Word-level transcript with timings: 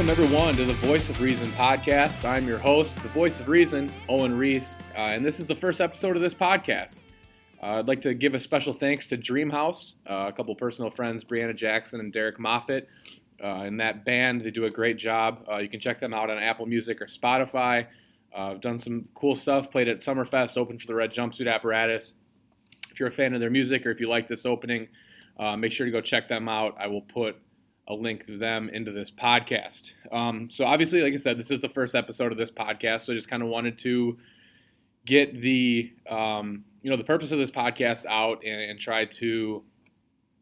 Welcome, 0.00 0.24
everyone, 0.24 0.56
to 0.56 0.64
the 0.64 0.72
Voice 0.72 1.10
of 1.10 1.18
Riesen 1.18 1.50
podcast. 1.50 2.24
I'm 2.24 2.48
your 2.48 2.56
host, 2.56 2.96
the 3.02 3.10
Voice 3.10 3.38
of 3.38 3.48
Riesen, 3.48 3.92
Owen 4.08 4.32
Riese, 4.32 4.78
uh, 4.96 5.00
and 5.00 5.22
this 5.22 5.38
is 5.38 5.44
the 5.44 5.54
first 5.54 5.82
episode 5.82 6.16
of 6.16 6.22
this 6.22 6.32
podcast. 6.32 7.00
Uh, 7.62 7.72
I'd 7.72 7.86
like 7.86 8.00
to 8.00 8.14
give 8.14 8.34
a 8.34 8.40
special 8.40 8.72
thanks 8.72 9.08
to 9.08 9.18
Dreamhouse, 9.18 9.96
uh, 10.08 10.24
a 10.28 10.32
couple 10.32 10.54
personal 10.54 10.90
friends, 10.90 11.22
Brianna 11.22 11.54
Jackson 11.54 12.00
and 12.00 12.10
Derek 12.14 12.40
Moffat. 12.40 12.88
Uh, 13.44 13.64
in 13.66 13.76
that 13.76 14.06
band, 14.06 14.40
they 14.40 14.50
do 14.50 14.64
a 14.64 14.70
great 14.70 14.96
job. 14.96 15.46
Uh, 15.46 15.58
you 15.58 15.68
can 15.68 15.80
check 15.80 16.00
them 16.00 16.14
out 16.14 16.30
on 16.30 16.38
Apple 16.38 16.64
Music 16.64 17.02
or 17.02 17.06
Spotify. 17.06 17.86
Uh, 18.34 18.52
I've 18.52 18.62
done 18.62 18.78
some 18.78 19.06
cool 19.14 19.34
stuff, 19.34 19.70
played 19.70 19.88
at 19.88 19.98
Summerfest, 19.98 20.56
opened 20.56 20.80
for 20.80 20.86
the 20.86 20.94
Red 20.94 21.12
Jumpsuit 21.12 21.46
Apparatus. 21.46 22.14
If 22.90 22.98
you're 22.98 23.10
a 23.10 23.12
fan 23.12 23.34
of 23.34 23.40
their 23.40 23.50
music 23.50 23.84
or 23.84 23.90
if 23.90 24.00
you 24.00 24.08
like 24.08 24.28
this 24.28 24.46
opening, 24.46 24.88
make 25.58 25.72
sure 25.72 25.84
to 25.84 25.92
go 25.92 26.00
check 26.00 26.26
them 26.26 26.48
out. 26.48 26.74
I 26.80 26.86
will 26.86 27.02
put 27.02 27.36
a 27.90 27.94
link 27.94 28.24
them 28.26 28.70
into 28.72 28.92
this 28.92 29.10
podcast. 29.10 29.90
Um, 30.12 30.48
so 30.48 30.64
obviously, 30.64 31.02
like 31.02 31.12
I 31.12 31.16
said, 31.16 31.36
this 31.36 31.50
is 31.50 31.58
the 31.58 31.68
first 31.68 31.96
episode 31.96 32.30
of 32.30 32.38
this 32.38 32.50
podcast, 32.50 33.02
so 33.02 33.12
I 33.12 33.16
just 33.16 33.28
kind 33.28 33.42
of 33.42 33.48
wanted 33.48 33.78
to 33.78 34.16
get 35.04 35.40
the 35.40 35.92
um, 36.08 36.64
you 36.82 36.90
know 36.90 36.96
the 36.96 37.04
purpose 37.04 37.32
of 37.32 37.40
this 37.40 37.50
podcast 37.50 38.06
out 38.06 38.44
and, 38.44 38.70
and, 38.70 38.78
try 38.78 39.06
to 39.06 39.64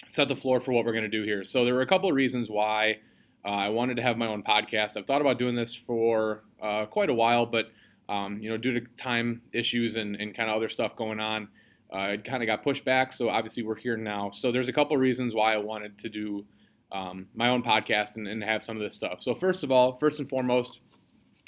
set 0.08 0.28
the 0.28 0.36
floor 0.36 0.60
for 0.60 0.72
what 0.72 0.84
we're 0.84 0.92
going 0.92 1.04
to 1.04 1.08
do 1.08 1.24
here. 1.24 1.42
So 1.42 1.64
there 1.64 1.74
were 1.74 1.80
a 1.80 1.86
couple 1.86 2.08
of 2.08 2.14
reasons 2.14 2.50
why 2.50 2.98
uh, 3.44 3.48
I 3.48 3.68
wanted 3.70 3.96
to 3.96 4.02
have 4.02 4.18
my 4.18 4.26
own 4.26 4.42
podcast. 4.42 4.96
I've 4.96 5.06
thought 5.06 5.22
about 5.22 5.38
doing 5.38 5.56
this 5.56 5.74
for 5.74 6.44
uh, 6.62 6.84
quite 6.84 7.08
a 7.08 7.14
while, 7.14 7.46
but 7.46 7.70
um, 8.10 8.40
you 8.42 8.50
know 8.50 8.58
due 8.58 8.78
to 8.78 8.86
time 8.98 9.40
issues 9.52 9.96
and, 9.96 10.16
and 10.16 10.36
kind 10.36 10.50
of 10.50 10.56
other 10.56 10.68
stuff 10.68 10.96
going 10.96 11.18
on. 11.18 11.48
Uh, 11.90 12.08
it 12.12 12.24
kind 12.24 12.42
of 12.42 12.46
got 12.46 12.62
pushed 12.62 12.84
back, 12.84 13.14
so 13.14 13.30
obviously 13.30 13.62
we're 13.62 13.74
here 13.74 13.96
now. 13.96 14.30
So 14.30 14.52
there's 14.52 14.68
a 14.68 14.72
couple 14.74 14.94
of 14.94 15.00
reasons 15.00 15.34
why 15.34 15.54
I 15.54 15.56
wanted 15.56 15.98
to 16.00 16.10
do 16.10 16.44
um, 16.92 17.26
my 17.34 17.48
own 17.48 17.62
podcast 17.62 18.16
and, 18.16 18.26
and, 18.26 18.42
have 18.42 18.64
some 18.64 18.76
of 18.76 18.82
this 18.82 18.94
stuff. 18.94 19.20
So, 19.20 19.34
first 19.34 19.62
of 19.62 19.70
all, 19.70 19.96
first 19.98 20.20
and 20.20 20.28
foremost, 20.28 20.80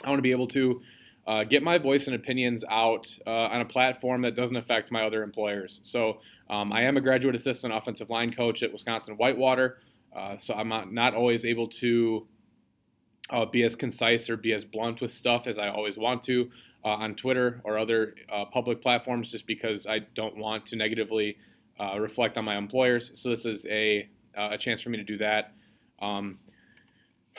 I 0.04 0.08
want 0.08 0.18
to 0.18 0.22
be 0.22 0.32
able 0.32 0.48
to 0.48 0.82
uh, 1.26 1.44
get 1.44 1.62
my 1.62 1.78
voice 1.78 2.06
and 2.06 2.16
opinions 2.16 2.64
out 2.68 3.06
uh, 3.26 3.30
on 3.30 3.60
a 3.60 3.64
platform 3.64 4.22
that 4.22 4.34
doesn't 4.34 4.56
affect 4.56 4.90
my 4.90 5.04
other 5.04 5.22
employers. 5.22 5.80
So, 5.82 6.20
um, 6.50 6.72
I 6.72 6.82
am 6.82 6.96
a 6.96 7.00
graduate 7.00 7.34
assistant 7.34 7.72
offensive 7.72 8.10
line 8.10 8.32
coach 8.34 8.62
at 8.62 8.72
Wisconsin 8.72 9.14
Whitewater. 9.14 9.78
Uh, 10.14 10.36
so, 10.36 10.54
I'm 10.54 10.68
not, 10.68 10.92
not, 10.92 11.14
always 11.14 11.44
able 11.46 11.68
to 11.68 12.26
uh, 13.30 13.46
be 13.46 13.64
as 13.64 13.74
concise 13.74 14.28
or 14.28 14.36
be 14.36 14.52
as 14.52 14.64
blunt 14.64 15.00
with 15.00 15.12
stuff 15.12 15.46
as 15.46 15.58
I 15.58 15.68
always 15.68 15.96
want 15.96 16.22
to 16.24 16.50
uh, 16.84 16.88
on 16.88 17.14
Twitter 17.14 17.62
or 17.64 17.78
other 17.78 18.14
uh, 18.30 18.44
public 18.44 18.82
platforms 18.82 19.30
just 19.30 19.46
because 19.46 19.86
I 19.86 20.00
don't 20.14 20.36
want 20.36 20.66
to 20.66 20.76
negatively 20.76 21.38
reflect 21.96 22.36
on 22.36 22.44
my 22.44 22.58
employers. 22.58 23.10
So, 23.14 23.30
this 23.30 23.46
is 23.46 23.64
a 23.66 24.06
uh, 24.36 24.48
a 24.52 24.58
chance 24.58 24.80
for 24.80 24.90
me 24.90 24.98
to 24.98 25.04
do 25.04 25.18
that. 25.18 25.52
Um, 26.00 26.38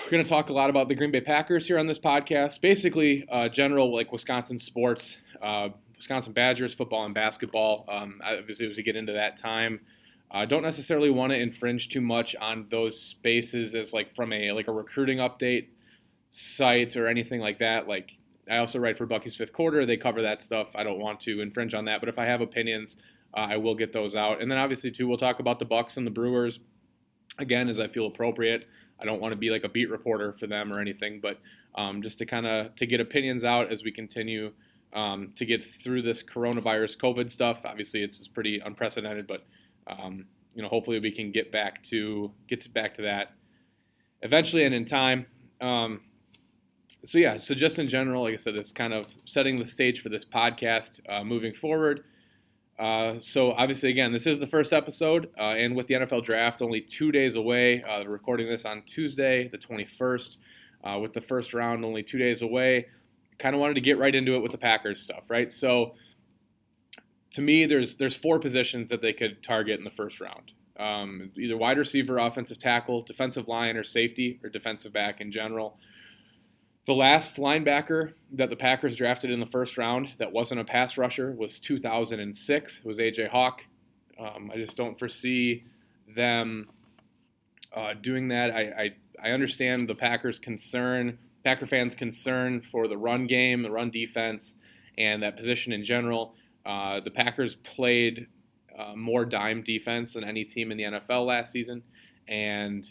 we're 0.03 0.11
going 0.11 0.23
to 0.23 0.29
talk 0.29 0.49
a 0.49 0.53
lot 0.53 0.69
about 0.69 0.87
the 0.87 0.95
Green 0.95 1.11
Bay 1.11 1.21
Packers 1.21 1.67
here 1.67 1.77
on 1.77 1.87
this 1.87 1.99
podcast. 1.99 2.61
Basically, 2.61 3.25
uh, 3.31 3.49
general 3.49 3.93
like 3.93 4.11
Wisconsin 4.11 4.57
sports, 4.57 5.17
uh, 5.41 5.69
Wisconsin 5.97 6.33
Badgers 6.33 6.73
football 6.73 7.05
and 7.05 7.13
basketball. 7.13 7.85
Um, 7.87 8.19
obviously, 8.23 8.69
as 8.69 8.77
we 8.77 8.83
get 8.83 8.95
into 8.95 9.13
that 9.13 9.37
time, 9.37 9.79
I 10.31 10.45
don't 10.45 10.63
necessarily 10.63 11.09
want 11.09 11.31
to 11.33 11.39
infringe 11.39 11.89
too 11.89 12.01
much 12.01 12.35
on 12.37 12.67
those 12.69 12.99
spaces 12.99 13.75
as 13.75 13.93
like 13.93 14.15
from 14.15 14.31
a 14.33 14.51
like 14.53 14.67
a 14.67 14.71
recruiting 14.71 15.17
update 15.17 15.67
site 16.29 16.95
or 16.95 17.07
anything 17.07 17.41
like 17.41 17.59
that. 17.59 17.87
Like 17.87 18.17
I 18.49 18.57
also 18.57 18.79
write 18.79 18.97
for 18.97 19.05
Bucky's 19.05 19.35
Fifth 19.35 19.53
Quarter. 19.53 19.85
They 19.85 19.97
cover 19.97 20.21
that 20.21 20.41
stuff. 20.41 20.69
I 20.75 20.83
don't 20.83 20.99
want 20.99 21.19
to 21.21 21.41
infringe 21.41 21.73
on 21.73 21.85
that. 21.85 21.99
But 21.99 22.09
if 22.09 22.17
I 22.17 22.25
have 22.25 22.41
opinions, 22.41 22.97
uh, 23.35 23.41
I 23.51 23.57
will 23.57 23.75
get 23.75 23.93
those 23.93 24.15
out. 24.15 24.41
And 24.41 24.49
then 24.49 24.57
obviously 24.57 24.89
too, 24.89 25.07
we'll 25.07 25.17
talk 25.17 25.39
about 25.39 25.59
the 25.59 25.65
Bucks 25.65 25.97
and 25.97 26.07
the 26.07 26.11
Brewers 26.11 26.59
again 27.41 27.69
as 27.69 27.79
I 27.79 27.87
feel 27.87 28.07
appropriate. 28.07 28.67
I 28.99 29.05
don't 29.05 29.19
want 29.19 29.31
to 29.31 29.35
be 29.35 29.49
like 29.49 29.63
a 29.63 29.69
beat 29.69 29.89
reporter 29.89 30.33
for 30.33 30.47
them 30.47 30.71
or 30.71 30.79
anything, 30.79 31.19
but 31.21 31.39
um, 31.75 32.01
just 32.01 32.17
to 32.19 32.25
kind 32.25 32.45
of 32.45 32.75
to 32.75 32.85
get 32.85 32.99
opinions 32.99 33.43
out 33.43 33.71
as 33.71 33.83
we 33.83 33.91
continue 33.91 34.51
um, 34.93 35.33
to 35.35 35.45
get 35.45 35.63
through 35.83 36.01
this 36.01 36.21
coronavirus 36.21 36.97
COVID 36.97 37.31
stuff. 37.31 37.61
Obviously, 37.65 38.03
it's, 38.03 38.19
it's 38.19 38.27
pretty 38.27 38.59
unprecedented, 38.59 39.27
but 39.27 39.45
um, 39.87 40.25
you 40.53 40.61
know, 40.61 40.67
hopefully 40.67 40.99
we 40.99 41.11
can 41.11 41.31
get 41.31 41.51
back 41.51 41.81
to 41.83 42.31
get 42.47 42.71
back 42.73 42.93
to 42.95 43.01
that 43.03 43.33
eventually 44.21 44.63
and 44.65 44.75
in 44.75 44.85
time. 44.85 45.25
Um, 45.61 46.01
so 47.03 47.17
yeah, 47.17 47.37
so 47.37 47.55
just 47.55 47.79
in 47.79 47.87
general, 47.87 48.23
like 48.23 48.33
I 48.33 48.37
said, 48.37 48.55
it's 48.55 48.71
kind 48.71 48.93
of 48.93 49.07
setting 49.25 49.57
the 49.57 49.67
stage 49.67 50.01
for 50.01 50.09
this 50.09 50.25
podcast 50.25 50.99
uh, 51.09 51.23
moving 51.23 51.53
forward. 51.53 52.03
Uh, 52.81 53.19
so 53.19 53.51
obviously, 53.51 53.91
again, 53.91 54.11
this 54.11 54.25
is 54.25 54.39
the 54.39 54.47
first 54.47 54.73
episode, 54.73 55.29
uh, 55.37 55.53
and 55.53 55.75
with 55.75 55.85
the 55.85 55.93
NFL 55.93 56.23
draft 56.23 56.63
only 56.63 56.81
two 56.81 57.11
days 57.11 57.35
away, 57.35 57.83
uh, 57.83 58.03
recording 58.05 58.49
this 58.49 58.65
on 58.65 58.81
Tuesday, 58.87 59.47
the 59.49 59.57
21st, 59.57 60.37
uh, 60.83 60.97
with 60.99 61.13
the 61.13 61.21
first 61.21 61.53
round 61.53 61.85
only 61.85 62.01
two 62.01 62.17
days 62.17 62.41
away, 62.41 62.87
kind 63.37 63.53
of 63.53 63.61
wanted 63.61 63.75
to 63.75 63.81
get 63.81 63.99
right 63.99 64.15
into 64.15 64.35
it 64.35 64.39
with 64.39 64.51
the 64.51 64.57
Packers 64.57 64.99
stuff, 64.99 65.29
right? 65.29 65.51
So, 65.51 65.93
to 67.33 67.41
me, 67.41 67.67
there's 67.67 67.97
there's 67.97 68.15
four 68.15 68.39
positions 68.39 68.89
that 68.89 68.99
they 68.99 69.13
could 69.13 69.43
target 69.43 69.77
in 69.77 69.83
the 69.83 69.91
first 69.91 70.19
round, 70.19 70.51
um, 70.79 71.29
either 71.37 71.57
wide 71.57 71.77
receiver, 71.77 72.17
offensive 72.17 72.57
tackle, 72.57 73.03
defensive 73.03 73.47
line, 73.47 73.77
or 73.77 73.83
safety, 73.83 74.39
or 74.43 74.49
defensive 74.49 74.91
back 74.91 75.21
in 75.21 75.31
general. 75.31 75.77
The 76.87 76.93
last 76.93 77.37
linebacker 77.37 78.13
that 78.33 78.49
the 78.49 78.55
Packers 78.55 78.95
drafted 78.95 79.29
in 79.29 79.39
the 79.39 79.45
first 79.45 79.77
round 79.77 80.09
that 80.17 80.31
wasn't 80.31 80.61
a 80.61 80.63
pass 80.63 80.97
rusher 80.97 81.31
was 81.31 81.59
2006. 81.59 82.79
It 82.79 82.85
was 82.85 82.97
AJ 82.97 83.29
Hawk. 83.29 83.61
Um, 84.19 84.49
I 84.51 84.57
just 84.57 84.77
don't 84.77 84.97
foresee 84.97 85.63
them 86.15 86.69
uh, 87.75 87.93
doing 88.01 88.27
that. 88.29 88.51
I, 88.51 88.61
I, 88.61 89.27
I 89.27 89.31
understand 89.31 89.87
the 89.87 89.95
Packers' 89.95 90.39
concern, 90.39 91.19
Packer 91.43 91.67
fans' 91.67 91.93
concern 91.93 92.61
for 92.61 92.87
the 92.87 92.97
run 92.97 93.27
game, 93.27 93.61
the 93.61 93.71
run 93.71 93.91
defense, 93.91 94.55
and 94.97 95.21
that 95.21 95.37
position 95.37 95.73
in 95.73 95.83
general. 95.83 96.33
Uh, 96.65 96.99
the 96.99 97.11
Packers 97.11 97.55
played 97.55 98.27
uh, 98.77 98.95
more 98.95 99.25
dime 99.25 99.61
defense 99.61 100.13
than 100.13 100.23
any 100.23 100.43
team 100.43 100.71
in 100.71 100.77
the 100.77 100.83
NFL 100.83 101.27
last 101.27 101.51
season, 101.51 101.83
and 102.27 102.89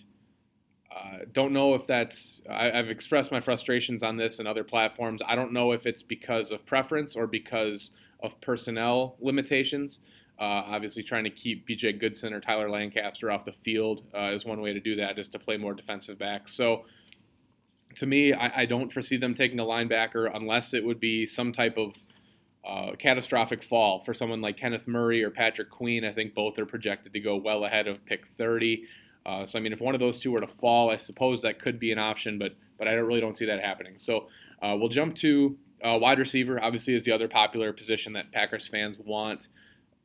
uh, 0.95 1.25
don't 1.33 1.53
know 1.53 1.75
if 1.75 1.87
that's, 1.87 2.43
I, 2.51 2.65
have 2.67 2.89
expressed 2.89 3.31
my 3.31 3.41
frustrations 3.41 4.03
on 4.03 4.17
this 4.17 4.41
and 4.41 4.49
other 4.49 4.65
platforms. 4.65 5.23
I 5.27 5.37
don't 5.37 5.53
know 5.53 5.73
if 5.73 5.87
it's 5.87 6.03
because 6.03 6.51
of 6.51 6.67
preference 6.67 7.15
or 7.15 7.27
because 7.27 7.93
of 8.23 8.41
personnel 8.41 9.17
limitations. 9.21 10.01
Uh, 10.39 10.65
obviously, 10.67 11.03
trying 11.03 11.25
to 11.25 11.31
keep 11.31 11.69
BJ 11.69 12.01
Goodson 12.01 12.33
or 12.33 12.41
Tyler 12.41 12.69
Lancaster 12.71 13.31
off 13.31 13.45
the 13.45 13.53
field 13.53 14.03
uh, 14.17 14.33
is 14.33 14.45
one 14.45 14.61
way 14.61 14.73
to 14.73 14.81
do 14.81 14.97
that, 14.97 15.19
is 15.19 15.29
to 15.29 15.39
play 15.39 15.57
more 15.57 15.75
defensive 15.75 16.19
backs. 16.19 16.55
So, 16.55 16.87
to 17.97 18.07
me, 18.07 18.33
I, 18.33 18.63
I, 18.63 18.67
don't 18.67 18.91
foresee 18.91 19.17
them 19.17 19.35
taking 19.35 19.61
a 19.61 19.65
linebacker 19.65 20.31
unless 20.35 20.75
it 20.75 20.85
would 20.85 21.01
be 21.01 21.27
some 21.27 21.53
type 21.53 21.77
of 21.77 21.95
uh, 22.67 22.95
catastrophic 22.99 23.63
fall 23.63 24.01
for 24.01 24.15
someone 24.15 24.41
like 24.41 24.57
Kenneth 24.57 24.87
Murray 24.87 25.23
or 25.23 25.31
Patrick 25.31 25.71
Queen. 25.71 26.05
I 26.05 26.13
think 26.13 26.35
both 26.35 26.59
are 26.59 26.67
projected 26.67 27.13
to 27.13 27.21
go 27.21 27.37
well 27.37 27.65
ahead 27.65 27.87
of 27.87 28.05
pick 28.07 28.27
30. 28.39 28.85
Uh, 29.27 29.45
so 29.45 29.59
I 29.59 29.63
mean, 29.63 29.73
if 29.73 29.81
one 29.81 29.95
of 29.95 30.01
those 30.01 30.19
two 30.19 30.33
were 30.33 30.41
to 30.41 30.47
fall, 30.47 30.91
I 30.91 30.97
suppose 30.97 31.43
that 31.43 31.61
could 31.61 31.79
be 31.79 31.93
an 31.93 31.99
option, 31.99 32.39
but 32.39 32.55
but 32.79 32.89
I 32.89 32.95
don't, 32.95 33.05
really 33.05 33.21
don't 33.21 33.37
see 33.37 33.47
that 33.47 33.61
happening. 33.61 33.95
So 33.99 34.29
uh, 34.63 34.75
we'll 34.79 34.89
jump 34.89 35.15
to 35.17 35.57
uh, 35.85 35.99
wide 36.01 36.19
receiver. 36.19 36.63
Obviously, 36.63 36.95
is 36.95 37.05
the 37.05 37.13
other 37.13 37.29
popular 37.29 37.73
position 37.73 38.15
that 38.15 38.33
Packers 38.33 38.67
fans 38.67 38.97
want 38.99 39.49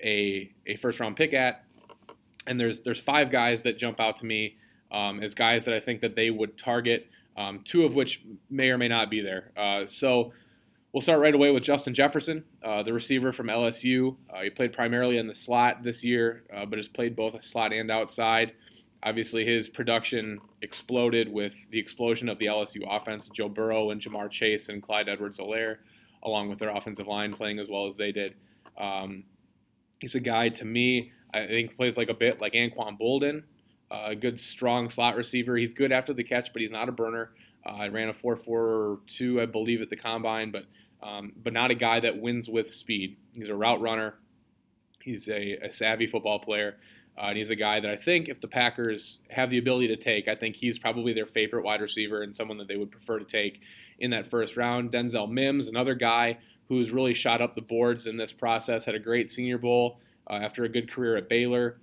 a 0.03 0.51
a 0.67 0.75
first 0.77 0.99
round 0.99 1.15
pick 1.15 1.33
at. 1.33 1.63
And 2.47 2.59
there's 2.59 2.81
there's 2.81 2.99
five 2.99 3.31
guys 3.31 3.61
that 3.63 3.77
jump 3.77 3.99
out 3.99 4.17
to 4.17 4.25
me 4.25 4.57
um, 4.91 5.21
as 5.23 5.33
guys 5.33 5.65
that 5.65 5.73
I 5.73 5.79
think 5.79 6.01
that 6.01 6.15
they 6.15 6.29
would 6.29 6.57
target. 6.57 7.07
Um, 7.37 7.61
two 7.65 7.83
of 7.83 7.93
which 7.93 8.21
may 8.49 8.69
or 8.69 8.77
may 8.77 8.87
not 8.87 9.09
be 9.09 9.19
there. 9.21 9.51
Uh, 9.57 9.85
so 9.85 10.31
We'll 10.95 11.01
start 11.01 11.19
right 11.19 11.35
away 11.35 11.51
with 11.51 11.61
Justin 11.61 11.93
Jefferson, 11.93 12.45
uh, 12.63 12.81
the 12.81 12.93
receiver 12.93 13.33
from 13.33 13.47
LSU. 13.47 14.15
Uh, 14.33 14.43
he 14.43 14.49
played 14.49 14.71
primarily 14.71 15.17
in 15.17 15.27
the 15.27 15.33
slot 15.33 15.83
this 15.83 16.05
year, 16.05 16.45
uh, 16.55 16.65
but 16.65 16.79
has 16.79 16.87
played 16.87 17.17
both 17.17 17.33
a 17.33 17.41
slot 17.41 17.73
and 17.73 17.91
outside. 17.91 18.53
Obviously, 19.03 19.45
his 19.45 19.69
production 19.69 20.39
exploded 20.61 21.31
with 21.31 21.53
the 21.69 21.79
explosion 21.79 22.27
of 22.27 22.39
the 22.39 22.45
LSU 22.45 22.81
offense. 22.89 23.29
Joe 23.29 23.49
Burrow 23.49 23.91
and 23.91 24.01
Ja'Marr 24.01 24.31
Chase 24.31 24.69
and 24.69 24.81
Clyde 24.81 25.09
Edwards-Helaire, 25.09 25.77
along 26.23 26.49
with 26.49 26.59
their 26.59 26.75
offensive 26.75 27.07
line 27.07 27.33
playing 27.33 27.59
as 27.59 27.69
well 27.69 27.87
as 27.87 27.97
they 27.97 28.11
did. 28.11 28.35
Um, 28.77 29.23
he's 29.99 30.15
a 30.15 30.19
guy 30.19 30.49
to 30.49 30.65
me, 30.65 31.11
I 31.33 31.45
think 31.47 31.75
plays 31.75 31.97
like 31.97 32.09
a 32.09 32.13
bit 32.13 32.41
like 32.41 32.53
Anquan 32.53 32.99
Boldin, 32.99 33.43
uh, 33.91 34.05
a 34.07 34.15
good 34.15 34.39
strong 34.39 34.89
slot 34.89 35.15
receiver. 35.15 35.55
He's 35.55 35.73
good 35.73 35.91
after 35.91 36.13
the 36.13 36.23
catch, 36.23 36.51
but 36.51 36.61
he's 36.61 36.71
not 36.71 36.89
a 36.89 36.91
burner. 36.91 37.31
Uh, 37.65 37.73
I 37.73 37.87
ran 37.89 38.09
a 38.09 38.13
4.42, 38.13 39.41
I 39.41 39.45
believe, 39.45 39.81
at 39.81 39.89
the 39.89 39.95
combine, 39.95 40.51
but 40.51 40.65
um, 41.03 41.33
but 41.43 41.53
not 41.53 41.69
a 41.69 41.75
guy 41.75 41.99
that 41.99 42.19
wins 42.19 42.49
with 42.49 42.69
speed. 42.69 43.17
He's 43.33 43.49
a 43.49 43.55
route 43.55 43.79
runner. 43.79 44.15
He's 45.01 45.29
a, 45.29 45.57
a 45.63 45.71
savvy 45.71 46.07
football 46.07 46.39
player. 46.39 46.77
Uh, 47.17 47.27
and 47.27 47.37
he's 47.37 47.49
a 47.49 47.55
guy 47.55 47.79
that 47.79 47.89
I 47.89 47.95
think 47.95 48.27
if 48.27 48.41
the 48.41 48.47
Packers 48.47 49.19
have 49.29 49.49
the 49.49 49.57
ability 49.57 49.87
to 49.87 49.95
take, 49.95 50.27
I 50.27 50.35
think 50.35 50.55
he's 50.55 50.77
probably 50.77 51.13
their 51.13 51.25
favorite 51.25 51.63
wide 51.63 51.81
receiver 51.81 52.23
and 52.23 52.35
someone 52.35 52.57
that 52.57 52.67
they 52.67 52.75
would 52.75 52.91
prefer 52.91 53.19
to 53.19 53.25
take 53.25 53.61
in 53.99 54.11
that 54.11 54.27
first 54.27 54.57
round. 54.57 54.91
Denzel 54.91 55.29
Mims, 55.31 55.67
another 55.67 55.95
guy 55.95 56.37
who's 56.67 56.91
really 56.91 57.13
shot 57.13 57.41
up 57.41 57.55
the 57.55 57.61
boards 57.61 58.07
in 58.07 58.17
this 58.17 58.31
process, 58.31 58.83
had 58.83 58.95
a 58.95 58.99
great 58.99 59.29
Senior 59.29 59.57
Bowl 59.57 59.99
uh, 60.29 60.33
after 60.33 60.65
a 60.65 60.69
good 60.69 60.91
career 60.91 61.15
at 61.15 61.29
Baylor. 61.29 61.79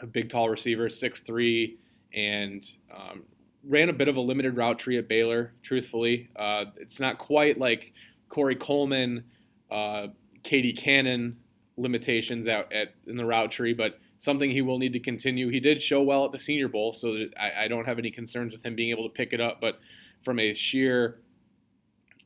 A 0.00 0.06
big, 0.06 0.30
tall 0.30 0.48
receiver, 0.48 0.88
6'3", 0.88 1.76
and 2.14 2.64
um, 2.94 3.24
ran 3.64 3.88
a 3.88 3.92
bit 3.92 4.06
of 4.06 4.16
a 4.16 4.20
limited 4.20 4.56
route 4.56 4.78
tree 4.78 4.98
at 4.98 5.08
Baylor. 5.08 5.52
Truthfully, 5.62 6.28
uh, 6.36 6.66
it's 6.76 7.00
not 7.00 7.18
quite 7.18 7.58
like 7.58 7.92
Corey 8.28 8.54
Coleman, 8.54 9.24
uh, 9.72 10.08
KD 10.44 10.78
Cannon 10.78 11.36
limitations 11.76 12.46
out 12.46 12.72
at 12.72 12.94
in 13.06 13.16
the 13.16 13.24
route 13.24 13.50
tree, 13.50 13.72
but 13.72 13.98
something 14.18 14.50
he 14.50 14.62
will 14.62 14.78
need 14.78 14.92
to 14.92 15.00
continue. 15.00 15.48
He 15.48 15.60
did 15.60 15.80
show 15.80 16.02
well 16.02 16.24
at 16.24 16.32
the 16.32 16.38
Senior 16.38 16.68
Bowl, 16.68 16.92
so 16.92 17.16
I, 17.38 17.64
I 17.64 17.68
don't 17.68 17.86
have 17.86 17.98
any 17.98 18.10
concerns 18.10 18.52
with 18.52 18.64
him 18.64 18.74
being 18.74 18.90
able 18.90 19.08
to 19.08 19.14
pick 19.14 19.32
it 19.32 19.40
up. 19.40 19.60
But 19.60 19.80
from 20.22 20.38
a 20.38 20.52
sheer 20.52 21.20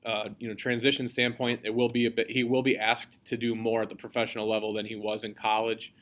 uh, 0.05 0.31
you 0.39 0.49
know 0.49 0.55
transition 0.55 1.07
standpoint, 1.07 1.61
it 1.65 1.75
will 1.75 1.89
be 1.89 2.07
a 2.07 2.11
bit. 2.11 2.29
He 2.31 2.43
will 2.43 2.63
be 2.63 2.77
asked 2.77 3.25
to 3.27 3.37
do 3.37 3.55
more 3.55 3.83
at 3.83 3.89
the 3.89 3.95
professional 3.95 4.49
level 4.49 4.73
than 4.73 4.87
he 4.87 4.97
was 4.97 5.23
in 5.25 5.35
college. 5.35 5.95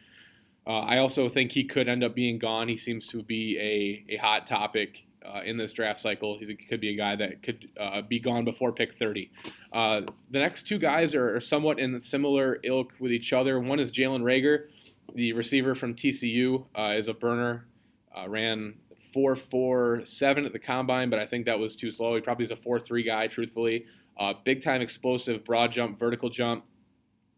Uh, 0.66 0.81
I 0.81 0.98
also 0.98 1.28
think 1.28 1.52
he 1.52 1.64
could 1.64 1.88
end 1.88 2.04
up 2.04 2.14
being 2.14 2.38
gone. 2.38 2.69
He 2.69 2.76
seems 2.76 3.06
to 3.08 3.22
be 3.22 3.58
a, 3.58 4.14
a 4.14 4.16
hot 4.19 4.46
topic 4.46 5.04
uh, 5.25 5.40
in 5.44 5.56
this 5.56 5.72
draft 5.72 6.00
cycle. 6.00 6.38
He 6.38 6.54
could 6.54 6.81
be 6.81 6.90
a 6.90 6.96
guy 6.96 7.16
that 7.16 7.42
could 7.42 7.69
uh, 7.78 8.02
be 8.02 8.20
gone 8.20 8.44
before 8.44 8.72
pick 8.72 8.94
30. 8.94 9.31
Uh, 9.72 10.02
the 10.31 10.38
next 10.38 10.66
two 10.66 10.78
guys 10.78 11.14
are, 11.14 11.37
are, 11.37 11.40
somewhat 11.40 11.78
in 11.78 11.98
similar 12.00 12.58
ilk 12.64 12.92
with 12.98 13.12
each 13.12 13.32
other. 13.32 13.58
One 13.60 13.81
is 13.81 13.92
Jalen 13.92 14.22
Reagor, 14.22 14.69
the 15.15 15.33
receiver 15.33 15.75
from 15.75 15.95
TCU, 15.95 16.67
uh, 16.79 16.95
is 16.97 17.09
a 17.09 17.15
burner. 17.15 17.67
ran 18.27 18.75
4.47 19.15 20.47
at 20.47 20.53
the 20.53 20.59
combine, 20.59 21.11
but 21.11 21.19
I 21.19 21.27
think 21.27 21.47
that 21.47 21.59
was 21.59 21.77
too 21.77 21.91
slow. 21.91 22.15
He 22.15 22.21
probably 22.21 22.45
is 22.45 22.51
a 22.51 22.57
4.3 22.57 23.05
guy, 23.05 23.27
truthfully. 23.27 23.87
Uh, 24.19 24.35
big 24.45 24.62
time 24.62 24.81
explosive, 24.81 25.45
broad 25.45 25.73
jump, 25.73 25.99
vertical 25.99 26.29
jump. 26.29 26.65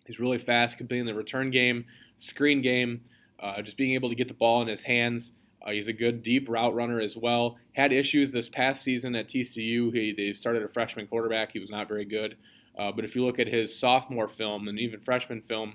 He's 0.06 0.18
really 0.18 0.38
fast, 0.38 0.80
in 0.80 1.06
the 1.06 1.14
return 1.14 1.50
game, 1.50 1.84
screen 2.16 2.60
game, 2.60 3.00
uh, 3.40 3.62
just 3.62 3.76
being 3.76 3.94
able 3.94 4.08
to 4.08 4.14
get 4.14 4.28
the 4.28 4.34
ball 4.34 4.62
in 4.62 4.68
his 4.68 4.82
hands. 4.82 5.34
Uh, 5.64 5.70
he's 5.70 5.86
a 5.86 5.92
good 5.92 6.22
deep 6.22 6.48
route 6.48 6.74
runner 6.74 7.00
as 7.00 7.16
well. 7.16 7.56
Had 7.74 7.92
issues 7.92 8.32
this 8.32 8.48
past 8.48 8.82
season 8.82 9.14
at 9.14 9.28
TCU. 9.28 9.94
He, 9.94 10.12
they 10.16 10.32
started 10.32 10.64
a 10.64 10.68
freshman 10.68 11.06
quarterback. 11.06 11.52
He 11.52 11.60
was 11.60 11.70
not 11.70 11.86
very 11.86 12.04
good. 12.04 12.36
Uh, 12.76 12.90
but 12.90 13.04
if 13.04 13.14
you 13.14 13.24
look 13.24 13.38
at 13.38 13.46
his 13.46 13.78
sophomore 13.78 14.28
film 14.28 14.66
and 14.66 14.78
even 14.78 15.00
freshman 15.00 15.40
film, 15.40 15.74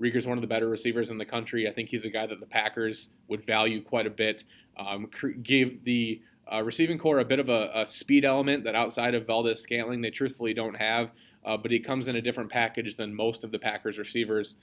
Reagor's 0.00 0.26
one 0.26 0.36
of 0.36 0.42
the 0.42 0.48
better 0.48 0.68
receivers 0.68 1.10
in 1.10 1.18
the 1.18 1.24
country. 1.24 1.68
I 1.68 1.72
think 1.72 1.88
he's 1.88 2.04
a 2.04 2.10
guy 2.10 2.26
that 2.26 2.40
the 2.40 2.46
Packers 2.46 3.10
would 3.28 3.44
value 3.44 3.82
quite 3.82 4.06
a 4.06 4.10
bit. 4.10 4.44
Um, 4.76 5.08
give 5.42 5.84
the 5.84 6.20
uh, 6.52 6.62
receiving 6.62 6.98
core 6.98 7.20
a 7.20 7.24
bit 7.24 7.38
of 7.38 7.48
a, 7.48 7.70
a, 7.74 7.86
speed 7.86 8.24
element 8.24 8.64
that 8.64 8.74
outside 8.74 9.14
of 9.14 9.26
Valdes-Scantling 9.26 10.00
they 10.00 10.10
truthfully 10.10 10.52
don't 10.52 10.74
have, 10.74 11.10
uh, 11.44 11.56
but 11.56 11.70
he 11.70 11.78
comes 11.78 12.08
in 12.08 12.16
a 12.16 12.20
different 12.20 12.50
package 12.50 12.96
than 12.96 13.14
most 13.14 13.44
of 13.44 13.52
the 13.52 13.58
Packers 13.58 13.98
receivers. 13.98 14.56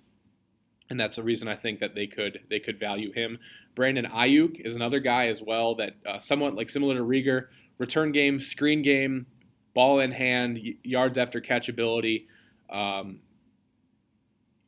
And 0.90 1.00
that's 1.00 1.16
the 1.16 1.24
reason 1.24 1.48
I 1.48 1.56
think 1.56 1.80
that 1.80 1.96
they 1.96 2.06
could 2.06 2.42
they 2.50 2.60
could 2.60 2.78
value 2.78 3.14
him. 3.14 3.40
Brandon 3.76 4.06
Aiyuk 4.06 4.60
is 4.66 4.76
another 4.76 5.00
guy 5.00 5.28
as 5.28 5.42
well 5.42 5.74
that 5.76 5.94
uh, 6.06 6.20
somewhat 6.20 6.56
like 6.56 6.70
similar 6.70 6.96
to 6.96 7.02
Reagor, 7.02 7.48
return 7.78 8.12
game, 8.12 8.42
screen 8.42 8.82
game, 8.82 9.26
ball 9.74 10.02
in 10.02 10.12
hand, 10.12 10.60
yards 10.84 11.18
after 11.18 11.40
catch 11.40 11.70
ability. 11.70 12.28
Um, 12.70 13.22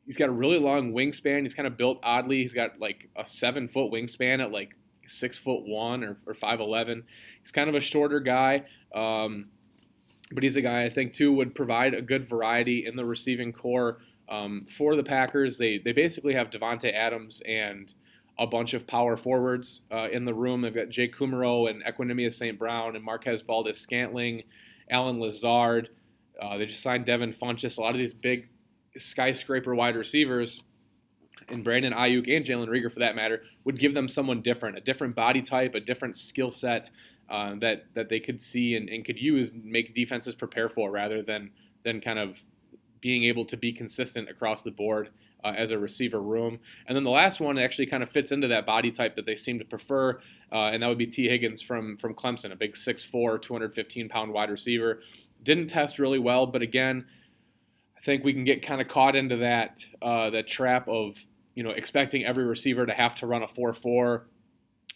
he's 0.06 0.16
got 0.16 0.28
a 0.28 0.32
really 0.32 0.58
long 0.58 0.92
wingspan. 0.92 1.42
He's 1.42 1.54
kind 1.54 1.66
of 1.66 1.76
built 1.76 1.98
oddly. 2.02 2.42
He's 2.42 2.54
got 2.54 2.78
like 2.80 3.08
a 3.16 3.26
seven 3.26 3.68
foot 3.68 3.92
wingspan 3.92 4.42
at 4.42 4.52
like 4.52 4.74
six 5.06 5.38
foot 5.38 5.62
one 5.66 6.04
or, 6.04 6.18
or 6.26 6.34
five 6.34 6.60
eleven. 6.60 7.04
He's 7.40 7.52
kind 7.52 7.68
of 7.68 7.74
a 7.74 7.80
shorter 7.80 8.20
guy, 8.20 8.64
um, 8.94 9.46
but 10.32 10.42
he's 10.42 10.56
a 10.56 10.62
guy 10.62 10.84
I 10.84 10.90
think 10.90 11.12
too 11.12 11.32
would 11.32 11.54
provide 11.54 11.94
a 11.94 12.02
good 12.02 12.28
variety 12.28 12.86
in 12.86 12.96
the 12.96 13.04
receiving 13.04 13.52
core 13.52 13.98
um, 14.28 14.66
for 14.70 14.96
the 14.96 15.02
Packers. 15.02 15.58
They 15.58 15.78
they 15.78 15.92
basically 15.92 16.34
have 16.34 16.50
Davante 16.50 16.92
Adams 16.92 17.42
and 17.46 17.92
a 18.38 18.46
bunch 18.46 18.74
of 18.74 18.86
power 18.86 19.16
forwards 19.16 19.82
uh, 19.92 20.08
in 20.10 20.24
the 20.24 20.34
room. 20.34 20.60
They've 20.60 20.74
got 20.74 20.88
Jake 20.88 21.16
Kumerow 21.16 21.70
and 21.70 21.84
Equanimeous 21.84 22.34
St. 22.34 22.58
Brown 22.58 22.96
and 22.96 23.04
Marquez 23.04 23.42
Valdes-Scantling, 23.42 24.42
Allen 24.90 25.20
Lazard. 25.20 25.90
Uh, 26.42 26.58
they 26.58 26.66
just 26.66 26.82
signed 26.82 27.06
Devin 27.06 27.32
Funchess. 27.32 27.78
A 27.78 27.80
lot 27.80 27.94
of 27.94 27.98
these 27.98 28.12
big 28.12 28.48
skyscraper 28.98 29.74
wide 29.74 29.96
receivers, 29.96 30.62
and 31.48 31.64
Brandon 31.64 31.92
Aiyuk 31.92 32.34
and 32.34 32.44
Jalen 32.44 32.68
Reagor 32.68 32.92
for 32.92 33.00
that 33.00 33.16
matter, 33.16 33.42
would 33.64 33.78
give 33.78 33.94
them 33.94 34.08
someone 34.08 34.40
different, 34.40 34.78
a 34.78 34.80
different 34.80 35.14
body 35.14 35.42
type, 35.42 35.74
a 35.74 35.80
different 35.80 36.16
skill 36.16 36.50
set 36.50 36.90
uh, 37.28 37.54
that 37.60 37.84
that 37.94 38.08
they 38.08 38.20
could 38.20 38.40
see 38.40 38.76
and, 38.76 38.88
and 38.88 39.04
could 39.04 39.18
use, 39.18 39.54
make 39.62 39.94
defenses 39.94 40.34
prepare 40.34 40.68
for, 40.68 40.90
rather 40.90 41.22
than 41.22 41.50
than 41.84 42.00
kind 42.00 42.18
of 42.18 42.38
being 43.00 43.24
able 43.24 43.44
to 43.44 43.56
be 43.56 43.72
consistent 43.72 44.30
across 44.30 44.62
the 44.62 44.70
board 44.70 45.10
uh, 45.44 45.52
as 45.56 45.70
a 45.70 45.78
receiver 45.78 46.22
room. 46.22 46.58
And 46.86 46.96
then 46.96 47.04
the 47.04 47.10
last 47.10 47.38
one 47.38 47.58
actually 47.58 47.86
kind 47.86 48.02
of 48.02 48.10
fits 48.10 48.32
into 48.32 48.48
that 48.48 48.64
body 48.64 48.90
type 48.90 49.14
that 49.16 49.26
they 49.26 49.36
seem 49.36 49.58
to 49.58 49.64
prefer, 49.64 50.20
uh, 50.52 50.70
and 50.72 50.82
that 50.82 50.86
would 50.86 50.98
be 50.98 51.06
Tee 51.06 51.28
Higgins 51.28 51.60
from 51.60 51.96
from 51.98 52.14
Clemson, 52.14 52.52
a 52.52 52.56
big 52.56 52.74
6'4", 52.74 53.40
215 53.42 54.08
pound 54.08 54.32
wide 54.32 54.50
receiver. 54.50 55.00
Didn't 55.42 55.66
test 55.66 55.98
really 55.98 56.18
well, 56.18 56.46
but 56.46 56.62
again 56.62 57.04
think 58.04 58.24
we 58.24 58.32
can 58.32 58.44
get 58.44 58.62
kind 58.62 58.80
of 58.80 58.88
caught 58.88 59.16
into 59.16 59.38
that 59.38 59.84
uh, 60.02 60.30
that 60.30 60.46
trap 60.46 60.88
of 60.88 61.16
you 61.54 61.62
know 61.62 61.70
expecting 61.70 62.24
every 62.24 62.44
receiver 62.44 62.86
to 62.86 62.92
have 62.92 63.14
to 63.16 63.26
run 63.26 63.42
a 63.42 63.48
four 63.48 63.72
four 63.72 64.26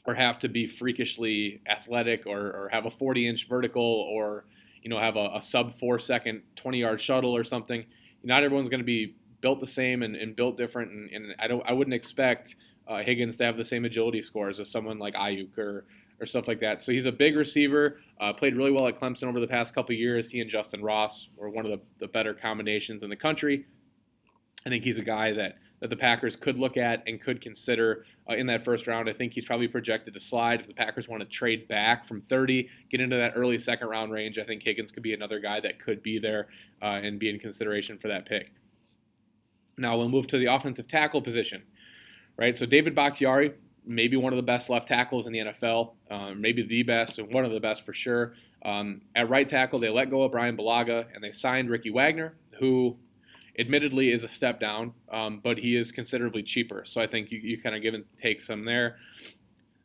or 0.09 0.15
have 0.15 0.39
to 0.39 0.49
be 0.49 0.67
freakishly 0.67 1.61
athletic 1.69 2.27
or, 2.27 2.39
or 2.39 2.69
have 2.73 2.87
a 2.87 2.91
40 2.91 3.29
inch 3.29 3.47
vertical 3.47 3.83
or 3.83 4.47
you 4.83 4.89
know 4.89 4.99
have 4.99 5.17
a, 5.17 5.31
a 5.35 5.43
sub 5.43 5.79
four 5.79 5.99
second 5.99 6.43
20 6.57 6.79
yard 6.79 7.01
shuttle 7.01 7.37
or 7.37 7.45
something. 7.45 7.85
Not 8.25 8.43
everyone's 8.43 8.69
going 8.69 8.81
to 8.81 8.87
be 8.87 9.15
built 9.41 9.61
the 9.61 9.67
same 9.67 10.03
and, 10.03 10.17
and 10.17 10.35
built 10.35 10.57
different, 10.57 10.91
and, 10.91 11.11
and, 11.11 11.35
I 11.39 11.47
don't 11.47 11.63
I 11.67 11.73
wouldn't 11.73 11.95
expect 11.95 12.57
uh, 12.89 12.99
Higgins 12.99 13.37
to 13.37 13.45
have 13.45 13.57
the 13.57 13.65
same 13.65 13.85
agility 13.85 14.23
scores 14.23 14.59
as 14.61 14.71
someone 14.71 14.99
like 14.99 15.15
Aiyuk 15.15 15.57
or 15.59 15.85
or 16.21 16.27
stuff 16.27 16.49
like 16.49 16.61
that. 16.61 16.83
So 16.83 16.93
he's 16.93 17.07
a 17.07 17.13
big 17.13 17.37
receiver. 17.37 17.99
Uh, 18.21 18.33
played 18.33 18.57
really 18.57 18.73
well 18.73 18.87
at 18.89 18.97
Clemson 18.97 19.25
over 19.25 19.41
the 19.41 19.47
past 19.47 19.75
couple 19.75 19.95
years. 19.95 20.31
He 20.31 20.41
and 20.41 20.51
Justin 20.51 20.83
Ross 20.83 21.29
were 21.37 21.49
one 21.49 21.65
of 21.65 21.71
the, 21.71 21.81
the 22.01 22.09
better 22.09 22.35
combinations 22.35 23.03
in 23.03 23.11
the 23.11 23.17
country. 23.17 23.67
I 24.67 24.71
think 24.71 24.85
he's 24.85 24.99
a 24.99 25.03
guy 25.03 25.33
that 25.33 25.59
that 25.81 25.91
the 25.91 25.97
Packers 25.97 26.37
could 26.37 26.59
look 26.59 26.77
at 26.77 27.03
and 27.07 27.21
could 27.21 27.41
consider 27.41 28.05
uh, 28.29 28.35
in 28.35 28.47
that 28.47 28.65
first 28.65 28.87
round. 28.87 29.09
I 29.09 29.13
think 29.13 29.33
he's 29.33 29.45
probably 29.45 29.69
projected 29.69 30.15
to 30.15 30.21
slide 30.21 30.61
if 30.61 30.67
the 30.67 30.75
Packers 30.75 31.09
want 31.09 31.23
to 31.23 31.29
trade 31.29 31.69
back 31.69 32.07
from 32.07 32.21
30, 32.23 32.69
get 32.91 33.01
into 33.01 33.17
that 33.17 33.35
early 33.37 33.59
second 33.59 33.89
round 33.89 34.13
range. 34.13 34.39
I 34.39 34.45
think 34.45 34.63
Higgins 34.63 34.91
could 34.91 35.03
be 35.03 35.15
another 35.15 35.39
guy 35.39 35.61
that 35.61 35.81
could 35.81 36.03
be 36.03 36.19
there 36.19 36.49
uh, 36.83 37.01
and 37.03 37.19
be 37.19 37.31
in 37.31 37.39
consideration 37.39 37.99
for 37.99 38.09
that 38.09 38.27
pick. 38.27 38.51
Now 39.77 39.97
we'll 39.97 40.09
move 40.09 40.27
to 40.29 40.39
the 40.39 40.47
offensive 40.47 40.89
tackle 40.89 41.23
position, 41.23 41.63
right? 42.37 42.57
So 42.57 42.67
David 42.67 42.97
Bakhtiari, 42.97 43.53
maybe 43.89 44.17
one 44.17 44.33
of 44.33 44.37
the 44.37 44.43
best 44.43 44.71
left 44.71 44.87
tackles 44.87 45.27
in 45.27 45.33
the 45.33 45.39
NFL, 45.39 45.93
um, 46.11 46.41
maybe 46.41 46.63
the 46.63 46.83
best, 46.83 47.19
and 47.19 47.33
one 47.33 47.45
of 47.45 47.51
the 47.51 47.61
best 47.61 47.85
for 47.85 47.95
sure. 47.95 48.35
Um, 48.65 49.01
at 49.17 49.29
right 49.31 49.49
tackle, 49.49 49.79
they 49.79 49.89
let 49.89 50.11
go 50.11 50.23
of 50.23 50.33
Brian 50.33 50.57
Bulaga 50.57 51.07
and 51.15 51.25
they 51.25 51.33
signed 51.33 51.71
Ricky 51.71 51.91
Wagner, 51.91 52.35
who 52.59 52.97
admittedly 53.59 54.13
is 54.13 54.25
a 54.25 54.29
step 54.29 54.61
down, 54.61 54.93
um, 55.11 55.41
but 55.43 55.59
he 55.59 55.75
is 55.75 55.91
considerably 55.91 56.43
cheaper. 56.43 56.85
So 56.87 57.01
I 57.01 57.07
think 57.07 57.31
you, 57.31 57.39
you 57.39 57.61
kind 57.61 57.75
of 57.75 57.83
give 57.83 57.95
and 57.95 58.05
take 58.21 58.43
some 58.43 58.65
there. 58.65 58.97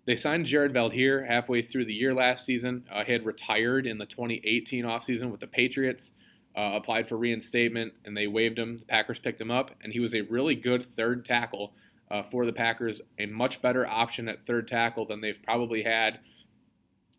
They 0.05 0.15
signed 0.17 0.45
Jared 0.45 0.73
Veldheer 0.73 1.25
halfway 1.25 1.61
through 1.61 1.85
the 1.85 1.93
year 1.93 2.13
last 2.13 2.45
season. 2.45 2.85
Uh, 2.91 3.03
he 3.05 3.13
had 3.13 3.25
retired 3.25 3.87
in 3.87 3.97
the 3.97 4.05
2018 4.05 4.83
offseason 4.83 5.31
with 5.31 5.39
the 5.39 5.47
Patriots, 5.47 6.11
uh, 6.57 6.71
applied 6.73 7.07
for 7.07 7.17
reinstatement, 7.17 7.93
and 8.03 8.15
they 8.15 8.27
waived 8.27 8.59
him. 8.59 8.77
The 8.77 8.85
Packers 8.85 9.19
picked 9.19 9.39
him 9.39 9.49
up, 9.49 9.71
and 9.81 9.93
he 9.93 10.01
was 10.01 10.13
a 10.13 10.21
really 10.21 10.55
good 10.55 10.85
third 10.95 11.25
tackle 11.25 11.73
uh, 12.13 12.21
for 12.21 12.45
the 12.45 12.53
Packers, 12.53 13.01
a 13.17 13.25
much 13.25 13.59
better 13.61 13.87
option 13.87 14.29
at 14.29 14.45
third 14.45 14.67
tackle 14.67 15.05
than 15.07 15.19
they've 15.19 15.41
probably 15.43 15.81
had 15.81 16.19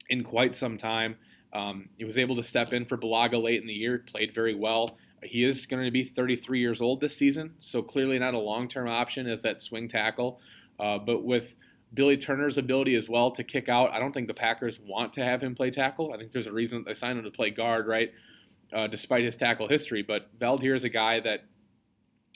in 0.09 0.23
quite 0.23 0.55
some 0.55 0.79
time. 0.79 1.17
Um, 1.53 1.89
he 1.99 2.05
was 2.05 2.17
able 2.17 2.37
to 2.37 2.45
step 2.45 2.73
in 2.73 2.85
for 2.85 2.97
Bulaga 2.97 3.43
late 3.43 3.61
in 3.61 3.67
the 3.67 3.75
year, 3.75 4.05
played 4.07 4.33
very 4.33 4.55
well. 4.55 4.97
He 5.23 5.43
is 5.43 5.67
going 5.67 5.85
to 5.85 5.91
be 5.91 6.05
33 6.05 6.61
years 6.61 6.81
old 6.81 7.01
this 7.01 7.17
season, 7.17 7.55
so 7.59 7.83
clearly 7.83 8.21
not 8.21 8.35
a 8.35 8.39
long 8.39 8.69
term 8.69 8.89
option 8.89 9.27
as 9.27 9.43
that 9.43 9.61
swing 9.61 9.89
tackle. 9.89 10.39
Uh, 10.79 10.99
but 10.99 11.25
with 11.25 11.57
Billy 11.93 12.17
Turner's 12.17 12.59
ability 12.59 12.95
as 12.95 13.09
well 13.09 13.33
to 13.33 13.43
kick 13.43 13.69
out, 13.69 13.91
I 13.91 13.99
don't 13.99 14.13
think 14.13 14.29
the 14.29 14.35
Packers 14.35 14.79
want 14.81 15.13
to 15.15 15.25
have 15.25 15.43
him 15.43 15.57
play 15.57 15.71
tackle. 15.71 16.13
I 16.13 16.19
think 16.19 16.31
there's 16.31 16.47
a 16.47 16.53
reason 16.53 16.85
they 16.87 16.95
signed 16.95 17.19
him 17.19 17.25
to 17.25 17.31
play 17.33 17.51
guard, 17.51 17.89
right? 17.89 18.13
Uh, 18.73 18.87
despite 18.87 19.25
his 19.25 19.35
tackle 19.35 19.67
history. 19.67 20.03
But 20.03 20.37
Veldheer 20.39 20.77
is 20.77 20.85
a 20.85 20.89
guy 20.89 21.21
that 21.21 21.45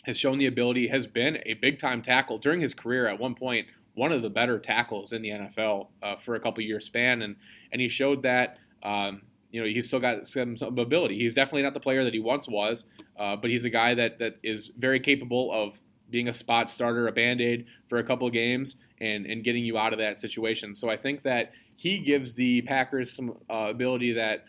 has 0.08 0.18
shown 0.18 0.38
the 0.38 0.46
ability, 0.46 0.88
has 0.88 1.06
been 1.06 1.38
a 1.44 1.52
big 1.54 1.78
time 1.78 2.00
tackle 2.00 2.38
during 2.38 2.60
his 2.60 2.72
career. 2.72 3.06
At 3.06 3.20
one 3.20 3.34
point, 3.34 3.66
one 3.94 4.10
of 4.10 4.22
the 4.22 4.30
better 4.30 4.58
tackles 4.58 5.12
in 5.12 5.20
the 5.20 5.28
NFL 5.28 5.88
uh, 6.02 6.16
for 6.16 6.34
a 6.34 6.40
couple 6.40 6.64
year 6.64 6.80
span, 6.80 7.22
and 7.22 7.36
and 7.70 7.80
he 7.80 7.88
showed 7.88 8.22
that. 8.22 8.58
Um, 8.82 9.22
you 9.50 9.60
know, 9.62 9.66
he's 9.66 9.86
still 9.86 10.00
got 10.00 10.26
some, 10.26 10.58
some, 10.58 10.78
ability. 10.78 11.18
He's 11.18 11.32
definitely 11.34 11.62
not 11.62 11.72
the 11.72 11.80
player 11.80 12.04
that 12.04 12.12
he 12.12 12.20
once 12.20 12.46
was, 12.46 12.84
uh, 13.18 13.34
but 13.34 13.48
he's 13.48 13.64
a 13.64 13.70
guy 13.70 13.94
that 13.94 14.18
that 14.18 14.36
is 14.42 14.70
very 14.78 15.00
capable 15.00 15.50
of 15.52 15.80
being 16.10 16.28
a 16.28 16.34
spot 16.34 16.70
starter, 16.70 17.08
a 17.08 17.12
band 17.12 17.40
aid 17.40 17.66
for 17.88 17.98
a 17.98 18.04
couple 18.04 18.26
of 18.26 18.32
games, 18.32 18.76
and 19.00 19.26
and 19.26 19.44
getting 19.44 19.64
you 19.64 19.76
out 19.76 19.92
of 19.92 19.98
that 19.98 20.18
situation. 20.18 20.74
So 20.74 20.88
I 20.88 20.96
think 20.96 21.22
that 21.22 21.52
he 21.76 21.98
gives 21.98 22.34
the 22.34 22.62
Packers 22.62 23.14
some 23.14 23.36
uh, 23.50 23.68
ability 23.68 24.14
that 24.14 24.44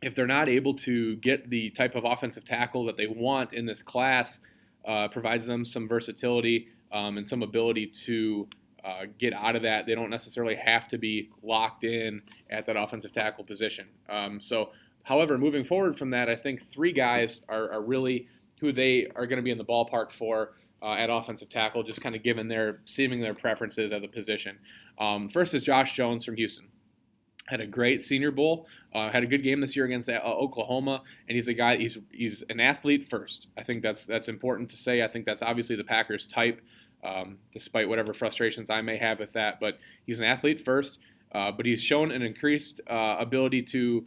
if 0.00 0.14
they're 0.14 0.28
not 0.28 0.48
able 0.48 0.74
to 0.74 1.16
get 1.16 1.50
the 1.50 1.70
type 1.70 1.96
of 1.96 2.04
offensive 2.04 2.44
tackle 2.44 2.84
that 2.86 2.96
they 2.96 3.08
want 3.08 3.52
in 3.52 3.66
this 3.66 3.82
class, 3.82 4.40
uh, 4.86 5.08
provides 5.08 5.46
them 5.46 5.64
some 5.64 5.88
versatility 5.88 6.68
um, 6.92 7.18
and 7.18 7.28
some 7.28 7.42
ability 7.42 7.86
to 7.86 8.48
uh, 8.84 9.02
get 9.18 9.32
out 9.32 9.56
of 9.56 9.62
that. 9.62 9.86
They 9.86 9.94
don't 9.94 10.10
necessarily 10.10 10.56
have 10.56 10.88
to 10.88 10.98
be 10.98 11.30
locked 11.42 11.84
in 11.84 12.22
at 12.50 12.66
that 12.66 12.76
offensive 12.76 13.12
tackle 13.12 13.44
position. 13.44 13.86
Um, 14.08 14.40
so, 14.40 14.70
however, 15.02 15.38
moving 15.38 15.64
forward 15.64 15.98
from 15.98 16.10
that, 16.10 16.28
I 16.28 16.36
think 16.36 16.64
three 16.64 16.92
guys 16.92 17.42
are, 17.48 17.70
are 17.72 17.82
really 17.82 18.28
who 18.60 18.72
they 18.72 19.06
are 19.16 19.26
going 19.26 19.38
to 19.38 19.42
be 19.42 19.50
in 19.50 19.58
the 19.58 19.64
ballpark 19.64 20.12
for 20.12 20.52
uh, 20.82 20.92
at 20.92 21.10
offensive 21.10 21.48
tackle, 21.48 21.82
just 21.82 22.00
kind 22.00 22.14
of 22.14 22.22
given 22.22 22.48
their 22.48 22.80
seeming 22.84 23.20
their 23.20 23.34
preferences 23.34 23.92
at 23.92 24.02
the 24.02 24.08
position. 24.08 24.58
Um, 24.98 25.28
first 25.28 25.54
is 25.54 25.62
Josh 25.62 25.94
Jones 25.94 26.24
from 26.24 26.36
Houston. 26.36 26.68
Had 27.50 27.60
a 27.60 27.66
great 27.66 28.00
Senior 28.00 28.30
Bowl. 28.30 28.66
Uh, 28.94 29.10
had 29.10 29.22
a 29.22 29.26
good 29.26 29.42
game 29.42 29.60
this 29.60 29.74
year 29.74 29.84
against 29.84 30.08
uh, 30.08 30.20
Oklahoma, 30.24 31.02
and 31.28 31.34
he's 31.34 31.48
a 31.48 31.54
guy. 31.54 31.76
He's 31.76 31.98
he's 32.10 32.42
an 32.48 32.60
athlete 32.60 33.10
first. 33.10 33.48
I 33.58 33.62
think 33.62 33.82
that's 33.82 34.04
that's 34.06 34.28
important 34.28 34.70
to 34.70 34.76
say. 34.76 35.02
I 35.02 35.08
think 35.08 35.26
that's 35.26 35.42
obviously 35.42 35.76
the 35.76 35.84
Packers' 35.84 36.26
type, 36.26 36.60
um, 37.02 37.38
despite 37.52 37.88
whatever 37.88 38.14
frustrations 38.14 38.70
I 38.70 38.80
may 38.82 38.96
have 38.98 39.18
with 39.18 39.32
that. 39.32 39.58
But 39.60 39.78
he's 40.06 40.20
an 40.20 40.24
athlete 40.24 40.64
first. 40.64 41.00
Uh, 41.32 41.52
but 41.52 41.64
he's 41.64 41.80
shown 41.80 42.10
an 42.10 42.22
increased 42.22 42.80
uh, 42.88 43.16
ability 43.20 43.62
to 43.62 44.04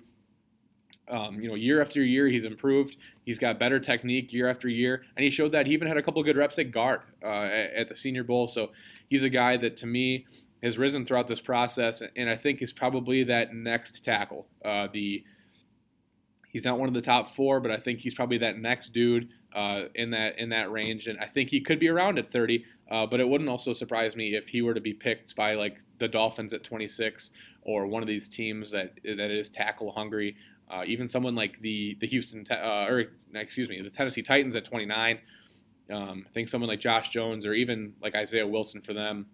um, 1.10 1.40
you 1.40 1.50
know, 1.50 1.56
year 1.56 1.82
after 1.82 2.02
year, 2.02 2.28
he's 2.28 2.46
improved. 2.46 2.98
He's 3.26 3.38
got 3.38 3.60
better 3.60 3.80
technique 3.80 4.32
year 4.32 4.50
after 4.50 4.70
year, 4.70 5.04
and 5.16 5.24
he 5.24 5.30
showed 5.30 5.52
that. 5.52 5.68
He 5.68 5.74
even 5.74 5.88
had 5.88 5.98
a 5.98 6.04
couple 6.04 6.24
good 6.24 6.38
reps 6.38 6.60
at 6.60 6.72
guard 6.72 7.02
uh, 7.22 7.28
at, 7.28 7.74
at, 7.74 7.90
the 7.90 7.96
Senior 7.96 8.24
Bowl. 8.24 8.48
So 8.48 8.72
he's 9.10 9.24
a 9.24 9.30
guy 9.30 9.58
that, 9.58 9.76
to 9.78 9.86
me, 9.86 10.26
has 10.64 10.78
risen 10.78 11.06
throughout 11.06 11.28
this 11.28 11.42
process, 11.42 12.02
and 12.16 12.30
I 12.30 12.38
think 12.38 12.62
is 12.62 12.72
probably 12.72 13.26
that 13.26 13.54
next 13.54 14.04
tackle. 14.04 14.48
Uh, 14.64 14.88
the 14.92 15.24
he's 16.50 16.64
not 16.64 16.80
one 16.80 16.88
of 16.88 16.94
the 16.94 17.02
top 17.02 17.36
four, 17.36 17.60
but 17.60 17.70
I 17.70 17.78
think 17.78 18.00
he's 18.00 18.14
probably 18.14 18.38
that 18.40 18.58
next 18.58 18.94
dude 18.94 19.30
uh, 19.54 19.84
in 19.96 20.10
that 20.12 20.40
in 20.40 20.50
that 20.50 20.72
range, 20.72 21.08
and 21.08 21.20
I 21.20 21.28
think 21.28 21.50
he 21.50 21.60
could 21.60 21.80
be 21.80 21.90
around 21.90 22.18
at 22.18 22.32
30. 22.32 22.64
Uh, 22.90 23.06
but 23.06 23.20
it 23.20 23.28
wouldn't 23.28 23.50
also 23.50 23.74
surprise 23.74 24.16
me 24.16 24.36
if 24.36 24.48
he 24.48 24.62
were 24.62 24.74
to 24.74 24.82
be 24.82 24.94
picked 24.94 25.36
by 25.36 25.56
like 25.56 25.78
the 26.00 26.08
Dolphins 26.08 26.54
at 26.54 26.64
26 26.64 27.32
or 27.64 27.88
one 27.88 28.04
of 28.04 28.08
these 28.08 28.28
teams 28.28 28.72
that 28.72 28.94
that 29.04 29.32
is 29.32 29.50
tackle 29.50 29.92
hungry. 29.92 30.36
Uh, 30.72 30.84
even 30.86 31.08
someone 31.08 31.36
like 31.36 31.60
the 31.62 31.98
the 32.00 32.08
Houston 32.08 32.46
uh, 32.52 32.86
or 32.88 33.06
excuse 33.36 33.68
me 33.68 33.82
the 33.82 33.90
Tennessee 33.90 34.22
Titans 34.22 34.56
at 34.56 34.64
29. 34.64 35.20
Um, 35.92 36.26
I 36.28 36.32
think 36.34 36.48
someone 36.48 36.70
like 36.70 36.80
Josh 36.80 37.10
Jones 37.10 37.46
or 37.46 37.54
even 37.54 37.94
like 38.02 38.16
Isaiah 38.16 38.48
Wilson 38.48 38.82
for 38.82 38.94
them, 38.94 39.26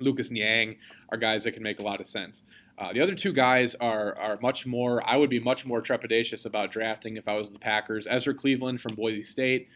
Lucas 0.00 0.30
Niang 0.30 0.76
are 1.10 1.18
guys 1.18 1.44
that 1.44 1.52
can 1.52 1.62
make 1.62 1.78
a 1.78 1.82
lot 1.82 2.00
of 2.00 2.06
sense. 2.06 2.42
Uh, 2.78 2.92
the 2.92 3.00
other 3.00 3.14
two 3.14 3.32
guys 3.32 3.74
are 3.76 4.16
are 4.16 4.38
much 4.40 4.66
more. 4.66 5.06
I 5.06 5.16
would 5.16 5.30
be 5.30 5.40
much 5.40 5.66
more 5.66 5.82
trepidatious 5.82 6.46
about 6.46 6.70
drafting 6.72 7.16
if 7.16 7.28
I 7.28 7.34
was 7.34 7.50
the 7.50 7.58
Packers. 7.58 8.06
Ezra 8.08 8.34
Cleveland 8.34 8.80
from 8.80 8.94
Boise 8.94 9.22
State 9.22 9.68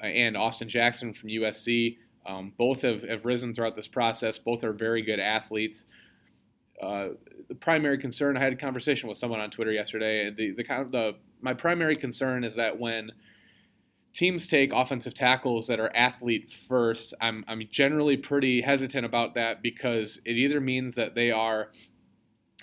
uh, 0.00 0.06
and 0.06 0.36
Austin 0.36 0.68
Jackson 0.68 1.12
from 1.12 1.30
USC. 1.30 1.98
Um, 2.26 2.52
both 2.56 2.82
have, 2.82 3.02
have 3.02 3.24
risen 3.24 3.54
throughout 3.54 3.76
this 3.76 3.88
process. 3.88 4.38
Both 4.38 4.64
are 4.64 4.72
very 4.72 5.02
good 5.02 5.20
athletes. 5.20 5.84
Uh, 6.80 7.08
the 7.48 7.54
primary 7.54 7.98
concern, 7.98 8.36
I 8.36 8.40
had 8.40 8.52
a 8.52 8.56
conversation 8.56 9.08
with 9.08 9.18
someone 9.18 9.40
on 9.40 9.50
Twitter 9.50 9.72
yesterday. 9.72 10.30
The 10.30 10.52
the 10.52 10.62
the 10.62 11.14
my 11.40 11.54
primary 11.54 11.96
concern 11.96 12.44
is 12.44 12.56
that 12.56 12.78
when 12.78 13.10
teams 14.14 14.46
take 14.46 14.72
offensive 14.72 15.12
tackles 15.12 15.66
that 15.66 15.80
are 15.80 15.94
athlete 15.94 16.50
first, 16.68 17.12
I'm 17.20 17.44
I'm 17.48 17.62
generally 17.70 18.16
pretty 18.16 18.60
hesitant 18.60 19.04
about 19.04 19.34
that 19.34 19.60
because 19.62 20.20
it 20.24 20.32
either 20.32 20.60
means 20.60 20.94
that 20.94 21.14
they 21.14 21.30
are 21.30 21.70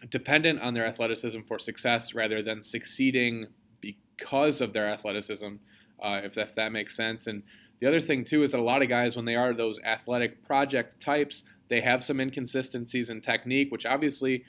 dependent 0.10 0.62
on 0.62 0.74
their 0.74 0.88
athleticism 0.88 1.42
for 1.42 1.60
success 1.60 2.16
rather 2.16 2.42
than 2.42 2.64
succeeding 2.64 3.46
because 3.82 4.62
of 4.62 4.74
their 4.74 4.88
athleticism, 4.88 5.54
uh, 6.04 6.22
if, 6.24 6.34
that, 6.34 6.50
if 6.50 6.56
that 6.56 6.72
makes 6.72 6.96
sense. 6.96 7.28
And 7.28 7.44
the 7.82 7.88
other 7.88 8.00
thing 8.00 8.24
too 8.24 8.42
is 8.44 8.52
that 8.52 8.60
a 8.60 8.64
lot 8.64 8.82
of 8.82 8.90
guys, 8.90 9.16
when 9.16 9.26
they 9.26 9.36
are 9.36 9.54
those 9.54 9.80
athletic 9.82 10.44
project 10.44 11.00
types, 11.00 11.44
they 11.70 11.82
have 11.82 12.04
some 12.04 12.20
inconsistencies 12.20 13.10
in 13.10 13.22
technique, 13.22 13.72
which 13.72 13.86
obviously 13.86 14.44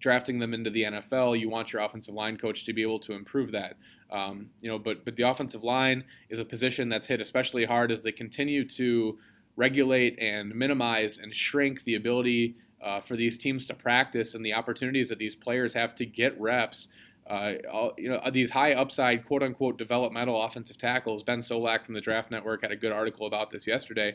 drafting 0.00 0.38
them 0.38 0.54
into 0.54 0.70
the 0.70 0.82
NFL, 0.82 1.38
you 1.38 1.48
want 1.48 1.72
your 1.72 1.82
offensive 1.82 2.14
line 2.14 2.36
coach 2.36 2.64
to 2.64 2.72
be 2.72 2.82
able 2.82 3.00
to 3.00 3.12
improve 3.12 3.52
that. 3.52 3.76
Um, 4.10 4.50
you 4.60 4.70
know, 4.70 4.78
but 4.78 5.04
but 5.04 5.16
the 5.16 5.28
offensive 5.28 5.64
line 5.64 6.04
is 6.30 6.38
a 6.38 6.44
position 6.44 6.88
that's 6.88 7.06
hit 7.06 7.20
especially 7.20 7.64
hard 7.64 7.90
as 7.90 8.02
they 8.02 8.12
continue 8.12 8.66
to 8.70 9.18
regulate 9.56 10.18
and 10.20 10.54
minimize 10.54 11.18
and 11.18 11.34
shrink 11.34 11.82
the 11.84 11.96
ability 11.96 12.56
uh, 12.82 13.00
for 13.00 13.16
these 13.16 13.38
teams 13.38 13.66
to 13.66 13.74
practice 13.74 14.34
and 14.34 14.44
the 14.44 14.52
opportunities 14.52 15.08
that 15.08 15.18
these 15.18 15.34
players 15.34 15.72
have 15.72 15.94
to 15.96 16.06
get 16.06 16.38
reps. 16.40 16.88
Uh, 17.28 17.54
all, 17.72 17.92
you 17.98 18.08
know, 18.08 18.20
these 18.32 18.50
high 18.50 18.74
upside, 18.74 19.26
quote 19.26 19.42
unquote, 19.42 19.76
developmental 19.76 20.40
offensive 20.44 20.78
tackles. 20.78 21.24
Ben 21.24 21.40
Solak 21.40 21.84
from 21.84 21.94
the 21.94 22.00
Draft 22.00 22.30
Network 22.30 22.62
had 22.62 22.70
a 22.70 22.76
good 22.76 22.92
article 22.92 23.26
about 23.26 23.50
this 23.50 23.66
yesterday 23.66 24.14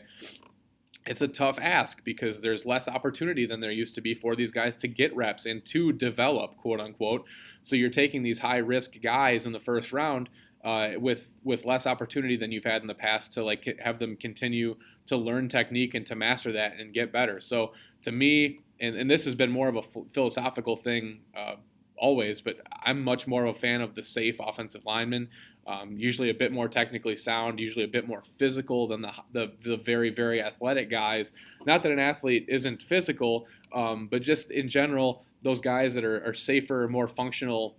it's 1.06 1.20
a 1.20 1.28
tough 1.28 1.58
ask 1.60 2.02
because 2.04 2.40
there's 2.40 2.64
less 2.64 2.86
opportunity 2.88 3.44
than 3.46 3.60
there 3.60 3.72
used 3.72 3.94
to 3.96 4.00
be 4.00 4.14
for 4.14 4.36
these 4.36 4.52
guys 4.52 4.76
to 4.78 4.88
get 4.88 5.14
reps 5.16 5.46
and 5.46 5.64
to 5.66 5.92
develop, 5.92 6.56
quote 6.58 6.80
unquote. 6.80 7.24
So 7.62 7.76
you're 7.76 7.90
taking 7.90 8.22
these 8.22 8.38
high 8.38 8.58
risk 8.58 8.92
guys 9.02 9.46
in 9.46 9.52
the 9.52 9.60
first 9.60 9.92
round 9.92 10.28
uh, 10.64 10.90
with 10.98 11.26
with 11.42 11.64
less 11.64 11.86
opportunity 11.86 12.36
than 12.36 12.52
you've 12.52 12.64
had 12.64 12.82
in 12.82 12.88
the 12.88 12.94
past 12.94 13.32
to 13.32 13.44
like 13.44 13.78
have 13.82 13.98
them 13.98 14.16
continue 14.16 14.76
to 15.06 15.16
learn 15.16 15.48
technique 15.48 15.94
and 15.94 16.06
to 16.06 16.14
master 16.14 16.52
that 16.52 16.78
and 16.78 16.94
get 16.94 17.12
better. 17.12 17.40
So 17.40 17.72
to 18.02 18.12
me, 18.12 18.60
and, 18.80 18.94
and 18.94 19.10
this 19.10 19.24
has 19.24 19.34
been 19.34 19.50
more 19.50 19.68
of 19.68 19.76
a 19.76 19.82
philosophical 20.12 20.76
thing 20.76 21.20
uh, 21.36 21.54
always, 21.96 22.40
but 22.40 22.56
I'm 22.84 23.02
much 23.02 23.26
more 23.26 23.44
of 23.44 23.56
a 23.56 23.58
fan 23.58 23.80
of 23.80 23.94
the 23.94 24.02
safe 24.02 24.36
offensive 24.40 24.84
lineman 24.84 25.28
um, 25.66 25.96
usually 25.96 26.30
a 26.30 26.34
bit 26.34 26.52
more 26.52 26.68
technically 26.68 27.16
sound, 27.16 27.60
usually 27.60 27.84
a 27.84 27.88
bit 27.88 28.08
more 28.08 28.22
physical 28.38 28.88
than 28.88 29.02
the, 29.02 29.12
the, 29.32 29.52
the 29.62 29.76
very, 29.76 30.10
very 30.10 30.42
athletic 30.42 30.90
guys. 30.90 31.32
Not 31.66 31.82
that 31.82 31.92
an 31.92 31.98
athlete 31.98 32.46
isn't 32.48 32.82
physical, 32.82 33.46
um, 33.72 34.08
but 34.10 34.22
just 34.22 34.50
in 34.50 34.68
general, 34.68 35.24
those 35.42 35.60
guys 35.60 35.94
that 35.94 36.04
are, 36.04 36.24
are 36.26 36.34
safer, 36.34 36.88
more 36.88 37.08
functional 37.08 37.76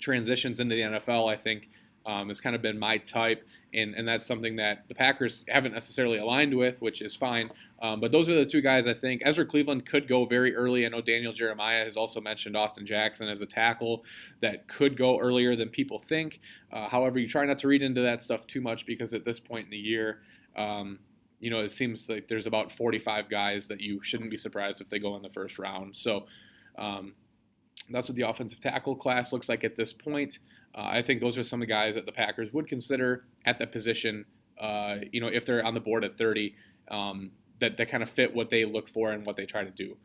transitions 0.00 0.60
into 0.60 0.74
the 0.74 0.82
NFL, 0.82 1.32
I 1.32 1.36
think, 1.36 1.68
um, 2.06 2.28
has 2.28 2.40
kind 2.40 2.56
of 2.56 2.62
been 2.62 2.78
my 2.78 2.98
type 2.98 3.44
and 3.76 3.94
and 3.94 4.08
that's 4.08 4.26
something 4.26 4.56
that 4.56 4.84
the 4.88 4.94
Packers 4.94 5.44
haven't 5.48 5.72
necessarily 5.72 6.18
aligned 6.18 6.54
with, 6.56 6.80
which 6.80 7.02
is 7.02 7.14
fine. 7.14 7.50
Um, 7.82 8.00
but 8.00 8.10
those 8.10 8.28
are 8.28 8.34
the 8.34 8.46
two 8.46 8.62
guys 8.62 8.86
I 8.86 8.94
think. 8.94 9.22
Ezra 9.24 9.44
Cleveland 9.44 9.86
could 9.86 10.08
go 10.08 10.24
very 10.24 10.54
early. 10.54 10.86
I 10.86 10.88
know 10.88 11.02
Daniel 11.02 11.32
Jeremiah 11.32 11.84
has 11.84 11.96
also 11.96 12.20
mentioned 12.20 12.56
Austin 12.56 12.86
Jackson 12.86 13.28
as 13.28 13.42
a 13.42 13.46
tackle 13.46 14.04
that 14.40 14.66
could 14.66 14.96
go 14.96 15.18
earlier 15.20 15.54
than 15.54 15.68
people 15.68 16.02
think. 16.08 16.40
Uh, 16.72 16.88
however, 16.88 17.18
you 17.18 17.28
try 17.28 17.44
not 17.44 17.58
to 17.58 17.68
read 17.68 17.82
into 17.82 18.00
that 18.00 18.22
stuff 18.22 18.46
too 18.46 18.60
much 18.60 18.86
because 18.86 19.12
at 19.12 19.24
this 19.24 19.38
point 19.38 19.66
in 19.66 19.70
the 19.70 19.76
year. 19.76 20.20
Um, 20.56 20.98
you 21.38 21.50
know, 21.50 21.60
it 21.60 21.70
seems 21.70 22.08
like 22.08 22.28
there's 22.28 22.46
about 22.46 22.72
45 22.72 23.28
guys 23.28 23.68
that 23.68 23.78
you 23.78 24.02
shouldn't 24.02 24.30
be 24.30 24.38
surprised 24.38 24.80
if 24.80 24.88
they 24.88 24.98
go 24.98 25.16
in 25.16 25.22
the 25.22 25.28
first 25.28 25.58
round. 25.58 25.94
So 25.94 26.24
um, 26.78 27.12
that's 27.90 28.08
what 28.08 28.16
the 28.16 28.28
offensive 28.28 28.60
tackle 28.60 28.96
class 28.96 29.32
looks 29.32 29.48
like 29.48 29.64
at 29.64 29.76
this 29.76 29.92
point. 29.92 30.38
Uh, 30.74 30.82
I 30.82 31.02
think 31.02 31.20
those 31.20 31.38
are 31.38 31.42
some 31.42 31.62
of 31.62 31.68
the 31.68 31.72
guys 31.72 31.94
that 31.94 32.06
the 32.06 32.12
Packers 32.12 32.52
would 32.52 32.68
consider 32.68 33.24
at 33.44 33.58
that 33.58 33.72
position. 33.72 34.24
Uh, 34.60 34.96
you 35.12 35.20
know, 35.20 35.28
if 35.28 35.46
they're 35.46 35.64
on 35.64 35.74
the 35.74 35.80
board 35.80 36.04
at 36.04 36.16
30, 36.16 36.54
um, 36.90 37.30
that 37.60 37.76
that 37.78 37.90
kind 37.90 38.02
of 38.02 38.10
fit 38.10 38.34
what 38.34 38.50
they 38.50 38.64
look 38.64 38.88
for 38.88 39.12
and 39.12 39.24
what 39.24 39.36
they 39.36 39.46
try 39.46 39.64
to 39.64 39.70
do. 39.70 39.96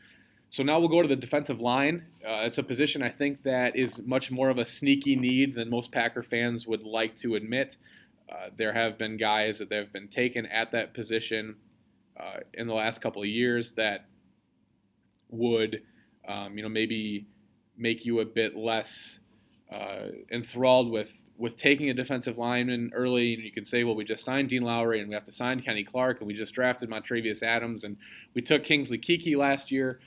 So 0.50 0.63
now 0.63 0.80
we'll 0.80 0.90
go 0.90 1.01
to 1.01 1.08
the 1.08 1.16
defensive 1.16 1.62
line. 1.62 2.04
Uh, 2.25 2.44
it's 2.44 2.58
a 2.58 2.63
position 2.63 3.01
I 3.01 3.10
think 3.10 3.44
that 3.44 3.78
is 3.78 4.00
much 4.00 4.32
more 4.32 4.50
of 4.50 4.58
a 4.58 4.66
sneaky 4.66 5.16
need 5.16 5.56
than 5.56 5.70
most 5.70 5.92
Packer 5.92 6.24
fans 6.24 6.68
would 6.68 6.84
like 6.84 7.16
to 7.18 7.36
admit. 7.36 7.78
Uh, 8.30 8.50
there 8.58 8.74
have 8.74 8.98
been 8.98 9.18
guys 9.18 9.60
that 9.60 9.72
have 9.72 9.94
been 9.94 10.10
taken 10.10 10.46
at 10.46 10.72
that 10.72 10.94
position 10.94 11.56
uh, 12.20 12.40
in 12.54 12.68
the 12.68 12.74
last 12.74 13.01
couple 13.01 13.22
of 13.22 13.30
years 13.30 13.72
that 13.74 14.06
would, 15.30 15.84
um, 16.28 16.58
you 16.58 16.63
know, 16.63 16.70
maybe 16.70 17.28
make 17.78 18.06
you 18.06 18.20
a 18.20 18.25
bit 18.25 18.56
less 18.56 19.20
uh, 19.72 20.08
enthralled 20.32 20.92
with 20.92 21.12
with 21.38 21.58
taking 21.58 21.90
a 21.90 21.94
defensive 21.94 22.38
lineman 22.38 22.92
early. 22.94 23.34
And 23.34 23.44
you 23.44 23.51
can 23.51 23.66
say, 23.66 23.84
well, 23.84 23.96
we 23.96 24.04
just 24.04 24.24
signed 24.24 24.50
Dean 24.50 24.62
Lowry 24.62 25.00
and 25.00 25.10
we 25.10 25.16
have 25.16 25.24
to 25.24 25.32
sign 25.32 25.60
Kenny 25.60 25.84
Clark 25.84 26.20
and 26.20 26.28
we 26.28 26.36
just 26.36 26.54
drafted 26.54 26.88
Montravius 26.88 27.42
Adams 27.42 27.84
and 27.84 27.98
we 28.36 28.44
took 28.44 28.63
Kingsley 28.63 29.00
Keke 29.00 29.36
last 29.36 29.72
year. 29.72 30.00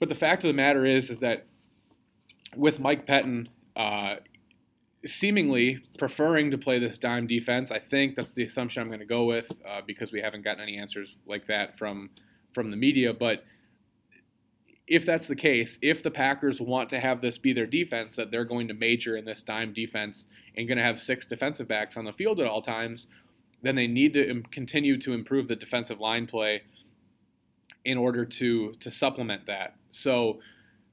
But 0.00 0.08
the 0.08 0.16
fact 0.16 0.42
of 0.42 0.48
the 0.48 0.54
matter 0.54 0.84
is, 0.84 1.08
is 1.08 1.20
that 1.20 1.46
with 2.56 2.80
Mike 2.80 3.06
Pettine 3.06 3.46
uh, 3.76 4.16
seemingly 5.06 5.80
preferring 5.98 6.50
to 6.50 6.58
play 6.58 6.80
this 6.80 6.98
dime 6.98 7.28
defense, 7.28 7.70
I 7.70 7.78
think 7.78 8.16
that's 8.16 8.34
the 8.34 8.42
assumption 8.42 8.82
I'm 8.82 8.88
going 8.88 8.98
to 8.98 9.06
go 9.06 9.24
with 9.24 9.50
uh, 9.68 9.82
because 9.86 10.10
we 10.10 10.20
haven't 10.20 10.42
gotten 10.42 10.62
any 10.62 10.78
answers 10.78 11.16
like 11.26 11.46
that 11.46 11.78
from 11.78 12.10
from 12.52 12.70
the 12.70 12.76
media. 12.76 13.12
But 13.12 13.44
if 14.86 15.06
that's 15.06 15.26
the 15.26 15.36
case, 15.36 15.78
if 15.80 16.02
the 16.02 16.10
Packers 16.10 16.60
want 16.60 16.90
to 16.90 17.00
have 17.00 17.20
this 17.20 17.38
be 17.38 17.52
their 17.52 17.66
defense, 17.66 18.16
that 18.16 18.30
they're 18.30 18.44
going 18.44 18.68
to 18.68 18.74
major 18.74 19.16
in 19.16 19.24
this 19.24 19.42
dime 19.42 19.72
defense 19.72 20.26
and 20.56 20.68
going 20.68 20.76
to 20.78 20.84
have 20.84 21.00
six 21.00 21.26
defensive 21.26 21.66
backs 21.66 21.96
on 21.96 22.04
the 22.04 22.12
field 22.12 22.40
at 22.40 22.46
all 22.46 22.60
times, 22.60 23.06
then 23.62 23.74
they 23.74 23.86
need 23.86 24.12
to 24.12 24.42
continue 24.50 24.98
to 24.98 25.14
improve 25.14 25.48
the 25.48 25.56
defensive 25.56 26.00
line 26.00 26.26
play 26.26 26.62
in 27.84 27.96
order 27.96 28.24
to 28.24 28.72
to 28.80 28.90
supplement 28.90 29.46
that. 29.46 29.76
So, 29.90 30.40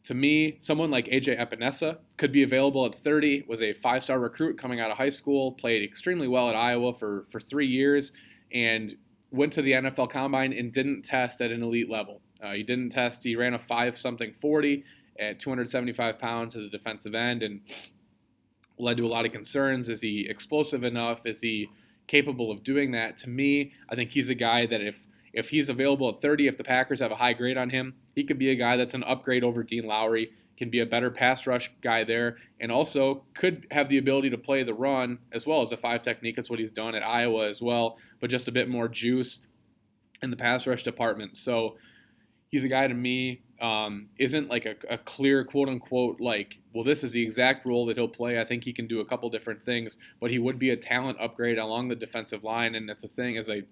to 0.04 0.14
me, 0.14 0.58
someone 0.60 0.90
like 0.90 1.06
AJ 1.08 1.40
Epenesa 1.40 1.98
could 2.18 2.32
be 2.32 2.44
available 2.44 2.86
at 2.86 2.96
30. 2.96 3.46
Was 3.48 3.62
a 3.62 3.74
five-star 3.74 4.20
recruit 4.20 4.58
coming 4.58 4.80
out 4.80 4.90
of 4.90 4.98
high 4.98 5.10
school, 5.10 5.52
played 5.52 5.84
extremely 5.84 6.28
well 6.28 6.50
at 6.50 6.56
Iowa 6.56 6.94
for 6.94 7.26
for 7.30 7.42
three 7.42 7.68
years, 7.68 8.14
and 8.54 8.96
went 9.32 9.52
to 9.54 9.62
the 9.62 9.74
NFL 9.74 10.10
Combine 10.10 10.54
and 10.54 10.72
didn't 10.72 11.04
test 11.04 11.42
at 11.42 11.52
an 11.52 11.62
elite 11.62 11.90
level. 11.90 12.22
Uh, 12.42 12.54
he 12.54 12.64
didn't 12.64 12.90
test. 12.90 13.24
He 13.24 13.36
ran 13.36 13.54
a 13.54 13.60
five 13.60 13.98
something 13.98 14.34
40 14.42 14.84
at 15.20 15.40
275 15.40 16.20
pounds 16.20 16.56
as 16.56 16.64
a 16.64 16.70
defensive 16.70 17.14
end 17.14 17.44
and 17.44 17.62
led 18.78 18.98
to 18.98 19.06
a 19.06 19.08
lot 19.08 19.26
of 19.26 19.32
concerns. 19.32 19.90
Is 19.90 20.02
he 20.02 20.28
explosive 20.28 20.84
enough? 20.84 21.26
Is 21.26 21.42
he 21.42 21.70
capable 22.08 22.52
of 22.52 22.64
doing 22.64 22.92
that? 22.92 23.18
To 23.18 23.30
me, 23.30 23.74
I 23.90 23.96
think 23.96 24.12
he's 24.12 24.30
a 24.30 24.36
guy 24.36 24.66
that 24.66 24.82
if 24.82 25.06
if 25.34 25.50
he's 25.50 25.70
available 25.70 26.10
at 26.10 26.22
30, 26.22 26.48
if 26.48 26.58
the 26.58 26.64
Packers 26.64 27.00
have 27.00 27.12
a 27.12 27.16
high 27.16 27.32
grade 27.32 27.58
on 27.58 27.70
him, 27.70 27.94
he 28.16 28.26
could 28.26 28.38
be 28.38 28.52
a 28.52 28.56
guy 28.56 28.76
that's 28.76 28.94
an 28.94 29.04
upgrade 29.04 29.46
over 29.46 29.64
Dean 29.64 29.86
Lowry, 29.86 30.32
can 30.58 30.70
be 30.70 30.82
a 30.82 30.86
better 30.86 31.10
pass 31.10 31.48
rush 31.48 31.72
guy 31.82 32.04
there, 32.04 32.36
and 32.60 32.70
also 32.70 33.24
could 33.34 33.66
have 33.72 33.88
the 33.88 33.98
ability 33.98 34.30
to 34.30 34.38
play 34.38 34.64
the 34.64 34.74
run 34.74 35.18
as 35.32 35.48
well 35.48 35.62
as 35.62 35.72
a 35.72 35.78
five 35.78 36.02
technique. 36.02 36.36
That's 36.36 36.50
what 36.50 36.60
he's 36.60 36.72
done 36.72 36.96
at 36.96 37.04
Iowa 37.04 37.48
as 37.48 37.62
well, 37.62 37.98
but 38.20 38.30
just 38.30 38.50
a 38.50 38.52
bit 38.52 38.68
more 38.68 38.90
juice 38.90 39.40
in 40.22 40.32
the 40.32 40.36
pass 40.36 40.68
rush 40.68 40.84
department. 40.84 41.38
So 41.38 41.78
he's 42.52 42.64
a 42.64 42.68
guy 42.68 42.88
to 42.88 42.94
me 42.94 43.42
um, 43.62 44.08
isn't 44.18 44.50
like 44.50 44.66
a, 44.66 44.76
a, 44.90 44.98
clear 44.98 45.44
quote 45.44 45.70
unquote 45.70 46.20
like 46.20 46.58
well 46.74 46.84
this 46.84 47.04
is 47.04 47.12
the 47.12 47.22
exact 47.22 47.66
role 47.66 47.86
that 47.86 47.98
he'll 47.98 48.08
play. 48.08 48.40
I 48.40 48.46
think 48.46 48.64
he 48.64 48.74
can 48.74 48.88
do 48.88 49.00
a 49.00 49.06
couple 49.06 49.30
different 49.30 49.64
things 49.64 49.98
but 50.20 50.32
he 50.32 50.40
would 50.40 50.60
be 50.60 50.72
a 50.72 50.78
talent 50.78 51.18
upgrade 51.20 51.58
along 51.58 51.88
the 51.88 51.96
defensive 51.96 52.44
line. 52.44 52.76
And 52.76 52.88
that's 52.88 53.04
the 53.04 53.08
thing 53.08 53.36
is 53.36 53.48
like 53.48 53.68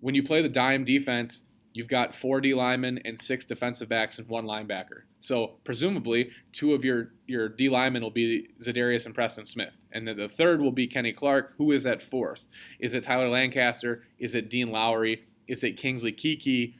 when 0.00 0.14
you 0.14 0.22
play 0.22 0.42
the 0.42 0.48
dime 0.48 0.84
defense 0.84 1.42
you've 1.72 1.88
got 1.88 2.14
four 2.14 2.40
d 2.40 2.54
linemen 2.54 3.00
and 3.04 3.20
six 3.20 3.44
defensive 3.44 3.88
backs 3.88 4.18
and 4.18 4.28
one 4.28 4.44
linebacker. 4.44 5.02
So 5.18 5.56
presumably 5.64 6.30
two 6.52 6.72
of 6.72 6.84
your 6.84 7.10
your 7.26 7.48
d 7.48 7.68
linemen 7.68 8.02
will 8.02 8.10
be 8.10 8.48
Za'Darius 8.62 9.06
and 9.06 9.14
preston 9.14 9.44
smith. 9.44 9.74
And 9.90 10.06
then 10.06 10.16
the 10.16 10.28
third 10.28 10.60
will 10.60 10.72
be 10.72 10.86
kenny 10.86 11.12
clark. 11.12 11.54
Who 11.58 11.72
is 11.72 11.84
at 11.84 12.00
fourth? 12.00 12.42
Is 12.78 12.94
it 12.94 13.02
tyler 13.02 13.28
lancaster? 13.28 14.04
Is 14.20 14.36
it 14.36 14.50
dean 14.50 14.70
lowry? 14.70 15.24
Is 15.48 15.64
it 15.64 15.76
kingsley 15.76 16.12
keke 16.12 16.74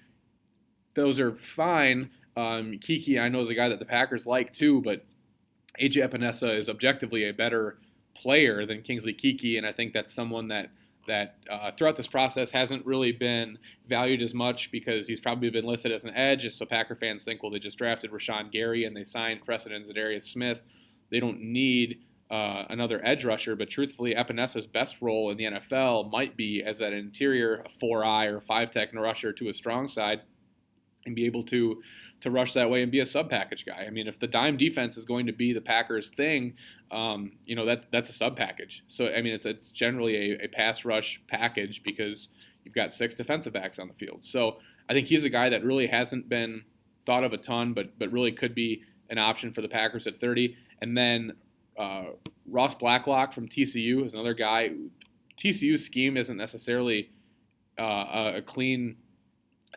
those 0.95 1.21
are 1.21 1.35
fine. 1.35 2.11
Um, 2.37 2.79
Keke, 2.81 3.21
I 3.21 3.29
know, 3.29 3.41
is 3.41 3.51
a 3.51 3.55
guy 3.55 3.69
that 3.69 3.79
the 3.79 3.85
Packers 3.85 4.27
like 4.27 4.53
too, 4.53 4.83
but 4.83 5.05
AJ 5.81 6.09
Epenesa 6.09 6.57
is 6.57 6.69
objectively 6.69 7.29
a 7.29 7.33
better 7.33 7.79
player 8.15 8.67
than 8.67 8.83
Kingsley 8.83 9.15
Keke, 9.15 9.59
and 9.59 9.67
I 9.67 9.73
think 9.73 9.93
that's 9.93 10.13
someone 10.13 10.49
that 10.49 10.71
that 11.07 11.37
uh, 11.51 11.71
throughout 11.73 11.97
this 11.97 12.07
process 12.07 12.51
hasn't 12.51 12.85
really 12.87 13.13
been 13.13 13.59
valued 13.89 14.23
as 14.23 14.33
much 14.33 14.71
because 14.71 15.07
he's 15.07 15.21
probably 15.21 15.51
been 15.51 15.67
listed 15.67 15.93
as 15.93 16.05
an 16.05 16.15
edge. 16.15 16.47
And 16.47 16.55
so 16.55 16.65
Packer 16.65 16.95
fans 16.95 17.25
think, 17.25 17.43
well, 17.43 17.53
they 17.53 17.59
just 17.59 17.77
drafted 17.77 18.11
Rashan 18.11 18.51
Gary 18.51 18.87
and 18.87 18.97
they 18.97 19.05
signed 19.05 19.45
Preston 19.45 19.73
and 19.73 19.85
Za'Darius 19.85 20.23
Smith. 20.23 20.63
They 21.11 21.21
don't 21.21 21.41
need 21.43 22.01
uh, 22.31 22.65
another 22.71 23.05
edge 23.05 23.25
rusher, 23.25 23.55
but 23.55 23.69
truthfully, 23.69 24.15
Epenesa's 24.15 24.67
best 24.67 25.03
role 25.03 25.31
in 25.31 25.37
the 25.37 25.45
NFL 25.45 26.11
might 26.11 26.39
be 26.39 26.63
as 26.65 26.79
that 26.79 26.95
interior 26.95 27.65
four 27.79 28.03
eye 28.05 28.27
or 28.27 28.41
five 28.41 28.71
tech 28.71 28.95
rusher 28.95 29.33
to 29.35 29.51
a 29.51 29.55
strong 29.55 29.89
side 29.89 30.23
and 31.07 31.15
be 31.15 31.27
able 31.27 31.43
to 31.45 31.83
to 32.21 32.31
rush 32.31 32.55
that 32.55 32.71
way 32.71 32.83
and 32.83 32.91
be 32.91 33.01
a 33.01 33.07
sub 33.07 33.29
package 33.29 33.67
guy. 33.67 33.85
I 33.87 33.91
mean, 33.91 34.07
if 34.07 34.19
the 34.19 34.27
dime 34.27 34.57
defense 34.57 34.97
is 34.97 35.05
going 35.05 35.27
to 35.27 35.33
be 35.33 35.53
the 35.53 35.61
Packers' 35.61 36.09
thing, 36.09 36.55
um, 36.91 37.33
you 37.45 37.55
know 37.55 37.67
that 37.67 37.85
that's 37.93 38.09
a 38.09 38.13
sub 38.13 38.37
package. 38.37 38.83
So 38.87 39.09
I 39.09 39.21
mean, 39.21 39.35
it's 39.35 39.47
it's 39.47 39.71
generally 39.71 40.33
a, 40.33 40.45
a, 40.45 40.49
pass 40.49 40.85
rush 40.85 41.21
package 41.29 41.83
because 41.83 42.29
you've 42.65 42.75
got 42.75 42.95
six 42.95 43.15
defensive 43.15 43.53
backs 43.53 43.79
on 43.79 43.89
the 43.89 43.95
field. 43.95 44.25
So 44.25 44.59
I 44.89 44.93
think 44.95 45.07
he's 45.07 45.25
a 45.25 45.29
guy 45.29 45.49
that 45.51 45.65
really 45.65 45.87
hasn't 45.87 46.29
been 46.29 46.63
thought 47.05 47.25
of 47.25 47.33
a 47.33 47.39
ton, 47.39 47.75
but 47.75 47.99
but 47.99 48.11
really 48.13 48.33
could 48.33 48.55
be 48.55 48.83
an 49.11 49.19
option 49.19 49.53
for 49.53 49.61
the 49.61 49.69
Packers 49.69 50.07
at 50.07 50.19
30. 50.19 50.57
And 50.81 50.97
then 50.97 51.33
uh, 51.79 52.05
Ross 52.47 52.75
Blacklock 52.75 53.33
from 53.33 53.49
TCU 53.49 54.05
is 54.07 54.15
another 54.15 54.35
guy. 54.35 54.71
TCU's 55.37 55.85
scheme 55.85 56.17
isn't 56.17 56.37
necessarily 56.37 57.11
uh, 57.79 58.33
a 58.37 58.43
clean 58.43 58.97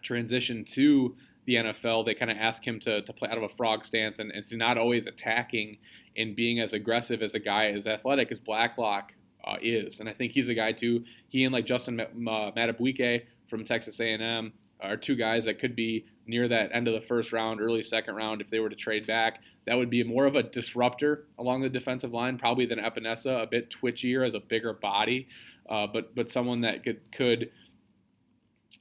transition 0.01 0.63
to 0.65 1.15
the 1.45 1.55
NFL, 1.55 2.05
they 2.05 2.13
kind 2.13 2.29
of 2.29 2.37
ask 2.37 2.65
him 2.65 2.79
to, 2.81 3.01
to 3.01 3.13
play 3.13 3.29
out 3.29 3.37
of 3.37 3.43
a 3.43 3.49
frog 3.49 3.85
stance, 3.85 4.19
and, 4.19 4.31
and 4.31 4.43
he's 4.43 4.57
not 4.57 4.77
always 4.77 5.07
attacking 5.07 5.77
and 6.17 6.35
being 6.35 6.59
as 6.59 6.73
aggressive 6.73 7.21
as 7.21 7.35
a 7.35 7.39
guy 7.39 7.67
as 7.67 7.87
athletic 7.87 8.31
as 8.31 8.39
Blacklock 8.39 9.13
uh, 9.45 9.55
is. 9.61 9.99
And 9.99 10.09
I 10.09 10.13
think 10.13 10.33
he's 10.33 10.49
a 10.49 10.53
guy 10.53 10.73
too. 10.73 11.03
He 11.29 11.45
and 11.45 11.53
like 11.53 11.65
Justin 11.65 12.01
Madubuike 12.17 13.23
from 13.49 13.63
Texas 13.63 13.99
A&M 13.99 14.51
are 14.81 14.97
two 14.97 15.15
guys 15.15 15.45
that 15.45 15.59
could 15.59 15.75
be 15.75 16.05
near 16.27 16.47
that 16.47 16.69
end 16.73 16.87
of 16.87 16.93
the 16.93 17.01
first 17.01 17.31
round, 17.31 17.61
early 17.61 17.81
second 17.81 18.15
round 18.15 18.41
if 18.41 18.49
they 18.49 18.59
were 18.59 18.69
to 18.69 18.75
trade 18.75 19.07
back. 19.07 19.39
That 19.65 19.75
would 19.75 19.89
be 19.89 20.03
more 20.03 20.25
of 20.25 20.35
a 20.35 20.43
disruptor 20.43 21.25
along 21.39 21.61
the 21.61 21.69
defensive 21.69 22.13
line, 22.13 22.37
probably 22.37 22.65
than 22.65 22.79
Epenesa, 22.79 23.43
a 23.43 23.47
bit 23.47 23.69
twitchier 23.69 24.25
as 24.25 24.33
a 24.33 24.39
bigger 24.39 24.73
body, 24.73 25.27
uh, 25.69 25.87
but 25.87 26.13
but 26.15 26.29
someone 26.29 26.61
that 26.61 26.83
could 26.83 26.99
could 27.11 27.51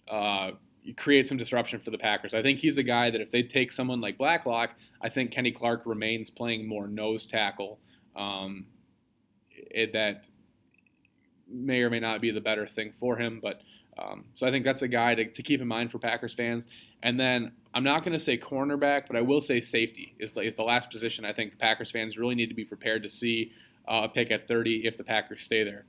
uh, 0.08 0.50
create 0.94 1.26
some 1.26 1.36
disruption 1.36 1.80
for 1.80 1.90
the 1.90 1.98
Packers. 1.98 2.34
I 2.34 2.42
think 2.42 2.58
he's 2.58 2.78
a 2.78 2.82
guy 2.82 3.10
that 3.10 3.20
if 3.20 3.30
they 3.30 3.42
take 3.42 3.72
someone 3.72 4.00
like 4.00 4.18
Blacklock, 4.18 4.70
I 5.00 5.08
think 5.08 5.30
Kenny 5.30 5.52
Clark 5.52 5.82
remains 5.84 6.30
playing 6.30 6.66
more 6.66 6.86
nose 6.86 7.26
tackle. 7.26 7.78
Um, 8.14 8.66
it, 9.50 9.92
that 9.92 10.26
may 11.48 11.80
or 11.80 11.90
may 11.90 12.00
not 12.00 12.20
be 12.20 12.30
the 12.30 12.40
better 12.40 12.66
thing 12.66 12.92
for 12.98 13.16
him, 13.16 13.40
but 13.42 13.60
um, 13.98 14.24
so 14.34 14.46
I 14.46 14.50
think 14.50 14.64
that's 14.64 14.82
a 14.82 14.88
guy 14.88 15.14
to, 15.14 15.24
to, 15.24 15.42
keep 15.42 15.60
in 15.62 15.66
mind 15.66 15.90
for 15.90 15.98
Packers 15.98 16.34
fans. 16.34 16.68
And 17.02 17.18
then 17.18 17.52
I'm 17.72 17.84
not 17.84 18.04
going 18.04 18.12
to 18.12 18.22
say 18.22 18.36
cornerback, 18.36 19.04
but 19.06 19.16
I 19.16 19.22
will 19.22 19.40
say 19.40 19.60
safety 19.62 20.14
is 20.18 20.32
the, 20.32 20.42
is 20.42 20.54
the 20.54 20.64
last 20.64 20.90
position 20.90 21.24
I 21.24 21.32
think 21.32 21.52
the 21.52 21.56
Packers 21.56 21.90
fans 21.90 22.18
really 22.18 22.34
need 22.34 22.48
to 22.48 22.54
be 22.54 22.64
prepared 22.64 23.02
to 23.04 23.08
see 23.08 23.52
uh, 23.88 24.02
a 24.04 24.08
pick 24.08 24.30
at 24.30 24.46
30 24.46 24.86
if 24.86 24.98
the 24.98 25.04
Packers 25.04 25.40
stay 25.40 25.64
there 25.64 25.86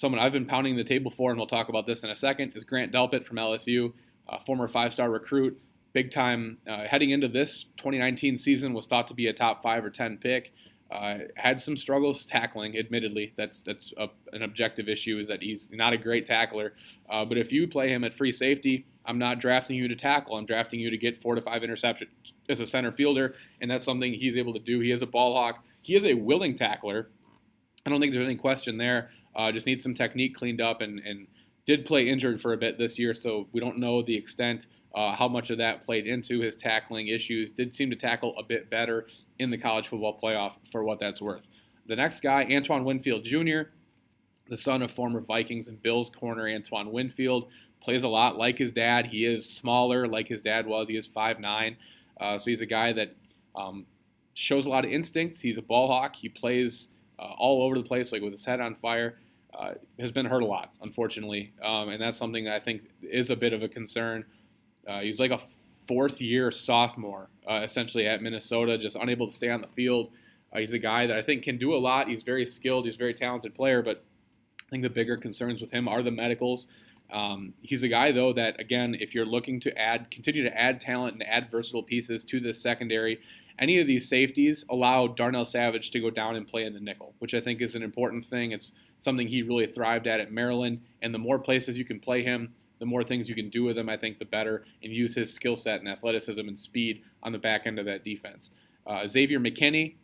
someone 0.00 0.18
I've 0.18 0.32
been 0.32 0.46
pounding 0.46 0.76
the 0.76 0.84
table 0.84 1.10
for, 1.10 1.30
and 1.30 1.38
we'll 1.38 1.46
talk 1.46 1.68
about 1.68 1.86
this 1.86 2.04
in 2.04 2.10
a 2.10 2.14
second, 2.14 2.52
is 2.54 2.64
Grant 2.64 2.90
Delpit 2.90 3.24
from 3.24 3.36
LSU, 3.36 3.92
former 4.46 4.66
five 4.66 4.92
star 4.94 5.10
recruit, 5.10 5.60
big 5.92 6.10
time. 6.10 6.56
Uh, 6.66 6.84
heading 6.86 7.10
into 7.10 7.28
this 7.28 7.64
2019 7.76 8.38
season, 8.38 8.72
was 8.72 8.86
thought 8.86 9.06
to 9.08 9.14
be 9.14 9.26
a 9.26 9.32
top 9.32 9.62
five 9.62 9.84
or 9.84 9.90
10 9.90 10.16
pick. 10.16 10.52
Uh, 10.90 11.18
had 11.36 11.60
some 11.60 11.76
struggles 11.76 12.24
tackling, 12.24 12.76
admittedly. 12.76 13.32
That's 13.36 13.60
that's 13.60 13.92
a, 13.96 14.08
an 14.32 14.42
objective 14.42 14.88
issue. 14.88 15.18
Is 15.18 15.28
that 15.28 15.40
he's 15.40 15.68
not 15.70 15.92
a 15.92 15.96
great 15.96 16.26
tackler. 16.26 16.72
Uh, 17.08 17.24
but 17.24 17.38
if 17.38 17.52
you 17.52 17.68
play 17.68 17.92
him 17.92 18.02
at 18.02 18.12
free 18.12 18.32
safety, 18.32 18.86
I'm 19.04 19.18
not 19.18 19.38
drafting 19.38 19.76
you 19.76 19.86
to 19.86 19.94
tackle. 19.94 20.36
I'm 20.36 20.46
drafting 20.46 20.80
you 20.80 20.90
to 20.90 20.96
get 20.96 21.20
four 21.20 21.36
to 21.36 21.42
five 21.42 21.62
interceptions 21.62 22.08
as 22.48 22.58
a 22.58 22.66
center 22.66 22.90
fielder, 22.90 23.34
and 23.60 23.70
that's 23.70 23.84
something 23.84 24.12
he's 24.12 24.36
able 24.36 24.52
to 24.54 24.58
do. 24.58 24.80
He 24.80 24.90
is 24.90 25.02
a 25.02 25.06
ball 25.06 25.34
hawk. 25.34 25.62
He 25.82 25.94
is 25.94 26.04
a 26.06 26.14
willing 26.14 26.56
tackler. 26.56 27.10
I 27.86 27.90
don't 27.90 28.00
think 28.00 28.12
there's 28.12 28.26
any 28.26 28.36
question 28.36 28.76
there. 28.76 29.10
Uh, 29.36 29.52
just 29.52 29.66
needs 29.66 29.82
some 29.82 29.94
technique 29.94 30.34
cleaned 30.34 30.60
up 30.60 30.80
and, 30.80 31.00
and 31.00 31.26
did 31.66 31.86
play 31.86 32.08
injured 32.08 32.40
for 32.40 32.52
a 32.52 32.56
bit 32.56 32.78
this 32.78 32.98
year, 32.98 33.14
so 33.14 33.46
we 33.52 33.60
don't 33.60 33.78
know 33.78 34.02
the 34.02 34.16
extent 34.16 34.66
uh, 34.94 35.14
how 35.14 35.28
much 35.28 35.50
of 35.50 35.58
that 35.58 35.84
played 35.84 36.06
into 36.06 36.40
his 36.40 36.56
tackling 36.56 37.08
issues. 37.08 37.52
Did 37.52 37.72
seem 37.72 37.90
to 37.90 37.96
tackle 37.96 38.34
a 38.38 38.42
bit 38.42 38.68
better 38.70 39.06
in 39.38 39.50
the 39.50 39.58
college 39.58 39.88
football 39.88 40.18
playoff 40.20 40.54
for 40.70 40.84
what 40.84 40.98
that's 40.98 41.20
worth. 41.20 41.42
The 41.86 41.96
next 41.96 42.20
guy, 42.20 42.46
Antoine 42.50 42.84
Winfield 42.84 43.24
Jr., 43.24 43.62
the 44.48 44.58
son 44.58 44.82
of 44.82 44.90
former 44.90 45.20
Vikings 45.20 45.68
and 45.68 45.80
Bills 45.82 46.10
corner 46.10 46.48
Antoine 46.48 46.90
Winfield, 46.92 47.48
plays 47.80 48.02
a 48.02 48.08
lot 48.08 48.36
like 48.36 48.58
his 48.58 48.72
dad. 48.72 49.06
He 49.06 49.24
is 49.24 49.48
smaller, 49.48 50.06
like 50.06 50.28
his 50.28 50.42
dad 50.42 50.66
was. 50.66 50.88
He 50.88 50.96
is 50.96 51.08
5'9", 51.08 51.76
uh, 52.20 52.36
so 52.36 52.50
he's 52.50 52.60
a 52.60 52.66
guy 52.66 52.92
that 52.92 53.14
um, 53.56 53.86
shows 54.34 54.66
a 54.66 54.68
lot 54.68 54.84
of 54.84 54.90
instincts. 54.90 55.40
He's 55.40 55.56
a 55.56 55.62
ball 55.62 55.86
hawk. 55.86 56.14
He 56.16 56.28
plays 56.28 56.88
uh, 57.20 57.34
all 57.38 57.62
over 57.62 57.76
the 57.76 57.84
place, 57.84 58.12
like 58.12 58.22
with 58.22 58.32
his 58.32 58.44
head 58.44 58.60
on 58.60 58.74
fire. 58.74 59.18
Uh, 59.52 59.74
has 59.98 60.12
been 60.12 60.24
hurt 60.24 60.42
a 60.42 60.46
lot, 60.46 60.72
unfortunately, 60.80 61.52
um, 61.64 61.88
and 61.88 62.00
that's 62.00 62.16
something 62.16 62.44
that 62.44 62.54
I 62.54 62.60
think 62.60 62.82
is 63.02 63.30
a 63.30 63.36
bit 63.36 63.52
of 63.52 63.64
a 63.64 63.68
concern. 63.68 64.24
Uh, 64.86 65.00
he's 65.00 65.18
like 65.18 65.32
a 65.32 65.40
fourth 65.88 66.20
year 66.20 66.52
sophomore, 66.52 67.28
uh, 67.50 67.62
essentially 67.64 68.06
at 68.06 68.22
Minnesota, 68.22 68.78
just 68.78 68.96
unable 68.96 69.26
to 69.26 69.34
stay 69.34 69.50
on 69.50 69.60
the 69.60 69.66
field. 69.66 70.12
Uh, 70.52 70.60
he's 70.60 70.72
a 70.72 70.78
guy 70.78 71.04
that 71.04 71.16
I 71.16 71.22
think 71.22 71.42
can 71.42 71.58
do 71.58 71.74
a 71.74 71.78
lot. 71.78 72.06
He's 72.06 72.22
very 72.22 72.46
skilled. 72.46 72.84
He's 72.84 72.94
a 72.94 72.98
very 72.98 73.12
talented 73.12 73.52
player, 73.52 73.82
but 73.82 74.04
I 74.64 74.70
think 74.70 74.84
the 74.84 74.90
bigger 74.90 75.16
concerns 75.16 75.60
with 75.60 75.72
him 75.72 75.88
are 75.88 76.00
the 76.00 76.12
medicals. 76.12 76.68
Um, 77.12 77.54
he's 77.62 77.82
a 77.82 77.88
guy, 77.88 78.12
though, 78.12 78.32
that 78.34 78.58
again, 78.60 78.96
if 79.00 79.14
you're 79.14 79.26
looking 79.26 79.60
to 79.60 79.78
add, 79.78 80.10
continue 80.10 80.42
to 80.44 80.56
add 80.56 80.80
talent 80.80 81.14
and 81.14 81.22
add 81.24 81.50
versatile 81.50 81.82
pieces 81.82 82.24
to 82.24 82.40
this 82.40 82.60
secondary, 82.60 83.20
any 83.58 83.78
of 83.78 83.86
these 83.86 84.08
safeties 84.08 84.64
allow 84.70 85.06
Darnell 85.06 85.44
Savage 85.44 85.90
to 85.90 86.00
go 86.00 86.08
down 86.10 86.36
and 86.36 86.46
play 86.46 86.64
in 86.64 86.72
the 86.72 86.80
nickel, 86.80 87.14
which 87.18 87.34
I 87.34 87.40
think 87.40 87.60
is 87.60 87.74
an 87.74 87.82
important 87.82 88.24
thing. 88.24 88.52
It's 88.52 88.72
something 88.98 89.26
he 89.26 89.42
really 89.42 89.66
thrived 89.66 90.06
at 90.06 90.20
at 90.20 90.32
Maryland. 90.32 90.80
And 91.02 91.12
the 91.12 91.18
more 91.18 91.38
places 91.38 91.76
you 91.76 91.84
can 91.84 92.00
play 92.00 92.22
him, 92.22 92.54
the 92.78 92.86
more 92.86 93.04
things 93.04 93.28
you 93.28 93.34
can 93.34 93.50
do 93.50 93.62
with 93.62 93.76
him, 93.76 93.88
I 93.90 93.96
think 93.96 94.18
the 94.18 94.24
better, 94.24 94.64
and 94.82 94.92
use 94.92 95.14
his 95.14 95.32
skill 95.32 95.56
set 95.56 95.80
and 95.80 95.88
athleticism 95.88 96.40
and 96.40 96.58
speed 96.58 97.02
on 97.22 97.32
the 97.32 97.38
back 97.38 97.66
end 97.66 97.78
of 97.78 97.84
that 97.84 98.04
defense. 98.04 98.50
Uh, 98.86 99.06
Xavier 99.06 99.38
McKinney, 99.38 99.96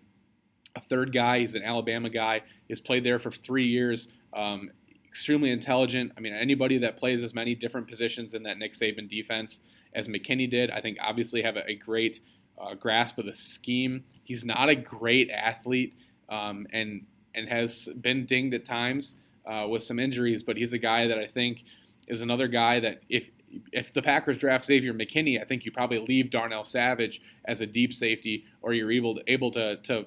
a 0.76 0.80
third 0.82 1.12
guy, 1.12 1.38
he's 1.38 1.54
an 1.54 1.62
Alabama 1.62 2.10
guy, 2.10 2.42
has 2.68 2.80
played 2.80 3.04
there 3.04 3.18
for 3.18 3.30
three 3.30 3.66
years. 3.66 4.08
Um, 4.34 4.70
extremely 5.16 5.50
intelligent. 5.50 6.12
I 6.16 6.20
mean, 6.20 6.34
anybody 6.34 6.78
that 6.84 6.98
plays 6.98 7.22
as 7.22 7.32
many 7.32 7.54
different 7.54 7.88
positions 7.88 8.34
in 8.34 8.42
that 8.42 8.58
Nick 8.58 8.74
Saban 8.74 9.08
defense 9.08 9.60
as 9.94 10.08
McKinney 10.08 10.48
did, 10.50 10.70
I 10.70 10.80
think 10.82 10.98
obviously 11.00 11.40
have 11.42 11.56
a, 11.56 11.64
a 11.70 11.74
great 11.74 12.20
uh, 12.60 12.74
grasp 12.74 13.16
of 13.18 13.24
the 13.24 13.34
scheme. 13.34 14.04
He's 14.24 14.44
not 14.44 14.68
a 14.68 14.74
great 14.74 15.30
athlete, 15.30 15.94
um, 16.28 16.66
and 16.72 17.06
and 17.34 17.48
has 17.48 17.88
been 18.02 18.26
dinged 18.26 18.54
at 18.54 18.64
times. 18.66 19.16
uh, 19.46 19.66
with 19.68 19.82
some 19.82 19.98
injuries, 19.98 20.42
but 20.42 20.56
he's 20.56 20.72
a 20.72 20.78
guy 20.78 21.06
that 21.06 21.18
I 21.18 21.26
think 21.26 21.64
is 22.08 22.22
another 22.22 22.48
guy 22.48 22.80
that 22.80 23.02
if 23.08 23.30
if 23.72 23.92
the 23.92 24.02
Packers 24.02 24.38
draft 24.38 24.66
Xavier 24.66 24.92
McKinney, 24.92 25.40
I 25.40 25.44
think 25.44 25.64
you 25.64 25.70
probably 25.70 25.98
leave 25.98 26.30
Darnell 26.30 26.64
Savage 26.64 27.22
as 27.46 27.60
a 27.60 27.66
deep 27.66 27.92
safety, 27.94 28.44
or 28.60 28.74
you're 28.74 28.90
able 28.90 29.14
to, 29.14 29.22
able 29.32 29.50
to 29.52 29.76
to 29.84 30.06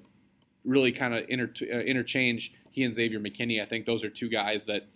really 0.65 0.91
kind 0.91 1.13
of 1.13 1.23
inter, 1.29 1.51
uh, 1.73 1.79
interchange 1.79 2.53
he 2.71 2.83
and 2.83 2.93
Xavier 2.93 3.19
McKinney. 3.19 3.61
I 3.61 3.65
think 3.65 3.85
those 3.85 4.03
are 4.03 4.09
two 4.09 4.29
guys 4.29 4.65
that 4.65 4.87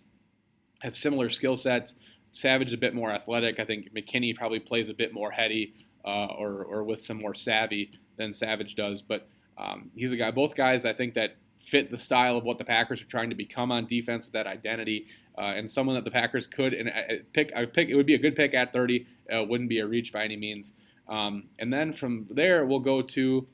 have 0.84 0.96
similar 0.96 1.30
skill 1.30 1.56
sets. 1.56 1.96
Savage 2.32 2.68
is 2.68 2.74
a 2.74 2.78
bit 2.78 2.94
more 2.94 3.10
athletic. 3.10 3.58
I 3.58 3.64
think 3.64 3.92
McKinney 3.94 4.36
probably 4.36 4.60
plays 4.60 4.88
a 4.88 4.94
bit 4.94 5.12
more 5.12 5.30
heady 5.30 5.74
uh, 6.04 6.26
or 6.26 6.64
or 6.64 6.84
with 6.84 7.00
some 7.00 7.18
more 7.18 7.34
savvy 7.34 7.90
than 8.16 8.32
Savage 8.32 8.76
does. 8.76 9.02
But 9.02 9.26
um, 9.58 9.90
he's 9.94 10.12
a 10.12 10.16
guy. 10.16 10.30
Both 10.30 10.54
guys 10.54 10.84
I 10.84 10.92
think 10.92 11.14
that 11.14 11.36
fit 11.64 11.90
the 11.90 11.96
style 11.96 12.36
of 12.36 12.44
what 12.44 12.58
the 12.58 12.64
Packers 12.64 13.00
are 13.00 13.06
trying 13.06 13.30
to 13.30 13.36
become 13.36 13.72
on 13.72 13.86
defense 13.86 14.26
with 14.26 14.34
that 14.34 14.46
identity. 14.46 15.06
Uh, 15.36 15.54
and 15.56 15.68
someone 15.68 15.96
that 15.96 16.04
the 16.04 16.10
Packers 16.10 16.46
could 16.46 16.74
and 16.74 16.88
uh, 16.88 17.14
pick, 17.32 17.50
I 17.56 17.64
pick 17.64 17.88
it 17.88 17.96
would 17.96 18.06
be 18.06 18.14
a 18.14 18.18
good 18.18 18.36
pick 18.36 18.54
at 18.54 18.72
30. 18.72 19.06
Uh, 19.32 19.44
wouldn't 19.44 19.70
be 19.70 19.78
a 19.78 19.86
reach 19.86 20.12
by 20.12 20.24
any 20.24 20.36
means. 20.36 20.74
Um, 21.08 21.44
and 21.58 21.72
then 21.72 21.92
from 21.92 22.26
there 22.30 22.66
we'll 22.66 22.80
go 22.80 23.02
to 23.02 23.46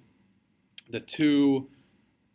the 0.91 1.01
two 1.01 1.69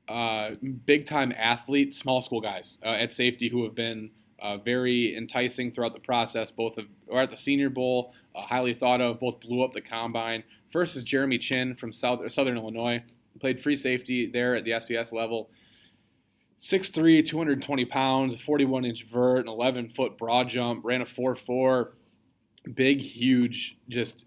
uh, 0.08 0.52
big 0.86 1.06
time 1.06 1.34
athlete, 1.38 1.94
small 1.94 2.22
school 2.22 2.42
guys 2.42 2.78
uh, 2.84 2.90
at 2.90 3.12
safety 3.12 3.50
who 3.50 3.64
have 3.64 3.76
been 3.76 4.10
uh, 4.42 4.58
very 4.58 5.16
enticing 5.16 5.72
throughout 5.72 5.94
the 5.94 6.00
process. 6.00 6.52
Both 6.52 6.78
of, 6.78 6.86
or 7.08 7.22
at 7.22 7.30
the 7.30 7.38
Senior 7.38 7.70
Bowl, 7.70 8.14
highly 8.36 8.74
thought 8.74 9.02
of. 9.02 9.20
Both 9.20 9.40
blew 9.40 9.64
up 9.64 9.74
the 9.74 9.82
combine. 9.82 10.44
First 10.72 10.96
is 10.96 11.04
Jeremy 11.04 11.38
Chinn 11.38 11.76
from 11.76 11.94
South, 11.94 12.32
Southern 12.32 12.58
Illinois. 12.58 13.04
Played 13.40 13.62
free 13.62 13.76
safety 13.76 14.28
there 14.28 14.56
at 14.56 14.64
the 14.64 14.72
FCS 14.72 15.12
level. 15.14 15.50
6'3", 16.58 17.26
220 17.26 17.86
pounds, 17.86 18.36
41 18.36 18.86
inch 18.86 19.04
vert, 19.04 19.40
an 19.40 19.50
11 19.50 19.90
foot 19.90 20.18
broad 20.18 20.48
jump, 20.48 20.86
ran 20.86 21.02
a 21.02 21.06
4'4", 21.06 21.92
big, 22.74 23.00
huge, 23.02 23.78
just 23.90 24.24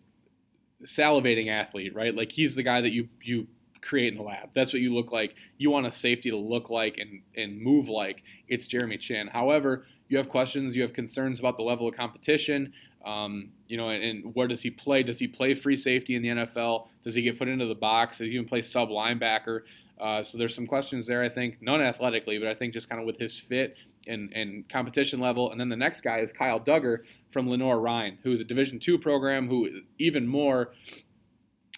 salivating 0.85 1.49
athlete, 1.49 1.94
right? 1.94 2.14
Like 2.14 2.31
he's 2.31 2.55
the 2.55 2.62
guy 2.62 2.81
that 2.81 2.92
you 2.92 3.09
you 3.23 3.47
create 3.88 4.12
in 4.12 4.18
the 4.18 4.22
lab. 4.22 4.51
That's 4.55 4.72
what 4.72 4.83
you 4.83 4.94
look 4.94 5.12
like. 5.12 5.35
You 5.57 5.70
want 5.70 5.87
a 5.87 5.92
safety 5.92 6.31
to 6.31 6.37
look 6.37 6.68
like 6.70 6.98
and 6.98 7.22
and 7.37 7.61
move 7.61 7.88
like. 7.88 8.22
It's 8.48 8.66
Jeremy 8.66 8.98
Chinn. 8.98 9.29
However, 9.29 9.87
you 10.09 10.18
have 10.18 10.29
questions, 10.29 10.77
you 10.77 10.83
have 10.83 10.92
concerns 10.92 11.38
about 11.38 11.57
the 11.57 11.62
level 11.62 11.88
of 11.88 11.94
competition. 11.94 12.72
Um, 13.05 13.51
you 13.68 13.77
know, 13.77 13.90
and, 13.90 14.03
and, 14.03 14.35
where 14.35 14.48
does 14.48 14.61
he 14.61 14.70
play? 14.70 15.03
Does 15.03 15.18
he 15.18 15.29
play 15.29 15.55
free 15.55 15.77
safety 15.77 16.16
in 16.16 16.22
the 16.22 16.29
NFL? 16.29 16.88
Does 17.03 17.14
he 17.14 17.22
get 17.22 17.38
put 17.38 17.48
into 17.48 17.66
the 17.66 17.74
box? 17.74 18.18
Does 18.18 18.29
he 18.29 18.35
even 18.35 18.46
play 18.46 18.61
sub 18.61 18.88
linebacker? 18.88 19.61
Uh, 20.01 20.22
so 20.22 20.37
there's 20.37 20.55
some 20.55 20.66
questions 20.66 21.07
there, 21.07 21.22
I 21.22 21.29
think, 21.29 21.59
none 21.61 21.81
athletically, 21.81 22.38
but 22.38 22.48
I 22.48 22.55
think 22.55 22.72
just 22.72 22.88
kind 22.88 23.01
of 23.01 23.07
with 23.07 23.18
his 23.18 23.38
fit 23.38 23.77
and, 24.07 24.33
and 24.33 24.68
competition 24.68 25.20
level. 25.20 25.51
And 25.51 25.61
then 25.61 25.68
the 25.68 25.77
next 25.77 26.03
guy 26.03 26.18
is 26.18 26.33
Kyle 26.33 26.61
Dugger 26.61 26.98
from 27.31 27.48
Lenoir-Rhyne, 27.48 28.18
who 28.22 28.33
is 28.33 28.40
a 28.40 28.44
Division 28.44 28.79
two 28.79 28.98
program, 28.98 29.48
who 29.48 29.68
even 29.98 30.27
more, 30.27 30.72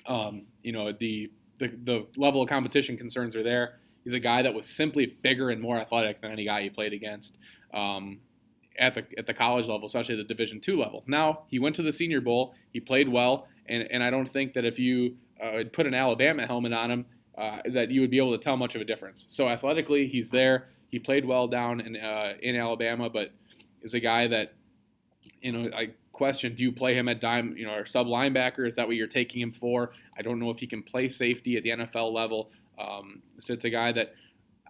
um, 0.07 0.47
you 0.63 0.73
know, 0.73 0.93
the, 0.93 1.31
the 1.61 1.69
the 1.85 2.07
level 2.17 2.43
of 2.43 2.49
competition 2.49 2.97
concerns 2.97 3.37
are 3.37 3.43
there. 3.43 3.79
He's 4.05 4.15
a 4.15 4.21
guy 4.21 4.43
that 4.43 4.53
was 4.53 4.67
simply 4.67 5.19
bigger 5.23 5.51
and 5.51 5.61
more 5.61 5.79
athletic 5.79 6.21
than 6.23 6.33
any 6.33 6.45
guy 6.45 6.63
he 6.63 6.71
played 6.71 6.93
against. 6.93 7.37
Um, 7.73 8.19
at 8.79 8.95
the 8.95 9.05
at 9.19 9.27
the 9.27 9.35
college 9.35 9.67
level, 9.69 9.87
especially 9.87 10.17
the 10.17 10.25
Division 10.25 10.61
two 10.61 10.79
level. 10.79 11.05
Now 11.07 11.43
he 11.49 11.59
went 11.59 11.77
to 11.77 11.83
the 11.83 11.93
Senior 11.93 12.21
Bowl. 12.21 12.55
He 12.73 12.81
played 12.81 13.09
well, 13.09 13.47
and 13.67 13.87
and 13.91 14.03
I 14.03 14.11
don't 14.11 14.31
think 14.31 14.55
that 14.55 14.65
if 14.65 14.79
you 14.79 15.17
uh, 15.43 15.65
put 15.73 15.87
an 15.87 15.95
Alabama 15.95 16.47
helmet 16.47 16.73
on 16.73 16.91
him, 16.91 17.07
uh, 17.37 17.59
that 17.73 17.91
you 17.91 18.01
would 18.01 18.11
be 18.11 18.19
able 18.19 18.37
to 18.37 18.43
tell 18.43 18.57
much 18.57 18.75
of 18.75 18.81
a 18.81 18.85
difference. 18.85 19.27
So 19.29 19.49
athletically, 19.49 20.07
he's 20.07 20.31
there. 20.31 20.69
He 20.89 20.99
played 20.99 21.25
well 21.25 21.47
down 21.47 21.81
in 21.81 21.97
uh, 21.97 22.35
in 22.43 22.57
Alabama, 22.57 23.11
but 23.11 23.33
is 23.83 23.95
a 23.95 24.01
guy 24.01 24.27
that 24.29 24.55
you 25.41 25.53
know 25.53 25.71
I 25.77 25.91
question: 26.21 26.55
Do 26.55 26.63
you 26.63 26.71
play 26.71 26.95
him 26.95 27.09
at 27.09 27.19
dime, 27.19 27.55
you 27.57 27.65
know, 27.65 27.73
or 27.73 27.87
sub 27.87 28.07
linebacker? 28.07 28.69
Is 28.69 28.77
that 28.77 28.87
what 28.87 28.97
you're 28.97 29.07
taking 29.07 29.41
him 29.41 29.53
for? 29.53 29.93
I 30.19 30.21
don't 30.21 30.39
know 30.39 30.51
if 30.51 30.59
he 30.59 30.67
can 30.67 30.83
play 30.83 31.09
safety 31.09 31.57
at 31.57 31.63
the 31.63 31.71
NFL 31.71 32.13
level. 32.13 32.51
Um, 32.79 33.23
so 33.41 33.55
it's 33.55 33.65
a 33.65 33.71
guy 33.71 33.91
that 33.93 34.13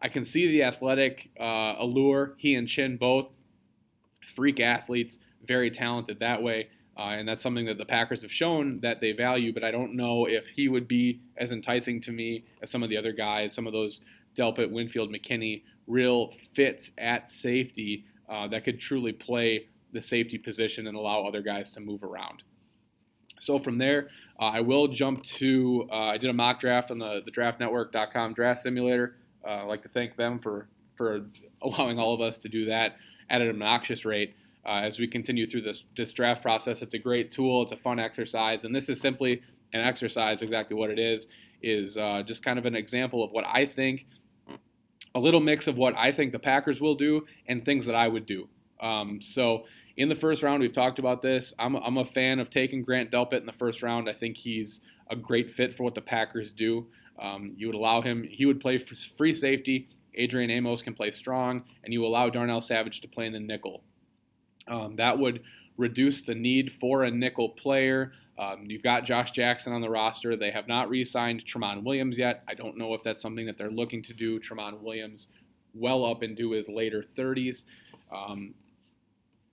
I 0.00 0.06
can 0.06 0.22
see 0.22 0.46
the 0.46 0.62
athletic 0.62 1.28
uh, 1.40 1.74
allure. 1.78 2.34
He 2.38 2.54
and 2.54 2.68
Chinn 2.68 2.96
both 2.96 3.30
freak 4.36 4.60
athletes, 4.60 5.18
very 5.44 5.72
talented 5.72 6.20
that 6.20 6.40
way. 6.40 6.68
Uh, 6.96 7.16
and 7.18 7.26
that's 7.26 7.42
something 7.42 7.66
that 7.66 7.78
the 7.78 7.84
Packers 7.84 8.22
have 8.22 8.30
shown 8.30 8.78
that 8.80 9.00
they 9.00 9.10
value, 9.10 9.52
but 9.52 9.64
I 9.64 9.72
don't 9.72 9.94
know 9.94 10.26
if 10.26 10.44
he 10.54 10.68
would 10.68 10.86
be 10.86 11.20
as 11.36 11.50
enticing 11.50 12.00
to 12.02 12.12
me 12.12 12.44
as 12.62 12.70
some 12.70 12.84
of 12.84 12.90
the 12.90 12.96
other 12.96 13.12
guys, 13.12 13.52
some 13.52 13.66
of 13.66 13.72
those 13.72 14.02
Delpit, 14.36 14.70
Winfield, 14.70 15.12
McKinney, 15.12 15.62
real 15.88 16.32
fits 16.54 16.92
at 16.98 17.28
safety 17.28 18.04
uh, 18.28 18.46
that 18.48 18.64
could 18.64 18.78
truly 18.78 19.12
play 19.12 19.66
the 19.92 20.02
safety 20.02 20.38
position 20.38 20.86
and 20.86 20.96
allow 20.96 21.26
other 21.26 21.42
guys 21.42 21.70
to 21.72 21.80
move 21.80 22.02
around. 22.04 22.42
So 23.38 23.58
from 23.58 23.78
there, 23.78 24.08
uh, 24.38 24.44
I 24.44 24.60
will 24.60 24.88
jump 24.88 25.22
to, 25.24 25.88
uh, 25.90 26.08
I 26.08 26.18
did 26.18 26.30
a 26.30 26.32
mock 26.32 26.60
draft 26.60 26.90
on 26.90 26.98
the, 26.98 27.22
the 27.24 27.30
draftnetwork.com 27.30 28.34
draft 28.34 28.60
simulator. 28.60 29.16
Uh, 29.44 29.62
I'd 29.62 29.68
like 29.68 29.82
to 29.82 29.88
thank 29.88 30.16
them 30.16 30.38
for, 30.38 30.68
for 30.96 31.26
allowing 31.62 31.98
all 31.98 32.14
of 32.14 32.20
us 32.20 32.38
to 32.38 32.48
do 32.48 32.66
that 32.66 32.96
at 33.30 33.40
an 33.40 33.48
obnoxious 33.48 34.04
rate. 34.04 34.34
Uh, 34.66 34.82
as 34.82 34.98
we 34.98 35.06
continue 35.06 35.48
through 35.48 35.62
this, 35.62 35.84
this 35.96 36.12
draft 36.12 36.42
process, 36.42 36.82
it's 36.82 36.92
a 36.92 36.98
great 36.98 37.30
tool. 37.30 37.62
It's 37.62 37.72
a 37.72 37.76
fun 37.76 37.98
exercise, 37.98 38.64
and 38.64 38.74
this 38.74 38.90
is 38.90 39.00
simply 39.00 39.40
an 39.72 39.80
exercise. 39.80 40.42
Exactly 40.42 40.76
what 40.76 40.90
it 40.90 40.98
is 40.98 41.28
is 41.62 41.96
uh, 41.96 42.22
just 42.26 42.44
kind 42.44 42.58
of 42.58 42.66
an 42.66 42.74
example 42.74 43.24
of 43.24 43.30
what 43.32 43.44
I 43.46 43.64
think, 43.64 44.06
a 45.14 45.18
little 45.18 45.40
mix 45.40 45.66
of 45.66 45.76
what 45.76 45.96
I 45.96 46.12
think 46.12 46.32
the 46.32 46.38
Packers 46.38 46.80
will 46.80 46.94
do 46.94 47.26
and 47.48 47.64
things 47.64 47.86
that 47.86 47.94
I 47.94 48.06
would 48.06 48.26
do. 48.26 48.48
Um, 48.80 49.20
so 49.20 49.64
in 50.00 50.08
the 50.08 50.16
first 50.16 50.42
round, 50.42 50.62
we've 50.62 50.72
talked 50.72 50.98
about 50.98 51.20
this. 51.20 51.52
I'm, 51.58 51.76
I'm 51.76 51.98
a 51.98 52.04
fan 52.06 52.40
of 52.40 52.48
taking 52.48 52.82
Grant 52.82 53.10
Delpit 53.10 53.40
in 53.40 53.46
the 53.46 53.52
first 53.52 53.82
round. 53.82 54.08
I 54.08 54.14
think 54.14 54.34
he's 54.34 54.80
a 55.10 55.16
great 55.16 55.52
fit 55.52 55.76
for 55.76 55.82
what 55.82 55.94
the 55.94 56.00
Packers 56.00 56.52
do. 56.52 56.86
Um, 57.18 57.52
you 57.54 57.66
would 57.66 57.76
allow 57.76 58.00
him; 58.00 58.22
he 58.22 58.46
would 58.46 58.60
play 58.60 58.78
free 58.78 59.34
safety. 59.34 59.88
Adrian 60.14 60.50
Amos 60.50 60.82
can 60.82 60.94
play 60.94 61.10
strong, 61.10 61.62
and 61.84 61.92
you 61.92 62.06
allow 62.06 62.30
Darnell 62.30 62.62
Savage 62.62 63.02
to 63.02 63.08
play 63.08 63.26
in 63.26 63.34
the 63.34 63.40
nickel. 63.40 63.84
Um, 64.68 64.96
that 64.96 65.18
would 65.18 65.42
reduce 65.76 66.22
the 66.22 66.34
need 66.34 66.72
for 66.80 67.04
a 67.04 67.10
nickel 67.10 67.50
player. 67.50 68.12
Um, 68.38 68.64
you've 68.68 68.82
got 68.82 69.04
Josh 69.04 69.32
Jackson 69.32 69.74
on 69.74 69.82
the 69.82 69.90
roster. 69.90 70.34
They 70.34 70.50
have 70.50 70.66
not 70.66 70.88
re 70.88 71.04
signed 71.04 71.44
Tramon 71.44 71.82
Williams 71.82 72.16
yet. 72.16 72.42
I 72.48 72.54
don't 72.54 72.78
know 72.78 72.94
if 72.94 73.02
that's 73.02 73.20
something 73.20 73.44
that 73.44 73.58
they're 73.58 73.70
looking 73.70 74.02
to 74.04 74.14
do. 74.14 74.40
Tramon 74.40 74.80
Williams, 74.80 75.28
well 75.74 76.06
up 76.06 76.22
into 76.22 76.52
his 76.52 76.70
later 76.70 77.04
30s. 77.18 77.66
Um, 78.10 78.54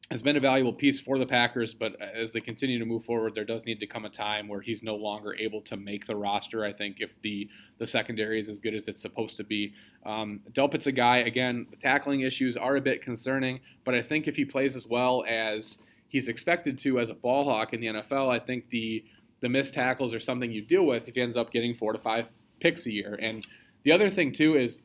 has 0.10 0.22
been 0.22 0.38
a 0.38 0.40
valuable 0.40 0.72
piece 0.72 1.02
for 1.02 1.20
the 1.20 1.26
Packers, 1.26 1.74
but 1.74 2.02
as 2.02 2.32
they 2.32 2.40
continue 2.40 2.80
to 2.80 2.86
move 2.86 3.04
forward, 3.04 3.36
there 3.36 3.44
does 3.44 3.66
need 3.66 3.80
to 3.82 3.88
come 3.88 4.06
a 4.06 4.10
time 4.10 4.48
where 4.48 4.62
he's 4.62 4.82
no 4.82 4.96
longer 4.96 5.36
able 5.36 5.62
to 5.62 5.76
make 5.76 6.08
the 6.08 6.16
roster. 6.16 6.64
I 6.64 6.72
think 6.72 6.98
if 7.00 7.12
the 7.22 7.50
the 7.78 7.86
secondary 7.86 8.40
is 8.40 8.48
as 8.48 8.60
good 8.60 8.74
as 8.74 8.88
it's 8.88 9.02
supposed 9.02 9.38
to 9.38 9.44
be, 9.44 9.74
um, 10.06 10.40
Delpit's 10.54 10.88
a 10.88 10.94
guy. 10.94 11.18
Again, 11.18 11.68
the 11.70 11.76
tackling 11.76 12.22
issues 12.22 12.56
are 12.56 12.78
a 12.78 12.82
bit 12.82 13.02
concerning, 13.02 13.60
but 13.84 13.96
I 13.96 14.02
think 14.02 14.28
if 14.28 14.36
he 14.38 14.46
plays 14.46 14.76
as 14.78 14.88
well 14.88 15.26
as 15.28 15.78
he's 16.08 16.30
expected 16.30 16.78
to 16.80 17.00
as 17.00 17.10
a 17.10 17.14
ball 17.14 17.44
hawk 17.44 17.74
in 17.74 17.82
the 17.82 17.88
NFL, 17.88 18.30
I 18.30 18.40
think 18.40 18.70
the 18.70 19.04
the 19.42 19.50
missed 19.50 19.74
tackles 19.74 20.14
are 20.14 20.20
something 20.22 20.52
you 20.52 20.62
deal 20.62 20.86
with 20.86 21.08
if 21.10 21.16
he 21.16 21.22
ends 21.22 21.36
up 21.36 21.52
getting 21.52 21.76
four 21.76 21.92
to 21.92 22.00
five 22.00 22.28
picks 22.60 22.86
a 22.86 22.92
year. 22.92 23.20
And 23.22 23.46
the 23.84 23.92
other 23.92 24.10
thing 24.10 24.32
too 24.32 24.56
is 24.56 24.80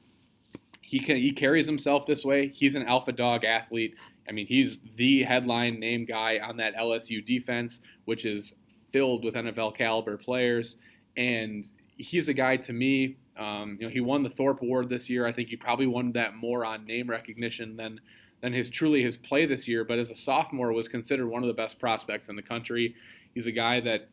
he 0.81 1.01
can 1.01 1.17
he 1.17 1.33
carries 1.33 1.67
himself 1.67 2.07
this 2.07 2.25
way. 2.25 2.49
He's 2.49 2.75
an 2.75 2.83
alpha 2.83 3.13
dog 3.13 3.45
athlete. 3.45 3.95
I 4.29 4.33
mean, 4.33 4.47
he's 4.47 4.81
the 4.97 5.23
headline 5.23 5.81
name 5.81 6.05
guy 6.05 6.39
on 6.39 6.57
that 6.59 6.77
LSU 6.77 7.25
defense, 7.25 7.81
which 8.05 8.25
is 8.25 8.55
filled 8.93 9.25
with 9.25 9.35
NFL 9.35 9.77
caliber 9.77 10.17
players. 10.17 10.77
And 11.17 11.65
he's 11.97 12.29
a 12.29 12.35
guy 12.35 12.57
to 12.59 12.73
me. 12.73 13.17
Um, 13.37 13.79
you 13.81 13.87
know, 13.87 13.93
he 13.93 14.01
won 14.01 14.23
the 14.23 14.31
Thorpe 14.31 14.63
Award 14.63 14.89
this 14.89 15.09
year. 15.09 15.27
I 15.27 15.33
think 15.33 15.49
he 15.49 15.57
probably 15.57 15.87
won 15.87 16.13
that 16.13 16.35
more 16.35 16.65
on 16.65 16.85
name 16.85 17.09
recognition 17.09 17.77
than 17.77 18.01
than 18.43 18.53
his 18.53 18.69
truly 18.69 19.03
his 19.03 19.17
play 19.17 19.47
this 19.47 19.69
year. 19.69 19.85
But 19.85 19.99
as 19.99 20.11
a 20.11 20.17
sophomore, 20.17 20.73
was 20.73 20.89
considered 20.89 21.29
one 21.29 21.43
of 21.43 21.47
the 21.47 21.55
best 21.55 21.79
prospects 21.79 22.29
in 22.29 22.37
the 22.37 22.43
country. 22.43 22.95
He's 23.35 23.47
a 23.47 23.53
guy 23.53 23.81
that 23.81 24.09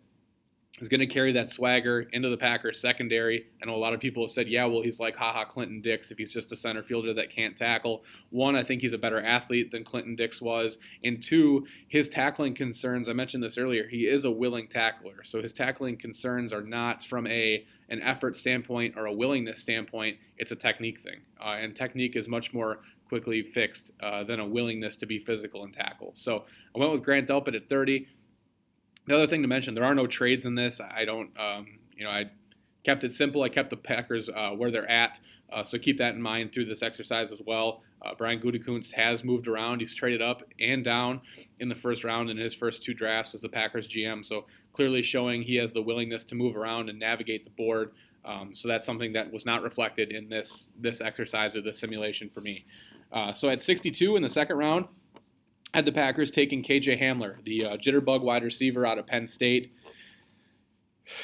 is 0.79 0.87
going 0.87 0.99
to 0.99 1.07
carry 1.07 1.33
that 1.33 1.49
swagger 1.49 2.01
into 2.11 2.29
the 2.29 2.37
Packers 2.37 2.79
secondary. 2.79 3.45
I 3.61 3.65
know 3.65 3.75
a 3.75 3.77
lot 3.77 3.93
of 3.93 3.99
people 3.99 4.23
have 4.23 4.31
said, 4.31 4.47
yeah, 4.47 4.65
well, 4.65 4.81
he's 4.81 4.99
like 4.99 5.15
Ha 5.15 5.33
Ha 5.33 5.45
Clinton 5.45 5.81
Dix 5.81 6.11
if 6.11 6.17
he's 6.17 6.31
just 6.31 6.51
a 6.51 6.55
center 6.55 6.83
fielder 6.83 7.13
that 7.15 7.33
can't 7.33 7.55
tackle. 7.55 8.03
One, 8.29 8.55
I 8.55 8.63
think 8.63 8.81
he's 8.81 8.93
a 8.93 8.97
better 8.97 9.21
athlete 9.21 9.71
than 9.71 9.83
Clinton 9.83 10.15
Dix 10.15 10.41
was. 10.41 10.77
And 11.03 11.21
two, 11.21 11.67
his 11.87 12.09
tackling 12.09 12.55
concerns, 12.55 13.09
I 13.09 13.13
mentioned 13.13 13.43
this 13.43 13.57
earlier, 13.57 13.87
he 13.87 14.07
is 14.07 14.25
a 14.25 14.31
willing 14.31 14.67
tackler. 14.67 15.23
So 15.23 15.41
his 15.41 15.53
tackling 15.53 15.97
concerns 15.97 16.53
are 16.53 16.63
not 16.63 17.03
from 17.03 17.27
a 17.27 17.65
an 17.89 18.01
effort 18.03 18.37
standpoint 18.37 18.95
or 18.97 19.07
a 19.07 19.13
willingness 19.13 19.59
standpoint, 19.61 20.17
it's 20.37 20.51
a 20.51 20.55
technique 20.55 21.01
thing. 21.01 21.19
Uh, 21.43 21.57
and 21.59 21.75
technique 21.75 22.15
is 22.15 22.27
much 22.27 22.53
more 22.53 22.81
quickly 23.09 23.41
fixed 23.41 23.91
uh, 24.01 24.23
than 24.23 24.39
a 24.39 24.45
willingness 24.45 24.95
to 24.97 25.05
be 25.07 25.17
physical 25.19 25.63
and 25.63 25.73
tackle. 25.73 26.11
So 26.13 26.45
I 26.75 26.79
went 26.79 26.91
with 26.91 27.03
Grant 27.03 27.27
Delpit 27.27 27.55
at 27.55 27.67
30. 27.67 28.07
The 29.09 29.15
other 29.15 29.25
thing 29.25 29.41
to 29.41 29.47
mention, 29.47 29.73
there 29.73 29.85
are 29.85 29.95
no 29.95 30.05
trades 30.05 30.45
in 30.45 30.53
this. 30.53 30.79
I 30.79 31.03
don't, 31.03 31.31
um, 31.39 31.65
you 31.97 32.03
know, 32.03 32.11
I 32.11 32.29
kept 32.83 33.03
it 33.03 33.11
simple. 33.11 33.41
I 33.41 33.49
kept 33.49 33.71
the 33.71 33.75
Packers 33.75 34.29
uh, 34.29 34.51
where 34.51 34.69
they're 34.69 34.87
at. 34.87 35.19
Uh, 35.51 35.63
so 35.63 35.79
keep 35.79 35.97
that 35.97 36.13
in 36.13 36.21
mind 36.21 36.53
through 36.53 36.65
this 36.65 36.83
exercise 36.83 37.31
as 37.31 37.41
well. 37.43 37.81
Uh, 38.05 38.13
Brian 38.15 38.39
Gutekunst 38.39 38.93
has 38.93 39.23
moved 39.23 39.47
around. 39.47 39.79
He's 39.79 39.95
traded 39.95 40.21
up 40.21 40.43
and 40.59 40.83
down 40.83 41.21
in 41.59 41.69
the 41.69 41.73
first 41.73 42.03
round 42.03 42.29
in 42.29 42.37
his 42.37 42.53
first 42.53 42.83
two 42.83 42.93
drafts 42.93 43.33
as 43.33 43.41
the 43.41 43.49
Packers 43.49 43.87
GM. 43.87 44.23
So 44.23 44.45
clearly 44.73 45.01
showing 45.01 45.41
he 45.41 45.55
has 45.55 45.73
the 45.73 45.81
willingness 45.81 46.23
to 46.25 46.35
move 46.35 46.55
around 46.55 46.87
and 46.87 46.99
navigate 46.99 47.45
the 47.45 47.51
board. 47.51 47.93
Um, 48.23 48.51
so 48.53 48.67
that's 48.67 48.85
something 48.85 49.11
that 49.13 49.33
was 49.33 49.43
not 49.43 49.63
reflected 49.63 50.11
in 50.11 50.29
this 50.29 50.69
this 50.79 51.01
exercise 51.01 51.55
or 51.55 51.61
this 51.61 51.79
simulation 51.79 52.29
for 52.29 52.41
me. 52.41 52.63
Uh, 53.11 53.33
so 53.33 53.49
at 53.49 53.63
62 53.63 54.17
in 54.17 54.21
the 54.21 54.29
second 54.29 54.57
round, 54.57 54.85
had 55.73 55.85
the 55.85 55.91
Packers 55.91 56.31
taking 56.31 56.63
KJ 56.63 57.01
Hamler, 57.01 57.43
the 57.43 57.65
uh, 57.65 57.77
jitterbug 57.77 58.21
wide 58.21 58.43
receiver 58.43 58.85
out 58.85 58.97
of 58.97 59.07
Penn 59.07 59.27
State. 59.27 59.73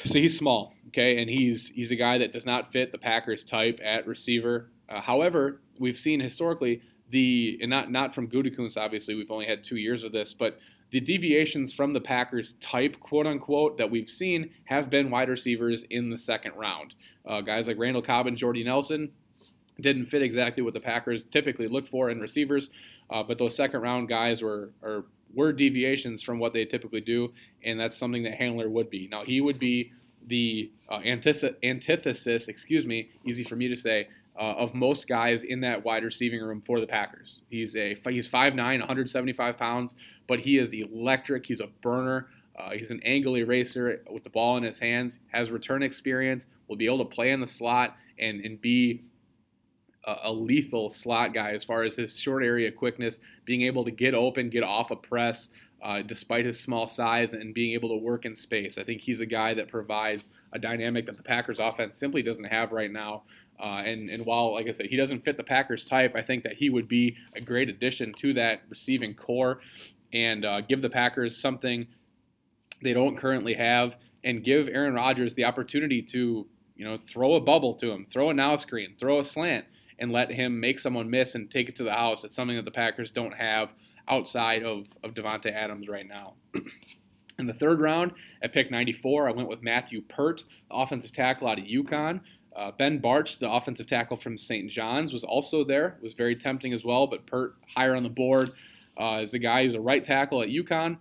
So 0.04 0.18
he's 0.18 0.36
small, 0.36 0.74
okay, 0.88 1.20
and 1.20 1.30
he's 1.30 1.68
he's 1.68 1.90
a 1.90 1.96
guy 1.96 2.18
that 2.18 2.32
does 2.32 2.46
not 2.46 2.72
fit 2.72 2.92
the 2.92 2.98
Packers 2.98 3.44
type 3.44 3.80
at 3.82 4.06
receiver. 4.06 4.70
Uh, 4.88 5.00
however, 5.00 5.60
we've 5.78 5.98
seen 5.98 6.20
historically 6.20 6.82
the 7.10 7.58
and 7.60 7.70
not 7.70 7.90
not 7.90 8.14
from 8.14 8.28
Gutekunst, 8.28 8.76
obviously 8.76 9.14
we've 9.14 9.30
only 9.30 9.46
had 9.46 9.62
two 9.62 9.76
years 9.76 10.02
of 10.02 10.12
this, 10.12 10.34
but 10.34 10.58
the 10.90 11.00
deviations 11.00 11.72
from 11.72 11.92
the 11.92 12.00
Packers 12.00 12.54
type, 12.60 12.98
quote 13.00 13.26
unquote, 13.26 13.76
that 13.78 13.90
we've 13.90 14.08
seen 14.08 14.50
have 14.64 14.88
been 14.88 15.10
wide 15.10 15.28
receivers 15.28 15.84
in 15.90 16.10
the 16.10 16.18
second 16.18 16.52
round. 16.56 16.94
Uh, 17.24 17.40
guys 17.40 17.66
like 17.66 17.78
Randall 17.78 18.02
Cobb 18.02 18.26
and 18.26 18.36
Jordy 18.36 18.62
Nelson 18.62 19.10
didn't 19.80 20.06
fit 20.06 20.22
exactly 20.22 20.62
what 20.62 20.74
the 20.74 20.80
Packers 20.80 21.24
typically 21.24 21.68
look 21.68 21.86
for 21.86 22.10
in 22.10 22.20
receivers, 22.20 22.70
uh, 23.10 23.22
but 23.22 23.38
those 23.38 23.54
second 23.54 23.80
round 23.82 24.08
guys 24.08 24.42
were 24.42 24.70
are 24.82 25.04
were 25.34 25.52
deviations 25.52 26.22
from 26.22 26.38
what 26.38 26.52
they 26.52 26.64
typically 26.64 27.00
do, 27.00 27.32
and 27.64 27.78
that's 27.78 27.96
something 27.96 28.22
that 28.22 28.38
Hamler 28.38 28.68
would 28.68 28.90
be. 28.90 29.08
Now 29.08 29.24
he 29.24 29.40
would 29.40 29.58
be 29.58 29.92
the 30.28 30.70
uh, 30.88 31.00
antithesis, 31.04 32.48
excuse 32.48 32.86
me, 32.86 33.10
easy 33.24 33.44
for 33.44 33.56
me 33.56 33.68
to 33.68 33.76
say, 33.76 34.08
uh, 34.38 34.54
of 34.54 34.74
most 34.74 35.08
guys 35.08 35.44
in 35.44 35.60
that 35.60 35.82
wide 35.84 36.04
receiving 36.04 36.40
room 36.42 36.60
for 36.60 36.80
the 36.80 36.86
Packers. 36.86 37.42
He's 37.48 37.76
a 37.76 37.96
he's 38.08 38.28
5'9", 38.28 38.56
175 38.56 39.58
pounds, 39.58 39.96
but 40.26 40.40
he 40.40 40.58
is 40.58 40.72
electric. 40.72 41.46
He's 41.46 41.60
a 41.60 41.68
burner. 41.80 42.28
Uh, 42.58 42.70
he's 42.70 42.90
an 42.90 43.00
angle 43.04 43.36
eraser 43.36 44.02
with 44.10 44.24
the 44.24 44.30
ball 44.30 44.56
in 44.56 44.62
his 44.62 44.78
hands. 44.78 45.20
Has 45.32 45.50
return 45.50 45.82
experience. 45.82 46.46
Will 46.68 46.76
be 46.76 46.86
able 46.86 46.98
to 46.98 47.04
play 47.04 47.30
in 47.30 47.40
the 47.40 47.46
slot 47.46 47.96
and 48.18 48.44
and 48.44 48.60
be 48.60 49.02
a, 50.06 50.32
lethal 50.32 50.88
slot 50.88 51.34
guy 51.34 51.50
as 51.52 51.64
far 51.64 51.82
as 51.82 51.96
his 51.96 52.18
short 52.18 52.42
area 52.42 52.70
quickness, 52.70 53.20
being 53.44 53.62
able 53.62 53.84
to 53.84 53.90
get 53.90 54.14
open, 54.14 54.48
get 54.48 54.62
off 54.62 54.90
a 54.90 54.96
press. 54.96 55.48
Uh, 55.82 56.00
despite 56.00 56.46
his 56.46 56.58
small 56.58 56.88
size 56.88 57.34
and 57.34 57.52
being 57.52 57.74
able 57.74 57.90
to 57.90 57.96
work 57.96 58.24
in 58.24 58.34
space. 58.34 58.78
I 58.78 58.82
think 58.82 59.00
he's 59.00 59.20
a 59.20 59.26
guy 59.26 59.52
that 59.52 59.68
provides 59.68 60.30
a 60.52 60.58
dynamic 60.58 61.04
that 61.04 61.18
the 61.18 61.22
Packers 61.22 61.60
offense 61.60 61.98
simply 61.98 62.22
doesn't 62.22 62.46
have 62.46 62.72
right 62.72 62.90
now. 62.90 63.24
Uh, 63.60 63.82
and, 63.84 64.08
and 64.08 64.24
while, 64.24 64.54
like 64.54 64.66
I 64.66 64.70
said, 64.70 64.86
he 64.86 64.96
doesn't 64.96 65.24
fit 65.24 65.36
the 65.36 65.44
Packers 65.44 65.84
type, 65.84 66.14
I 66.16 66.22
think 66.22 66.42
that 66.44 66.54
he 66.54 66.70
would 66.70 66.88
be 66.88 67.16
a 67.34 67.40
great 67.40 67.68
addition 67.68 68.14
to 68.14 68.32
that 68.34 68.62
receiving 68.70 69.14
core 69.14 69.60
and 70.12 70.44
uh, 70.44 70.62
give 70.62 70.82
the 70.82 70.90
Packers 70.90 71.36
something 71.36 71.86
they 72.82 72.92
don't 72.92 73.16
currently 73.16 73.54
have 73.54 73.96
and 74.24 74.44
give 74.44 74.68
Aaron 74.68 74.94
Rodgers 74.94 75.34
the 75.34 75.44
opportunity 75.44 76.02
to, 76.02 76.46
you 76.76 76.84
know, 76.84 76.98
throw 77.06 77.34
a 77.34 77.40
bubble 77.40 77.74
to 77.74 77.90
him, 77.90 78.06
throw 78.10 78.30
a 78.30 78.34
now 78.34 78.56
screen, 78.56 78.94
throw 78.98 79.20
a 79.20 79.24
slant, 79.24 79.64
and 79.98 80.12
let 80.12 80.30
him 80.30 80.58
make 80.60 80.78
someone 80.78 81.08
miss 81.08 81.34
and 81.34 81.50
take 81.50 81.68
it 81.68 81.76
to 81.76 81.84
the 81.84 81.92
house. 81.92 82.24
It's 82.24 82.34
something 82.34 82.56
that 82.56 82.64
the 82.64 82.70
Packers 82.70 83.10
don't 83.10 83.34
have 83.34 83.70
outside 84.08 84.62
of, 84.62 84.86
of 85.02 85.14
Davante 85.14 85.52
Adams 85.52 85.88
right 85.88 86.06
now. 86.06 86.34
In 87.38 87.46
the 87.46 87.54
third 87.54 87.80
round, 87.80 88.12
at 88.42 88.52
pick 88.52 88.70
94, 88.70 89.28
I 89.28 89.32
went 89.32 89.48
with 89.48 89.62
Matthew 89.62 90.00
Peart, 90.02 90.44
offensive 90.70 91.12
tackle 91.12 91.48
out 91.48 91.58
of 91.58 91.66
UConn. 91.66 92.20
Uh, 92.54 92.70
ben 92.78 92.98
Bartch, 92.98 93.38
the 93.38 93.50
offensive 93.50 93.86
tackle 93.86 94.16
from 94.16 94.38
St. 94.38 94.70
John's, 94.70 95.12
was 95.12 95.22
also 95.22 95.62
there. 95.62 95.98
It 95.98 96.02
was 96.02 96.14
very 96.14 96.34
tempting 96.34 96.72
as 96.72 96.84
well, 96.84 97.06
but 97.06 97.26
Peart 97.26 97.56
higher 97.74 97.94
on 97.94 98.02
the 98.02 98.08
board 98.08 98.52
uh, 98.98 99.20
is 99.22 99.34
a 99.34 99.38
guy 99.38 99.64
who's 99.64 99.74
a 99.74 99.80
right 99.80 100.02
tackle 100.02 100.40
at 100.40 100.48
UConn. 100.48 100.96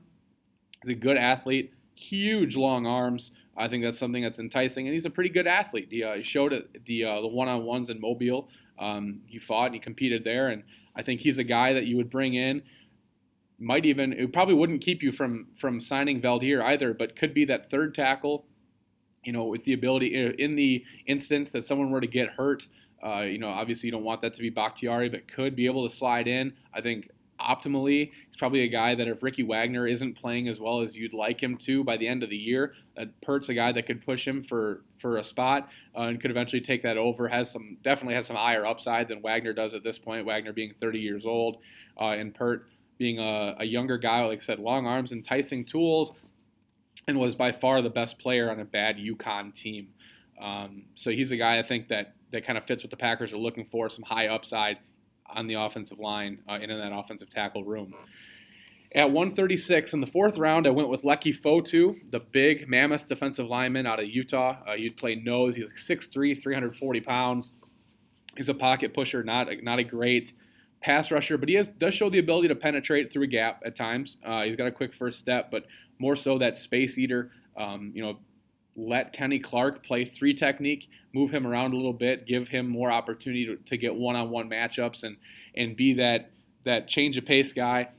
He's 0.82 0.92
a 0.92 0.96
good 0.96 1.18
athlete, 1.18 1.74
huge 1.96 2.58
long 2.58 2.86
arms. 2.86 3.32
I 3.56 3.70
think 3.70 3.84
that's 3.84 3.98
something 3.98 4.22
that's 4.22 4.40
enticing, 4.40 4.88
and 4.88 4.94
he's 4.94 5.06
a 5.06 5.10
pretty 5.10 5.30
good 5.30 5.48
athlete. 5.48 5.88
He, 5.90 6.04
uh, 6.04 6.16
he 6.16 6.24
showed 6.24 6.52
it 6.52 6.86
the 6.86 7.06
uh, 7.06 7.22
the 7.22 7.28
one 7.28 7.48
on 7.48 7.64
ones 7.64 7.90
in 7.90 8.02
Mobile. 8.02 8.50
Um, 8.80 9.22
he 9.26 9.40
fought 9.40 9.68
and 9.68 9.76
he 9.76 9.80
competed 9.80 10.24
there, 10.24 10.50
and 10.50 10.64
I 10.96 11.02
think 11.02 11.22
he's 11.22 11.38
a 11.38 11.44
guy 11.44 11.74
that 11.74 11.86
you 11.86 11.98
would 11.98 12.10
bring 12.10 12.34
in. 12.34 12.62
Might 13.58 13.86
even 13.86 14.14
it 14.14 14.34
probably 14.34 14.56
wouldn't 14.56 14.82
keep 14.82 15.02
you 15.02 15.12
from 15.12 15.48
from 15.56 15.80
signing 15.80 16.22
Veldheer 16.22 16.62
either, 16.62 16.94
but 16.94 17.16
could 17.16 17.34
be 17.34 17.46
that 17.46 17.70
third 17.70 17.96
tackle 17.96 18.46
you 19.26 19.34
know, 19.34 19.46
with 19.46 19.64
the 19.64 19.74
ability 19.74 20.16
in 20.38 20.56
the 20.56 20.86
instance 21.08 21.52
that 21.52 21.66
someone 21.66 21.90
were 21.90 22.00
to 22.00 22.08
get 22.08 22.30
hurt, 22.30 22.68
uh, 23.06 23.22
you 23.22 23.40
know, 23.40 23.50
obviously 23.50 23.88
you 23.88 23.92
don't 23.92 24.04
want 24.04 24.22
that 24.22 24.34
to 24.36 24.42
be 24.42 24.50
Bakhtiari, 24.50 25.10
but 25.10 25.28
could 25.28 25.56
be 25.56 25.66
able 25.66 25.88
to 25.88 25.94
slide 25.94 26.28
in. 26.28 26.54
I 26.74 26.82
think 26.82 27.10
optimally, 27.40 28.12
he's 28.28 28.38
probably 28.38 28.62
a 28.62 28.68
guy 28.68 28.96
that 28.96 29.08
if 29.08 29.24
Ricky 29.24 29.44
Wagner 29.44 29.88
isn't 29.88 30.16
playing 30.16 30.48
as 30.48 30.60
well 30.60 30.82
as 30.82 30.96
you'd 30.96 31.14
like 31.14 31.42
him 31.42 31.58
to 31.60 31.84
by 31.84 31.98
the 31.98 32.08
end 32.08 32.24
of 32.24 32.30
the 32.30 32.38
year, 32.38 32.74
that 32.96 33.10
Peart's 33.22 33.50
a 33.50 33.54
guy 33.54 33.72
that 33.72 33.86
could 33.86 34.06
push 34.06 34.28
him 34.28 34.44
for 34.44 34.82
for 35.00 35.18
a 35.18 35.24
spot 35.24 35.70
uh, 35.96 36.04
and 36.04 36.22
could 36.22 36.32
eventually 36.32 36.62
take 36.62 36.84
that 36.84 36.98
over. 36.98 37.28
Has 37.28 37.52
some 37.52 37.78
definitely 37.84 38.16
has 38.16 38.28
some 38.28 38.36
higher 38.36 38.66
upside 38.66 39.08
than 39.08 39.22
Wagner 39.22 39.54
does 39.54 39.76
at 39.76 39.84
this 39.84 39.98
point. 39.98 40.26
Wagner 40.26 40.54
being 40.54 40.74
30 40.80 41.00
years 41.00 41.26
old, 41.26 41.58
uh, 42.00 42.12
and 42.12 42.34
Peart 42.34 42.68
being 42.98 43.20
a, 43.20 43.56
a, 43.60 43.66
younger 43.66 43.98
guy, 43.98 44.26
like 44.26 44.40
I 44.40 44.42
said, 44.42 44.60
long 44.60 44.88
arms, 44.88 45.12
enticing 45.12 45.66
tools, 45.66 46.14
and 47.08 47.20
was 47.20 47.36
by 47.36 47.52
far 47.52 47.82
the 47.82 47.90
best 47.90 48.18
player 48.20 48.50
on 48.50 48.62
a 48.62 48.66
bad 48.66 48.98
UConn 48.98 49.54
team. 49.54 49.90
Um, 50.42 50.84
so 50.96 51.12
he's 51.12 51.32
a 51.32 51.38
guy 51.38 51.60
I 51.60 51.64
think 51.64 51.90
that 51.90 52.14
that 52.32 52.46
kind 52.46 52.58
of 52.58 52.66
fits 52.66 52.84
what 52.84 52.92
the 52.92 52.98
Packers 52.98 53.34
are 53.34 53.38
looking 53.38 53.66
for, 53.66 53.90
some 53.90 54.04
high 54.04 54.28
upside 54.28 54.78
on 55.28 55.48
the 55.48 55.56
offensive 55.56 56.00
line 56.00 56.40
uh, 56.48 56.54
and 56.54 56.72
in 56.72 56.80
that 56.80 56.94
offensive 56.94 57.30
tackle 57.30 57.64
room. 57.64 57.94
At 58.94 59.12
136 59.12 59.94
in 59.94 60.00
the 60.00 60.08
fourth 60.08 60.38
round, 60.38 60.66
I 60.66 60.70
went 60.70 60.88
with 60.88 61.04
Leki 61.04 61.38
Fotu, 61.38 61.96
the 62.12 62.22
big 62.22 62.70
mammoth 62.70 63.10
defensive 63.10 63.48
lineman 63.48 63.86
out 63.86 64.00
of 64.00 64.08
Utah. 64.08 64.58
Uh, 64.68 64.74
you'd 64.74 64.96
play 64.96 65.16
nose. 65.16 65.56
He's 65.56 65.74
6'3", 65.74 66.42
340 66.42 67.02
pounds. 67.02 67.52
He's 68.38 68.48
a 68.48 68.54
pocket 68.54 68.94
pusher, 68.94 69.22
not 69.22 69.52
a, 69.52 69.62
not 69.62 69.80
a 69.80 69.84
great 69.84 70.34
pass 70.82 71.12
rusher, 71.12 71.38
but 71.38 71.50
he 71.50 71.56
has, 71.56 71.72
does 71.72 71.94
show 71.94 72.10
the 72.10 72.20
ability 72.20 72.48
to 72.48 72.56
penetrate 72.56 73.12
through 73.12 73.24
a 73.24 73.28
gap 73.28 73.62
at 73.66 73.76
times. 73.76 74.18
Uh, 74.24 74.44
he's 74.44 74.56
got 74.56 74.68
a 74.68 74.72
quick 74.72 74.94
first 74.94 75.20
step, 75.20 75.52
but 75.52 75.66
more 76.00 76.16
so 76.16 76.38
that 76.38 76.58
space 76.58 76.98
eater. 76.98 77.32
Um, 77.58 77.92
you 77.94 78.02
know, 78.02 78.18
let 78.76 79.14
Kenny 79.14 79.40
Clark 79.40 79.86
play 79.86 80.06
three 80.06 80.34
technique, 80.34 80.90
move 81.14 81.32
him 81.32 81.48
around 81.48 81.74
a 81.74 81.76
little 81.78 81.94
bit, 81.94 82.28
give 82.28 82.48
him 82.48 82.68
more 82.68 82.92
opportunity 82.92 83.46
to, 83.46 83.56
to 83.56 83.78
get 83.78 83.96
one-on-one 83.96 84.50
matchups, 84.50 85.04
and 85.04 85.18
and 85.56 85.76
be 85.76 85.94
that 85.94 86.32
that 86.64 86.88
change 86.88 87.18
of 87.18 87.26
pace 87.26 87.54
guy. 87.54 87.90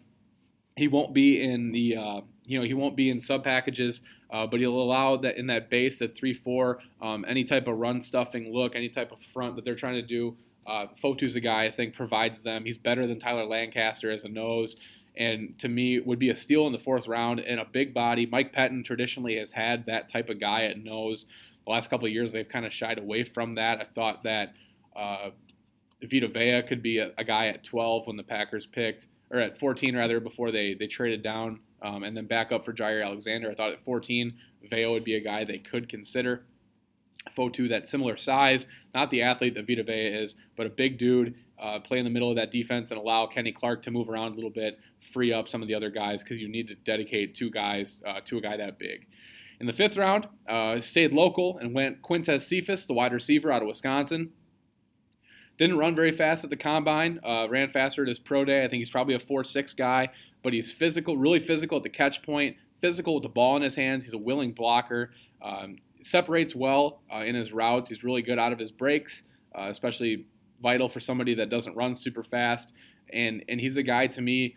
He 0.77 0.89
won't 0.89 1.15
be 1.15 1.43
in 1.43 1.73
the 1.73 1.97
uh, 1.97 2.21
you 2.45 2.59
know 2.59 2.65
he 2.65 2.75
won't 2.75 2.97
be 2.97 3.11
in 3.11 3.21
sub 3.21 3.45
packages, 3.45 4.03
uh, 4.31 4.47
but 4.47 4.61
he'll 4.61 4.81
allow 4.81 5.17
that 5.19 5.39
in 5.39 5.47
that 5.47 5.71
base 5.71 6.03
at 6.03 6.15
three 6.15 6.35
four 6.35 6.81
um, 7.01 7.25
any 7.27 7.45
type 7.45 7.67
of 7.69 7.79
run 7.79 8.03
stuffing 8.03 8.53
look, 8.53 8.77
any 8.77 8.89
type 8.89 9.13
of 9.13 9.19
front 9.33 9.57
that 9.57 9.65
they're 9.65 9.75
trying 9.75 9.95
to 9.95 10.03
do. 10.03 10.37
Uh, 10.67 10.87
Fotu's 11.01 11.37
a 11.37 11.41
guy 11.41 11.65
I 11.65 11.71
think 11.71 11.95
provides 11.95 12.43
them. 12.43 12.65
He's 12.65 12.77
better 12.77 13.07
than 13.07 13.21
Tyler 13.21 13.45
Lancaster 13.45 14.11
as 14.11 14.25
a 14.25 14.29
nose 14.29 14.77
and 15.17 15.59
to 15.59 15.69
me 15.69 15.99
would 16.01 16.19
be 16.19 16.31
a 16.31 16.37
steal 16.37 16.67
in 16.67 16.73
the 16.73 16.79
fourth 16.79 17.07
round 17.09 17.41
and 17.41 17.61
a 17.61 17.65
big 17.65 17.95
body. 17.95 18.27
Mike 18.27 18.53
Pettine 18.53 18.85
traditionally 18.85 19.37
has 19.37 19.51
had 19.51 19.87
that 19.87 20.09
type 20.09 20.29
of 20.29 20.41
guy 20.41 20.65
at 20.65 20.83
nose. 20.83 21.27
The 21.65 21.73
last 21.73 21.91
couple 21.91 22.07
of 22.07 22.13
years 22.13 22.33
they've 22.33 22.49
kind 22.49 22.67
of 22.67 22.73
shied 22.73 22.99
away 22.99 23.25
from 23.25 23.55
that. 23.55 23.81
I 23.81 23.85
thought 23.85 24.23
that 24.25 24.55
uh, 24.95 25.31
Vita 26.03 26.29
Vea 26.29 26.63
could 26.63 26.83
be 26.83 26.99
a, 26.99 27.13
a, 27.19 27.25
guy 27.25 27.49
at 27.49 27.65
12 27.65 28.07
when 28.07 28.17
the 28.17 28.23
Packers 28.23 28.67
picked, 28.67 29.07
or 29.31 29.41
at 29.41 29.59
14 29.59 29.97
rather, 29.97 30.21
before 30.21 30.51
they 30.51 30.75
they 30.75 30.87
traded 30.87 31.23
down 31.23 31.61
um, 31.83 32.03
and 32.03 32.17
then 32.17 32.27
back 32.27 32.53
up 32.53 32.65
for 32.65 32.73
Jaire 32.73 33.05
Alexander. 33.05 33.51
I 33.51 33.55
thought 33.55 33.73
at 33.73 33.85
14 33.85 34.35
Vea 34.71 34.87
would 34.87 35.05
be 35.05 35.17
a 35.17 35.21
guy 35.21 35.45
they 35.45 35.59
could 35.59 35.89
consider. 35.89 36.45
Fotu, 37.37 37.69
that 37.69 37.87
similar 37.87 38.17
size, 38.17 38.67
not 38.95 39.11
the 39.11 39.23
athlete 39.23 39.55
that 39.55 39.67
Vita 39.67 39.83
Vea 39.83 40.07
is, 40.09 40.37
but 40.57 40.67
a 40.67 40.71
big 40.71 40.97
dude 40.97 41.35
uh, 41.61 41.79
play 41.79 41.99
in 41.99 42.05
the 42.05 42.11
middle 42.11 42.31
of 42.31 42.37
that 42.37 42.51
defense 42.51 42.91
and 42.91 43.01
allow 43.01 43.27
Kenny 43.27 43.53
Clark 43.53 43.83
to 43.85 43.91
move 43.91 44.09
around 44.09 44.33
a 44.33 44.35
little 44.35 44.51
bit, 44.51 44.79
free 45.13 45.33
up 45.33 45.49
some 45.49 45.63
of 45.63 45.69
the 45.69 45.75
other 45.75 45.91
guys 45.91 46.23
because 46.23 46.41
you 46.41 46.49
need 46.49 46.69
to 46.69 46.75
dedicate 46.75 47.35
two 47.35 47.51
guys 47.51 48.03
uh, 48.07 48.21
to 48.25 48.39
a 48.39 48.41
guy 48.41 48.57
that 48.57 48.79
big. 48.79 49.07
In 49.61 49.67
the 49.67 49.73
fifth 49.73 49.97
round, 49.97 50.27
uh, 50.49 50.81
stayed 50.81 51.13
local 51.13 51.59
and 51.59 51.75
went 51.75 52.03
Quintez 52.03 52.43
Cephus, 52.43 52.87
the 52.87 52.93
wide 52.93 53.13
receiver 53.13 53.51
out 53.51 53.63
of 53.63 53.69
Wisconsin. 53.69 54.31
Didn't 55.57 55.79
run 55.79 55.95
very 55.95 56.13
fast 56.13 56.45
at 56.45 56.51
the 56.51 56.57
combine. 56.57 57.19
Uh, 57.25 57.47
ran 57.49 57.71
faster 57.71 58.03
at 58.03 58.09
his 58.09 58.19
pro 58.19 58.45
day. 58.45 58.65
I 58.65 58.69
think 58.69 58.81
he's 58.81 58.91
probably 58.91 59.15
a 59.15 59.19
4-6 59.19 59.75
guy, 59.75 60.11
but 60.43 60.53
he's 60.53 60.71
physical, 60.71 61.17
really 61.17 61.41
physical 61.41 61.79
at 61.79 61.83
the 61.83 61.89
catch 61.89 62.23
point, 62.23 62.57
physical 62.83 63.15
with 63.15 63.23
the 63.23 63.31
ball 63.31 63.57
in 63.57 63.63
his 63.63 63.75
hands. 63.75 64.05
He's 64.05 64.13
a 64.13 64.19
willing 64.19 64.53
blocker. 64.53 65.13
Um, 65.41 65.77
separates 66.03 66.55
well 66.55 67.01
uh, 67.13 67.21
in 67.21 67.35
his 67.35 67.53
routes. 67.53 67.89
He's 67.89 68.05
really 68.05 68.21
good 68.21 68.39
out 68.39 68.53
of 68.53 68.59
his 68.59 68.71
breaks, 68.71 69.23
uh, 69.59 69.69
especially 69.71 70.27
vital 70.67 70.89
for 70.89 70.99
somebody 70.99 71.33
that 71.35 71.49
doesn't 71.49 71.77
run 71.77 71.95
super 71.95 72.25
fast. 72.25 72.73
And 73.13 73.45
and 73.49 73.61
he's 73.61 73.77
a 73.77 73.83
guy 73.85 74.09
to 74.09 74.21
me 74.21 74.57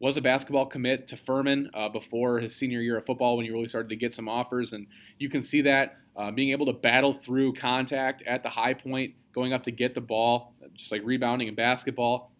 was 0.00 0.16
a 0.16 0.20
basketball 0.22 0.64
commit 0.64 1.06
to 1.08 1.16
Furman 1.16 1.68
uh, 1.74 1.88
before 1.90 2.40
his 2.40 2.56
senior 2.56 2.80
year 2.80 2.96
of 2.96 3.04
football 3.04 3.36
when 3.36 3.44
he 3.44 3.52
really 3.52 3.68
started 3.68 3.90
to 3.90 3.96
get 3.96 4.14
some 4.14 4.28
offers, 4.28 4.72
and 4.72 4.86
you 5.18 5.28
can 5.28 5.42
see 5.42 5.60
that 5.60 5.98
uh, 6.16 6.30
being 6.30 6.50
able 6.50 6.64
to 6.64 6.72
battle 6.72 7.12
through 7.12 7.52
contact 7.52 8.22
at 8.26 8.42
the 8.42 8.48
high 8.48 8.72
point, 8.72 9.12
going 9.34 9.52
up 9.52 9.62
to 9.64 9.70
get 9.70 9.94
the 9.94 10.00
ball, 10.00 10.54
just 10.74 10.90
like 10.90 11.02
rebounding 11.04 11.48
in 11.48 11.54
basketball, 11.54 12.32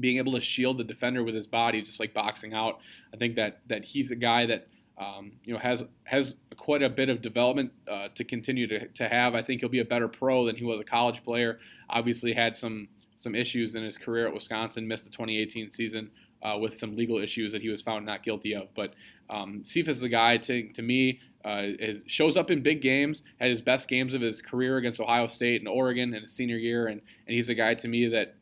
being 0.00 0.16
able 0.16 0.32
to 0.32 0.40
shield 0.40 0.78
the 0.78 0.84
defender 0.84 1.22
with 1.22 1.34
his 1.34 1.46
body, 1.46 1.82
just 1.82 2.00
like 2.00 2.14
boxing 2.14 2.54
out. 2.54 2.78
I 3.12 3.18
think 3.18 3.36
that 3.36 3.60
that 3.68 3.84
he's 3.84 4.10
a 4.10 4.16
guy 4.16 4.46
that 4.46 4.66
um, 4.98 5.32
you 5.44 5.52
know 5.52 5.58
has 5.58 5.84
has 6.04 6.36
quite 6.56 6.82
a 6.82 6.88
bit 6.88 7.08
of 7.08 7.22
development 7.22 7.72
uh, 7.90 8.08
to 8.14 8.24
continue 8.24 8.66
to, 8.66 8.88
to 8.88 9.08
have. 9.08 9.34
I 9.34 9.42
think 9.42 9.60
he'll 9.60 9.68
be 9.68 9.80
a 9.80 9.84
better 9.84 10.08
pro 10.08 10.46
than 10.46 10.56
he 10.56 10.64
was 10.64 10.80
a 10.80 10.84
college 10.84 11.24
player. 11.24 11.58
Obviously, 11.90 12.32
had 12.32 12.56
some 12.56 12.88
some 13.14 13.34
issues 13.34 13.76
in 13.76 13.82
his 13.82 13.96
career 13.96 14.26
at 14.26 14.34
Wisconsin, 14.34 14.86
missed 14.86 15.04
the 15.04 15.10
2018 15.10 15.70
season 15.70 16.10
uh, 16.42 16.56
with 16.58 16.76
some 16.76 16.96
legal 16.96 17.18
issues 17.18 17.52
that 17.52 17.62
he 17.62 17.68
was 17.68 17.82
found 17.82 18.04
not 18.04 18.22
guilty 18.22 18.54
of. 18.54 18.68
But 18.74 18.94
um, 19.30 19.62
Cephus 19.64 19.96
is 19.96 20.02
a 20.02 20.08
guy 20.08 20.36
to, 20.36 20.68
to 20.72 20.82
me 20.82 21.20
uh, 21.44 21.62
is, 21.78 22.02
shows 22.06 22.36
up 22.36 22.50
in 22.50 22.62
big 22.62 22.82
games, 22.82 23.22
had 23.40 23.50
his 23.50 23.62
best 23.62 23.88
games 23.88 24.14
of 24.14 24.20
his 24.20 24.42
career 24.42 24.76
against 24.76 25.00
Ohio 25.00 25.28
State 25.28 25.60
and 25.60 25.68
Oregon 25.68 26.12
in 26.14 26.22
his 26.22 26.32
senior 26.32 26.56
year, 26.56 26.88
and, 26.88 27.00
and 27.26 27.34
he's 27.34 27.48
a 27.48 27.54
guy 27.54 27.74
to 27.74 27.88
me 27.88 28.08
that 28.08 28.34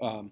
um, 0.00 0.30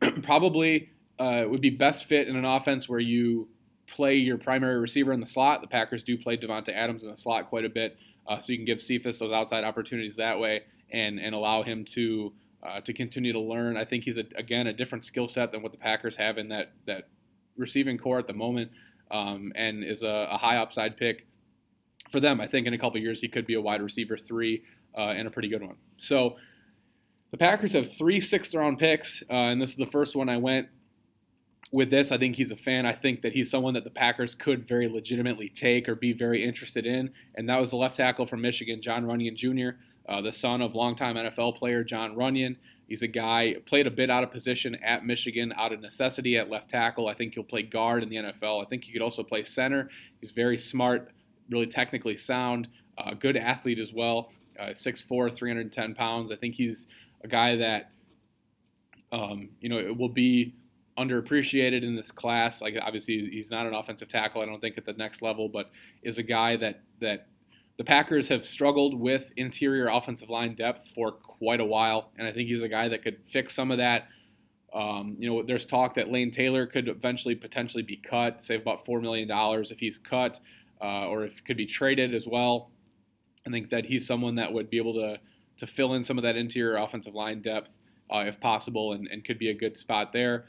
probably 0.22 0.90
uh, 1.18 1.44
would 1.46 1.60
be 1.60 1.70
best 1.70 2.06
fit 2.06 2.28
in 2.28 2.36
an 2.36 2.44
offense 2.44 2.88
where 2.88 3.00
you 3.00 3.48
play 3.94 4.16
your 4.16 4.38
primary 4.38 4.78
receiver 4.78 5.12
in 5.12 5.20
the 5.20 5.26
slot. 5.26 5.60
The 5.60 5.66
Packers 5.66 6.02
do 6.02 6.18
play 6.18 6.36
Davante 6.36 6.70
Adams 6.70 7.02
in 7.02 7.10
the 7.10 7.16
slot 7.16 7.48
quite 7.48 7.64
a 7.64 7.68
bit, 7.68 7.96
uh, 8.26 8.40
so 8.40 8.52
you 8.52 8.58
can 8.58 8.64
give 8.64 8.80
Cephus 8.80 9.18
those 9.18 9.32
outside 9.32 9.64
opportunities 9.64 10.16
that 10.16 10.38
way 10.38 10.62
and 10.92 11.18
and 11.18 11.34
allow 11.34 11.62
him 11.62 11.84
to 11.84 12.32
uh, 12.62 12.80
to 12.80 12.92
continue 12.92 13.32
to 13.32 13.40
learn. 13.40 13.76
I 13.76 13.84
think 13.84 14.04
he's 14.04 14.18
a, 14.18 14.24
again 14.36 14.66
a 14.66 14.72
different 14.72 15.04
skill 15.04 15.28
set 15.28 15.52
than 15.52 15.62
what 15.62 15.72
the 15.72 15.78
Packers 15.78 16.16
have 16.16 16.38
in 16.38 16.48
that 16.48 16.72
that 16.86 17.08
receiving 17.56 17.96
corps 17.98 18.18
at 18.18 18.26
the 18.26 18.34
moment, 18.34 18.70
um, 19.10 19.52
and 19.54 19.84
is 19.84 20.02
a, 20.02 20.28
a, 20.30 20.36
high 20.36 20.56
upside 20.56 20.96
pick 20.96 21.26
for 22.10 22.18
them. 22.18 22.40
I 22.40 22.48
think 22.48 22.66
in 22.66 22.74
a 22.74 22.78
couple 22.78 23.00
years 23.00 23.20
he 23.20 23.28
could 23.28 23.46
be 23.46 23.54
a 23.54 23.60
wide 23.60 23.80
receiver 23.80 24.16
three 24.16 24.62
uh, 24.96 25.10
and 25.10 25.28
a 25.28 25.30
pretty 25.30 25.48
good 25.48 25.62
one. 25.62 25.76
So. 25.96 26.36
The 27.30 27.38
Packers 27.38 27.72
have 27.72 27.92
three 27.92 28.20
sixth 28.20 28.54
round 28.54 28.78
picks, 28.78 29.20
uh, 29.28 29.50
and 29.50 29.60
this 29.60 29.70
is 29.70 29.74
the 29.74 29.86
first 29.86 30.14
one 30.14 30.28
I 30.28 30.36
went 30.36 30.68
with 31.72 31.90
this, 31.90 32.12
I 32.12 32.18
think 32.18 32.36
he's 32.36 32.50
a 32.50 32.56
fan. 32.56 32.86
I 32.86 32.92
think 32.92 33.22
that 33.22 33.32
he's 33.32 33.50
someone 33.50 33.74
that 33.74 33.84
the 33.84 33.90
Packers 33.90 34.34
could 34.34 34.66
very 34.66 34.88
legitimately 34.88 35.48
take 35.48 35.88
or 35.88 35.94
be 35.94 36.12
very 36.12 36.44
interested 36.44 36.86
in. 36.86 37.10
And 37.34 37.48
that 37.48 37.60
was 37.60 37.70
the 37.70 37.76
left 37.76 37.96
tackle 37.96 38.26
from 38.26 38.40
Michigan, 38.40 38.80
Jon 38.80 39.04
Runyan 39.04 39.34
Jr., 39.34 39.78
uh, 40.08 40.20
the 40.20 40.32
son 40.32 40.60
of 40.60 40.74
longtime 40.74 41.16
NFL 41.16 41.56
player 41.56 41.82
Jon 41.82 42.14
Runyan. 42.14 42.56
He's 42.86 43.02
a 43.02 43.08
guy 43.08 43.56
played 43.64 43.86
a 43.86 43.90
bit 43.90 44.10
out 44.10 44.22
of 44.22 44.30
position 44.30 44.74
at 44.76 45.06
Michigan, 45.06 45.52
out 45.56 45.72
of 45.72 45.80
necessity 45.80 46.36
at 46.36 46.50
left 46.50 46.68
tackle. 46.68 47.08
I 47.08 47.14
think 47.14 47.34
he'll 47.34 47.42
play 47.42 47.62
guard 47.62 48.02
in 48.02 48.10
the 48.10 48.16
NFL. 48.16 48.62
I 48.62 48.66
think 48.66 48.84
he 48.84 48.92
could 48.92 49.00
also 49.00 49.22
play 49.22 49.42
center. 49.42 49.88
He's 50.20 50.30
very 50.30 50.58
smart, 50.58 51.10
really 51.48 51.66
technically 51.66 52.16
sound, 52.18 52.68
uh, 52.98 53.14
good 53.14 53.36
athlete 53.36 53.78
as 53.78 53.92
well. 53.92 54.30
Uh, 54.60 54.66
6'4", 54.66 55.34
310 55.34 55.94
pounds. 55.94 56.30
I 56.30 56.36
think 56.36 56.54
he's 56.54 56.86
a 57.24 57.28
guy 57.28 57.56
that, 57.56 57.90
um, 59.10 59.48
you 59.60 59.70
know, 59.70 59.78
it 59.78 59.96
will 59.96 60.10
be 60.10 60.54
underappreciated 60.98 61.82
in 61.82 61.96
this 61.96 62.10
class. 62.10 62.62
Like 62.62 62.74
obviously 62.80 63.28
he's 63.30 63.50
not 63.50 63.66
an 63.66 63.74
offensive 63.74 64.08
tackle, 64.08 64.42
I 64.42 64.46
don't 64.46 64.60
think 64.60 64.78
at 64.78 64.84
the 64.84 64.92
next 64.92 65.22
level, 65.22 65.48
but 65.48 65.70
is 66.02 66.18
a 66.18 66.22
guy 66.22 66.56
that 66.56 66.82
that 67.00 67.26
the 67.76 67.84
Packers 67.84 68.28
have 68.28 68.46
struggled 68.46 68.98
with 68.98 69.32
interior 69.36 69.88
offensive 69.88 70.30
line 70.30 70.54
depth 70.54 70.90
for 70.94 71.10
quite 71.10 71.60
a 71.60 71.64
while, 71.64 72.12
and 72.16 72.26
I 72.26 72.32
think 72.32 72.48
he's 72.48 72.62
a 72.62 72.68
guy 72.68 72.88
that 72.88 73.02
could 73.02 73.18
fix 73.32 73.54
some 73.54 73.72
of 73.72 73.78
that. 73.78 74.08
Um, 74.72 75.16
you 75.18 75.28
know, 75.28 75.42
there's 75.42 75.66
talk 75.66 75.94
that 75.94 76.10
Lane 76.10 76.30
Taylor 76.30 76.66
could 76.66 76.88
eventually 76.88 77.34
potentially 77.34 77.82
be 77.82 77.96
cut, 77.96 78.42
save 78.42 78.60
about 78.60 78.84
four 78.84 79.00
million 79.00 79.26
dollars 79.26 79.70
if 79.70 79.80
he's 79.80 79.98
cut, 79.98 80.38
uh, 80.80 81.08
or 81.08 81.24
if 81.24 81.42
could 81.44 81.56
be 81.56 81.66
traded 81.66 82.14
as 82.14 82.26
well. 82.26 82.70
I 83.46 83.50
think 83.50 83.70
that 83.70 83.84
he's 83.84 84.06
someone 84.06 84.36
that 84.36 84.52
would 84.52 84.70
be 84.70 84.76
able 84.76 84.94
to 84.94 85.18
to 85.56 85.66
fill 85.66 85.94
in 85.94 86.02
some 86.02 86.18
of 86.18 86.22
that 86.24 86.36
interior 86.36 86.76
offensive 86.76 87.14
line 87.14 87.40
depth 87.40 87.70
uh, 88.12 88.24
if 88.26 88.38
possible, 88.40 88.92
and, 88.92 89.08
and 89.08 89.24
could 89.24 89.38
be 89.38 89.50
a 89.50 89.54
good 89.54 89.76
spot 89.76 90.12
there. 90.12 90.46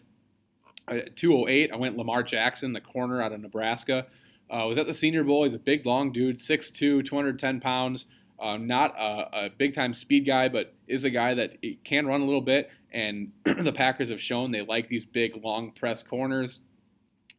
At 0.87 1.15
208, 1.15 1.71
I 1.71 1.75
went 1.75 1.97
Lamar 1.97 2.23
Jackson, 2.23 2.73
the 2.73 2.81
corner 2.81 3.21
out 3.21 3.31
of 3.31 3.41
Nebraska. 3.41 4.05
Uh, 4.49 4.65
was 4.67 4.77
at 4.77 4.85
the 4.85 4.93
Senior 4.93 5.23
Bowl. 5.23 5.43
He's 5.43 5.55
a 5.55 5.59
big, 5.59 5.85
long 5.85 6.11
dude, 6.11 6.37
6'2", 6.37 7.03
210 7.05 7.59
pounds. 7.59 8.05
Uh, 8.39 8.57
not 8.57 8.93
a, 8.99 9.45
a 9.45 9.49
big 9.49 9.73
time 9.73 9.93
speed 9.93 10.25
guy, 10.25 10.49
but 10.49 10.73
is 10.87 11.05
a 11.05 11.09
guy 11.09 11.33
that 11.33 11.57
can 11.83 12.05
run 12.05 12.21
a 12.21 12.25
little 12.25 12.41
bit. 12.41 12.69
And 12.91 13.31
the 13.43 13.73
Packers 13.73 14.09
have 14.09 14.21
shown 14.21 14.51
they 14.51 14.61
like 14.61 14.87
these 14.87 15.05
big, 15.05 15.43
long 15.43 15.71
press 15.71 16.03
corners 16.03 16.61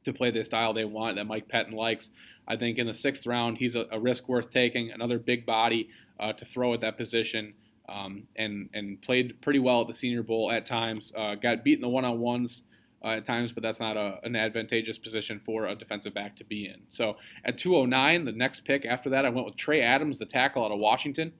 to 0.04 0.12
play 0.12 0.30
the 0.30 0.44
style 0.44 0.72
they 0.72 0.84
want 0.84 1.16
that 1.16 1.26
Mike 1.26 1.48
Pettine 1.48 1.74
likes. 1.74 2.10
I 2.48 2.56
think 2.56 2.78
in 2.78 2.86
the 2.86 2.94
sixth 2.94 3.26
round, 3.26 3.58
he's 3.58 3.76
a, 3.76 3.86
a 3.92 4.00
risk 4.00 4.28
worth 4.28 4.50
taking. 4.50 4.90
Another 4.90 5.18
big 5.18 5.46
body 5.46 5.90
uh, 6.18 6.32
to 6.32 6.44
throw 6.44 6.74
at 6.74 6.80
that 6.80 6.96
position, 6.96 7.54
um, 7.88 8.24
and 8.36 8.68
and 8.72 9.00
played 9.02 9.40
pretty 9.42 9.58
well 9.58 9.82
at 9.82 9.86
the 9.86 9.92
Senior 9.92 10.22
Bowl 10.22 10.50
at 10.50 10.64
times. 10.64 11.12
Uh, 11.16 11.34
got 11.34 11.64
beaten 11.64 11.82
the 11.82 11.88
one 11.88 12.04
on 12.04 12.18
ones 12.18 12.62
uh, 13.06 13.10
at 13.10 13.24
times, 13.24 13.52
but 13.52 13.62
that's 13.62 13.78
not 13.78 13.96
a, 13.96 14.18
an 14.24 14.34
advantageous 14.34 14.98
position 14.98 15.38
for 15.38 15.66
a 15.66 15.76
defensive 15.76 16.12
back 16.12 16.34
to 16.34 16.44
be 16.44 16.66
in. 16.66 16.82
So 16.90 17.16
at 17.44 17.56
209, 17.56 18.24
the 18.24 18.32
next 18.32 18.64
pick 18.64 18.84
after 18.84 19.08
that, 19.10 19.24
I 19.24 19.28
went 19.28 19.46
with 19.46 19.56
Trey 19.56 19.80
Adams, 19.80 20.18
the 20.18 20.26
tackle 20.26 20.64
out 20.64 20.72
of 20.72 20.80
Washington. 20.80 21.32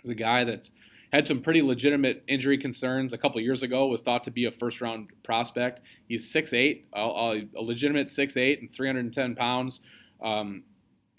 He's 0.00 0.08
a 0.10 0.14
guy 0.14 0.44
that's 0.44 0.72
had 1.12 1.26
some 1.26 1.42
pretty 1.42 1.60
legitimate 1.60 2.24
injury 2.26 2.56
concerns 2.56 3.12
a 3.12 3.18
couple 3.18 3.38
years 3.40 3.62
ago 3.62 3.86
was 3.86 4.00
thought 4.00 4.24
to 4.24 4.30
be 4.30 4.46
a 4.46 4.50
first 4.50 4.82
round 4.82 5.08
prospect 5.24 5.80
he's 6.06 6.30
6'8 6.30 6.82
a, 6.92 7.48
a 7.56 7.62
legitimate 7.62 8.08
6'8 8.08 8.60
and 8.60 8.70
310 8.74 9.34
pounds 9.34 9.80
um, 10.22 10.62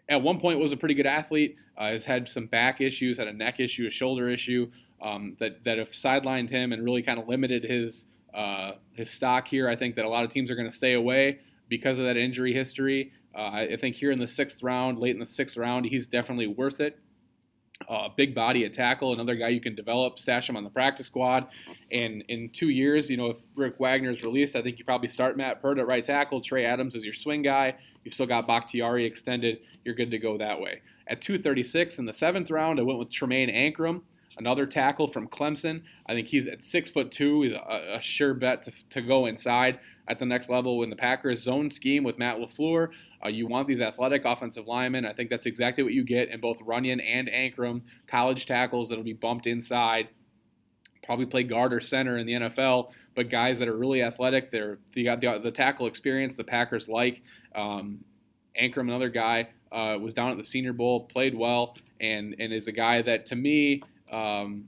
at 0.08 0.22
one 0.22 0.40
point 0.40 0.60
was 0.60 0.72
a 0.72 0.78
pretty 0.78 0.94
good 0.94 1.08
athlete 1.08 1.56
uh, 1.76 1.88
has 1.88 2.06
had 2.06 2.30
some 2.30 2.46
back 2.46 2.82
issues 2.82 3.18
had 3.18 3.28
a 3.28 3.34
neck 3.34 3.60
issue 3.60 3.88
a 3.88 3.90
shoulder 3.90 4.30
issue 4.30 4.70
um, 5.02 5.36
that, 5.40 5.64
that 5.64 5.80
have 5.80 5.90
sidelined 5.90 6.52
him 6.52 6.72
and 6.72 6.84
really 6.84 7.02
kind 7.02 7.20
of 7.20 7.28
limited 7.28 7.64
his 7.64 8.06
uh, 8.34 8.74
his 8.94 9.10
stock 9.10 9.48
here. 9.48 9.70
I 9.70 9.76
think 9.76 9.96
that 9.96 10.06
a 10.06 10.10
lot 10.10 10.24
of 10.24 10.32
teams 10.32 10.52
are 10.52 10.56
going 10.56 10.70
to 10.70 10.76
stay 10.76 10.94
away 10.94 11.40
because 11.68 12.00
of 12.00 12.06
that 12.06 12.18
injury 12.18 12.54
history. 12.54 13.12
Uh, 13.36 13.68
I 13.72 13.78
think 13.80 13.96
here 13.96 14.12
in 14.12 14.20
the 14.20 14.28
sixth 14.28 14.64
round, 14.64 15.00
late 15.00 15.14
in 15.14 15.20
the 15.20 15.26
sixth 15.26 15.56
round, 15.56 15.86
he's 15.86 16.08
definitely 16.08 16.48
worth 16.48 16.80
it. 16.80 17.00
Uh, 17.88 18.10
big 18.18 18.36
body 18.36 18.66
at 18.66 18.74
tackle, 18.74 19.14
another 19.14 19.36
guy 19.36 19.48
you 19.48 19.62
can 19.62 19.74
develop, 19.74 20.20
stash 20.20 20.50
him 20.50 20.58
on 20.58 20.66
the 20.66 20.70
practice 20.70 21.08
squad. 21.08 21.48
And 21.92 22.24
in 22.28 22.50
two 22.50 22.70
years, 22.70 23.10
you 23.10 23.16
know, 23.16 23.28
if 23.28 23.38
Rick 23.56 23.80
Wagner 23.80 24.10
is 24.10 24.22
released, 24.22 24.58
I 24.58 24.62
think 24.62 24.80
you 24.80 24.86
probably 24.86 25.08
start 25.08 25.38
Matt 25.38 25.62
Peart 25.62 25.80
at 25.80 25.88
right 25.88 26.04
tackle. 26.04 26.42
Trey 26.42 26.66
Adams 26.66 26.96
is 26.96 27.06
your 27.06 27.14
swing 27.14 27.42
guy. 27.42 27.76
You've 28.04 28.14
still 28.14 28.26
got 28.26 28.48
Bakhtiari 28.48 29.06
extended. 29.06 29.60
You're 29.86 29.96
good 29.96 30.12
to 30.12 30.20
go 30.20 30.38
that 30.38 30.60
way. 30.60 30.82
At 31.08 31.22
236 31.22 32.00
in 32.00 32.06
the 32.06 32.14
seventh 32.14 32.52
round, 32.52 32.80
I 32.80 32.84
went 32.84 33.00
with 33.00 33.10
Tremayne 33.10 33.54
Anchrum 33.56 34.02
another 34.40 34.66
tackle 34.66 35.08
from 35.08 35.28
Clemson. 35.28 35.84
I 36.08 36.14
think 36.14 36.28
he's 36.28 36.48
at 36.48 36.64
six 36.64 36.90
foot 36.90 37.12
two. 37.12 37.44
He's 37.44 37.52
a, 37.52 37.98
a 37.98 38.02
sure 38.02 38.34
bet 38.34 38.64
to, 38.64 38.72
to, 38.90 39.02
go 39.02 39.28
inside 39.28 39.80
at 40.08 40.18
the 40.18 40.26
next 40.26 40.50
level 40.50 40.82
in 40.82 40.90
the 40.90 40.96
Packers 40.96 41.44
zone 41.44 41.70
scheme 41.70 42.04
with 42.04 42.18
Matt 42.18 42.38
LaFleur. 42.38 42.88
Uh, 43.24 43.28
you 43.28 43.46
want 43.48 43.68
these 43.68 43.82
athletic 43.82 44.24
offensive 44.26 44.66
linemen. 44.66 45.06
I 45.06 45.14
think 45.14 45.30
that's 45.30 45.46
exactly 45.46 45.84
what 45.84 45.94
you 45.94 46.04
get 46.04 46.30
in 46.30 46.40
both 46.40 46.58
Runyan 46.60 47.04
and 47.06 47.28
Anchrum, 47.28 47.82
college 48.08 48.46
tackles 48.46 48.90
that'll 48.90 49.04
be 49.04 49.14
bumped 49.14 49.46
inside. 49.46 50.08
Probably 51.04 51.26
play 51.26 51.44
guard 51.44 51.74
or 51.74 51.82
center 51.82 52.18
in 52.18 52.26
the 52.26 52.34
NFL, 52.34 52.92
but 53.16 53.30
guys 53.30 53.60
that 53.60 53.68
are 53.68 53.78
really 53.78 54.02
athletic. 54.02 54.50
They're 54.50 54.80
they 54.96 55.04
got 55.04 55.22
the, 55.22 55.40
the 55.44 55.52
tackle 55.52 55.86
experience 55.86 56.36
the 56.36 56.44
Packers 56.44 56.88
like. 56.88 57.22
Um, 57.56 58.00
Anchrum, 58.60 58.82
another 58.82 59.10
guy, 59.10 59.50
uh, 59.72 59.98
was 60.00 60.14
down 60.14 60.32
at 60.32 60.38
the 60.38 60.44
Senior 60.44 60.74
Bowl, 60.74 61.06
played 61.06 61.36
well, 61.36 61.76
and 62.00 62.36
and 62.40 62.54
is 62.54 62.68
a 62.68 62.72
guy 62.72 63.02
that 63.02 63.26
to 63.28 63.36
me 63.36 63.82
um, 64.12 64.66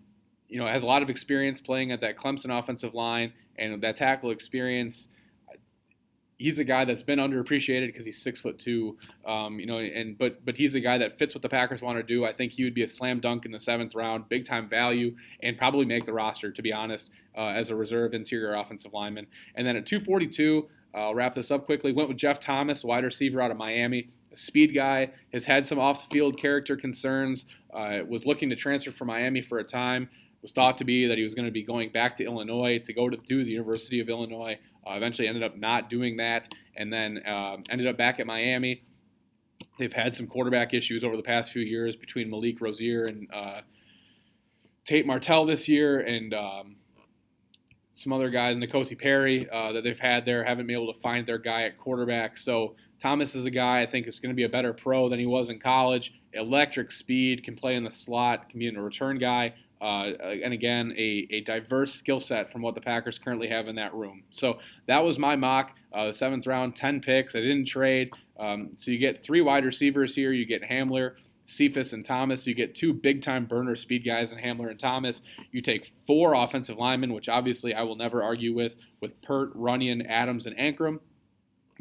you 0.48 0.60
know, 0.60 0.68
has 0.68 0.84
a 0.84 0.88
lot 0.88 1.02
of 1.02 1.10
experience 1.10 1.62
playing 1.62 1.92
at 1.92 2.02
that 2.02 2.18
Clemson 2.18 2.58
offensive 2.58 2.94
line 2.94 3.32
and 3.58 3.82
that 3.82 3.96
tackle 3.96 4.32
experience. 4.32 5.08
He's 6.38 6.58
a 6.58 6.64
guy 6.64 6.86
that's 6.86 7.04
been 7.04 7.20
underappreciated 7.20 7.88
because 7.88 8.06
he's 8.06 8.22
six 8.22 8.42
foot 8.42 8.58
two, 8.58 8.98
um, 9.28 9.60
you 9.60 9.68
know, 9.68 9.78
and 9.78 10.18
but 10.18 10.44
but 10.44 10.58
he's 10.58 10.74
a 10.74 10.80
guy 10.80 10.98
that 10.98 11.18
fits 11.20 11.36
what 11.36 11.44
the 11.44 11.50
Packers 11.50 11.84
want 11.84 11.98
to 12.00 12.04
do. 12.04 12.26
I 12.26 12.34
think 12.34 12.52
he 12.52 12.64
would 12.64 12.74
be 12.74 12.82
a 12.82 12.88
slam 12.88 13.20
dunk 13.20 13.46
in 13.46 13.52
the 13.52 13.60
seventh 13.60 13.94
round, 13.94 14.28
big 14.28 14.46
time 14.46 14.68
value, 14.68 15.16
and 15.44 15.56
probably 15.56 15.86
make 15.86 16.04
the 16.04 16.14
roster. 16.14 16.52
To 16.52 16.62
be 16.64 16.74
honest, 16.74 17.12
uh, 17.38 17.50
as 17.50 17.70
a 17.70 17.76
reserve 17.76 18.16
interior 18.16 18.56
offensive 18.56 18.92
lineman. 18.92 19.28
And 19.54 19.68
then 19.68 19.76
at 19.76 19.86
242, 19.86 20.68
I'll 20.96 21.14
wrap 21.14 21.36
this 21.36 21.52
up 21.52 21.68
quickly. 21.68 21.94
Went 21.94 22.10
with 22.10 22.18
Jeff 22.18 22.40
Thomas, 22.40 22.84
wide 22.84 23.04
receiver 23.04 23.40
out 23.40 23.52
of 23.52 23.58
Miami 23.58 24.10
speed 24.34 24.74
guy, 24.74 25.12
has 25.34 25.46
had 25.46 25.66
some 25.66 25.80
off 25.80 26.08
the 26.08 26.14
field 26.14 26.40
character 26.40 26.76
concerns, 26.76 27.46
uh, 27.74 28.00
was 28.08 28.26
looking 28.26 28.50
to 28.50 28.56
transfer 28.56 28.92
from 28.92 29.08
Miami 29.08 29.42
for 29.42 29.60
a 29.60 29.64
time, 29.64 30.10
was 30.42 30.52
thought 30.52 30.78
to 30.78 30.84
be 30.84 31.08
that 31.08 31.18
he 31.18 31.24
was 31.24 31.36
going 31.36 31.46
to 31.46 31.52
be 31.52 31.64
going 31.64 31.92
back 31.92 32.16
to 32.16 32.24
Illinois 32.24 32.80
to 32.80 32.94
go 32.94 33.10
to 33.10 33.18
do 33.28 33.44
the 33.44 33.52
University 33.52 34.00
of 34.00 34.10
Illinois. 34.10 34.58
Uh, 34.88 34.94
eventually 34.94 35.28
ended 35.28 35.44
up 35.44 35.56
not 35.58 35.90
doing 35.90 36.18
that 36.18 36.52
and 36.76 36.92
then 36.92 37.22
um, 37.28 37.64
ended 37.70 37.88
up 37.88 37.98
back 37.98 38.20
at 38.20 38.26
Miami. 38.26 38.82
They've 39.78 39.94
had 39.94 40.16
some 40.16 40.26
quarterback 40.26 40.74
issues 40.74 41.04
over 41.04 41.16
the 41.16 41.24
past 41.24 41.52
few 41.52 41.62
years 41.62 41.96
between 41.96 42.30
Malik 42.30 42.60
Rosier 42.60 43.06
and 43.06 43.28
uh, 43.32 43.62
Tate 44.86 45.06
Martell 45.06 45.46
this 45.46 45.68
year 45.68 46.00
and 46.00 46.34
um, 46.34 46.76
some 47.92 48.14
other 48.14 48.30
guys, 48.30 48.56
N'Kosi 48.56 48.98
Perry, 48.98 49.48
uh, 49.50 49.72
that 49.74 49.84
they've 49.84 50.00
had 50.00 50.26
there, 50.26 50.44
haven't 50.44 50.66
been 50.66 50.76
able 50.76 50.92
to 50.92 51.00
find 51.00 51.28
their 51.28 51.38
guy 51.38 51.64
at 51.64 51.78
quarterback. 51.78 52.38
So 52.38 52.76
Thomas 53.02 53.34
is 53.34 53.46
a 53.46 53.52
guy 53.52 53.82
I 53.82 53.86
think 53.88 54.08
is 54.08 54.20
going 54.20 54.30
to 54.30 54.36
be 54.36 54.44
a 54.44 54.50
better 54.50 54.74
pro 54.74 55.10
than 55.10 55.18
he 55.18 55.26
was 55.26 55.50
in 55.50 55.60
college, 55.60 56.14
electric 56.34 56.92
speed, 56.92 57.44
can 57.44 57.56
play 57.56 57.76
in 57.76 57.84
the 57.84 57.92
slot, 57.92 58.50
can 58.50 58.60
be 58.60 58.68
a 58.68 58.80
return 58.80 59.18
guy. 59.18 59.56
Uh, 59.82 60.12
and 60.44 60.54
again, 60.54 60.94
a, 60.96 61.28
a 61.32 61.42
diverse 61.42 61.92
skill 61.92 62.20
set 62.20 62.52
from 62.52 62.62
what 62.62 62.76
the 62.76 62.82
Packers 62.82 63.18
currently 63.18 63.48
have 63.48 63.68
in 63.68 63.76
that 63.76 63.96
room. 63.96 64.22
So 64.30 64.60
that 64.86 65.00
was 65.00 65.18
my 65.18 65.36
mock. 65.36 65.72
Uh, 65.92 66.12
seventh 66.12 66.46
round, 66.46 66.76
10 66.76 67.02
picks. 67.02 67.36
I 67.36 67.40
didn't 67.40 67.66
trade. 67.66 68.12
Um, 68.40 68.70
so 68.76 68.92
you 68.92 69.00
get 69.00 69.24
three 69.24 69.42
wide 69.42 69.66
receivers 69.66 70.14
here. 70.14 70.32
You 70.32 70.46
get 70.46 70.62
Hamler, 70.62 71.16
Cephus, 71.48 71.94
and 71.94 72.06
Thomas. 72.06 72.46
You 72.46 72.54
get 72.54 72.76
two 72.76 72.94
big 72.94 73.24
time 73.24 73.48
burner 73.48 73.76
speed 73.76 74.06
guys 74.06 74.32
in 74.32 74.38
Hamler 74.38 74.70
and 74.70 74.80
Thomas. 74.80 75.24
You 75.52 75.64
take 75.64 75.92
four 76.06 76.36
offensive 76.36 76.78
linemen, 76.78 77.14
which 77.14 77.30
obviously 77.30 77.74
I 77.74 77.82
will 77.82 77.96
never 77.96 78.22
argue 78.22 78.54
with, 78.54 78.76
with 79.02 79.20
Peart, 79.24 79.58
Runyan, 79.58 80.08
Adams, 80.08 80.46
and 80.46 80.56
Anchrum. 80.58 81.00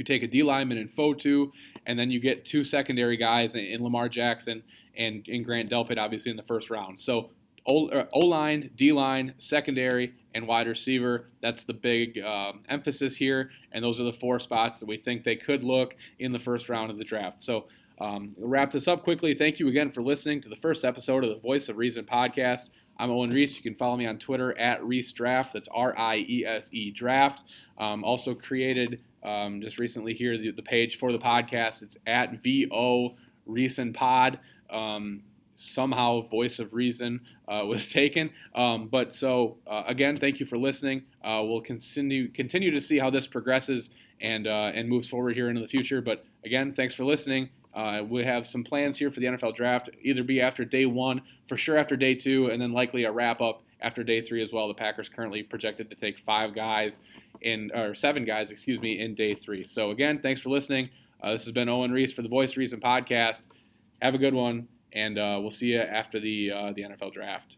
You 0.01 0.05
take 0.05 0.23
a 0.23 0.27
D 0.27 0.43
lineman 0.43 0.79
in 0.79 0.89
Fotu, 0.89 1.53
and 1.85 1.99
then 1.99 2.11
you 2.11 2.21
get 2.21 2.47
two 2.47 2.65
secondary 2.65 3.19
guys 3.19 3.55
in, 3.55 3.83
Lamar 3.83 4.09
Jackson 4.09 4.63
and 4.97 5.29
in 5.29 5.43
Grant 5.43 5.71
Delpit, 5.71 5.99
obviously 5.99 6.31
in 6.31 6.39
the 6.39 6.43
first 6.43 6.71
round. 6.71 6.99
So 6.99 7.29
uh, 7.67 8.05
O 8.15 8.21
line, 8.21 8.71
D 8.77 8.93
line, 8.93 9.35
secondary, 9.37 10.15
and 10.35 10.49
wide 10.49 10.69
receiver. 10.69 11.27
That's 11.43 11.65
the 11.65 11.75
big 11.75 12.19
um, 12.21 12.63
emphasis 12.71 13.15
here, 13.15 13.51
and 13.73 13.85
those 13.85 14.01
are 14.01 14.05
the 14.05 14.13
four 14.15 14.41
spots 14.41 14.81
that 14.81 14.87
we 14.87 14.97
think 14.97 15.23
they 15.23 15.37
could 15.37 15.63
look 15.63 15.95
in 16.19 16.33
the 16.33 16.39
first 16.39 16.71
round 16.71 16.91
of 16.91 16.97
the 16.97 17.05
draft. 17.05 17.43
So, 17.43 17.67
um, 18.01 18.35
wrap 18.39 18.73
this 18.73 18.89
up 18.89 19.05
quickly. 19.05 19.35
Thank 19.35 19.59
you 19.59 19.69
again 19.69 19.91
for 19.91 20.03
listening 20.03 20.41
to 20.41 20.49
the 20.49 20.57
first 20.57 20.87
episode 20.87 21.25
of 21.25 21.29
the 21.29 21.41
Voice 21.41 21.69
of 21.69 21.77
Riesen 21.77 22.07
podcast. 22.07 22.71
I'm 22.99 23.11
Owen 23.11 23.31
Riese. 23.31 23.55
You 23.57 23.63
can 23.63 23.75
follow 23.75 23.99
me 23.99 24.07
on 24.07 24.19
Twitter 24.19 24.59
at 24.59 24.83
Riese 24.83 25.13
Draft. 25.13 25.53
That's 25.53 25.69
R 25.69 25.99
I 25.99 26.25
E 26.27 26.47
S 26.47 26.71
E 26.73 26.91
Draft. 26.91 27.45
Um, 27.77 28.03
also 28.03 28.35
created 28.35 29.01
um, 29.23 29.61
just 29.61 29.79
recently 29.79 30.14
here 30.14 30.39
the, 30.39 30.51
the, 30.53 30.62
page 30.62 30.99
for 30.99 31.12
the 31.12 31.18
podcast. 31.18 31.83
It's 31.83 31.97
at 32.07 32.43
VO 32.43 33.16
Riesen 33.49 33.95
Pod. 33.95 34.39
Um, 34.71 35.23
somehow 35.57 36.23
voice 36.29 36.59
of 36.59 36.71
Riesen 36.71 37.21
uh, 37.49 37.64
was 37.66 37.89
taken. 37.89 38.31
Um, 38.55 38.89
but 38.89 39.14
so 39.14 39.59
uh, 39.66 39.85
again, 39.87 40.16
thank 40.16 40.41
you 40.41 40.47
for 40.47 40.59
listening. 40.59 41.03
Uh, 41.23 41.43
we'll 41.45 41.61
continue 41.61 42.29
continue 42.29 42.71
to 42.71 42.81
see 42.81 42.99
how 42.99 43.11
this 43.11 43.27
progresses 43.27 43.91
and 44.21 44.47
uh, 44.47 44.73
and 44.75 44.89
moves 44.89 45.09
forward 45.09 45.35
here 45.35 45.49
into 45.49 45.61
the 45.61 45.68
future. 45.68 46.01
But 46.01 46.25
again, 46.45 46.73
thanks 46.73 46.95
for 46.95 47.05
listening. 47.05 47.51
Uh, 47.73 48.03
we 48.09 48.25
have 48.25 48.47
some 48.47 48.64
plans 48.64 48.97
here 48.97 49.11
for 49.11 49.21
the 49.21 49.27
NFL 49.27 49.55
draft. 49.55 49.91
Either 50.03 50.25
be 50.25 50.41
after 50.41 50.64
day 50.64 50.87
one, 50.87 51.23
for 51.47 51.57
sure 51.57 51.77
after 51.77 51.97
day 51.97 52.14
two, 52.14 52.51
and 52.51 52.61
then 52.61 52.73
likely 52.73 53.05
a 53.05 53.12
wrap 53.12 53.41
up 53.41 53.62
after 53.83 54.03
day 54.05 54.20
three 54.20 54.43
as 54.43 54.53
well. 54.53 54.68
The 54.68 54.74
Packers 54.74 55.09
currently 55.09 55.43
projected 55.43 55.91
to 55.91 55.97
take 55.97 56.18
five 56.18 56.55
guys 56.55 57.01
in 57.43 57.70
or 57.74 57.95
seven 57.95 58.24
guys, 58.24 58.51
excuse 58.51 58.81
me, 58.81 59.01
in 59.01 59.14
day 59.14 59.35
three. 59.35 59.64
So 59.64 59.91
again, 59.91 60.20
thanks 60.20 60.41
for 60.41 60.51
listening. 60.51 60.91
Uh, 61.22 61.33
this 61.33 61.45
has 61.45 61.53
been 61.53 61.68
Owen 61.68 61.91
Riese 61.91 62.12
for 62.14 62.22
the 62.22 62.28
Voice 62.28 62.55
Riesen 62.55 62.81
podcast. 62.81 63.43
Have 64.03 64.14
a 64.14 64.18
good 64.18 64.35
one 64.35 64.68
and 64.93 65.18
uh, 65.18 65.39
we'll 65.41 65.51
see 65.51 65.66
you 65.66 65.81
after 65.81 66.20
the 66.20 66.51
uh, 66.51 66.72
the 66.72 66.83
NFL 66.83 67.12
draft. 67.12 67.57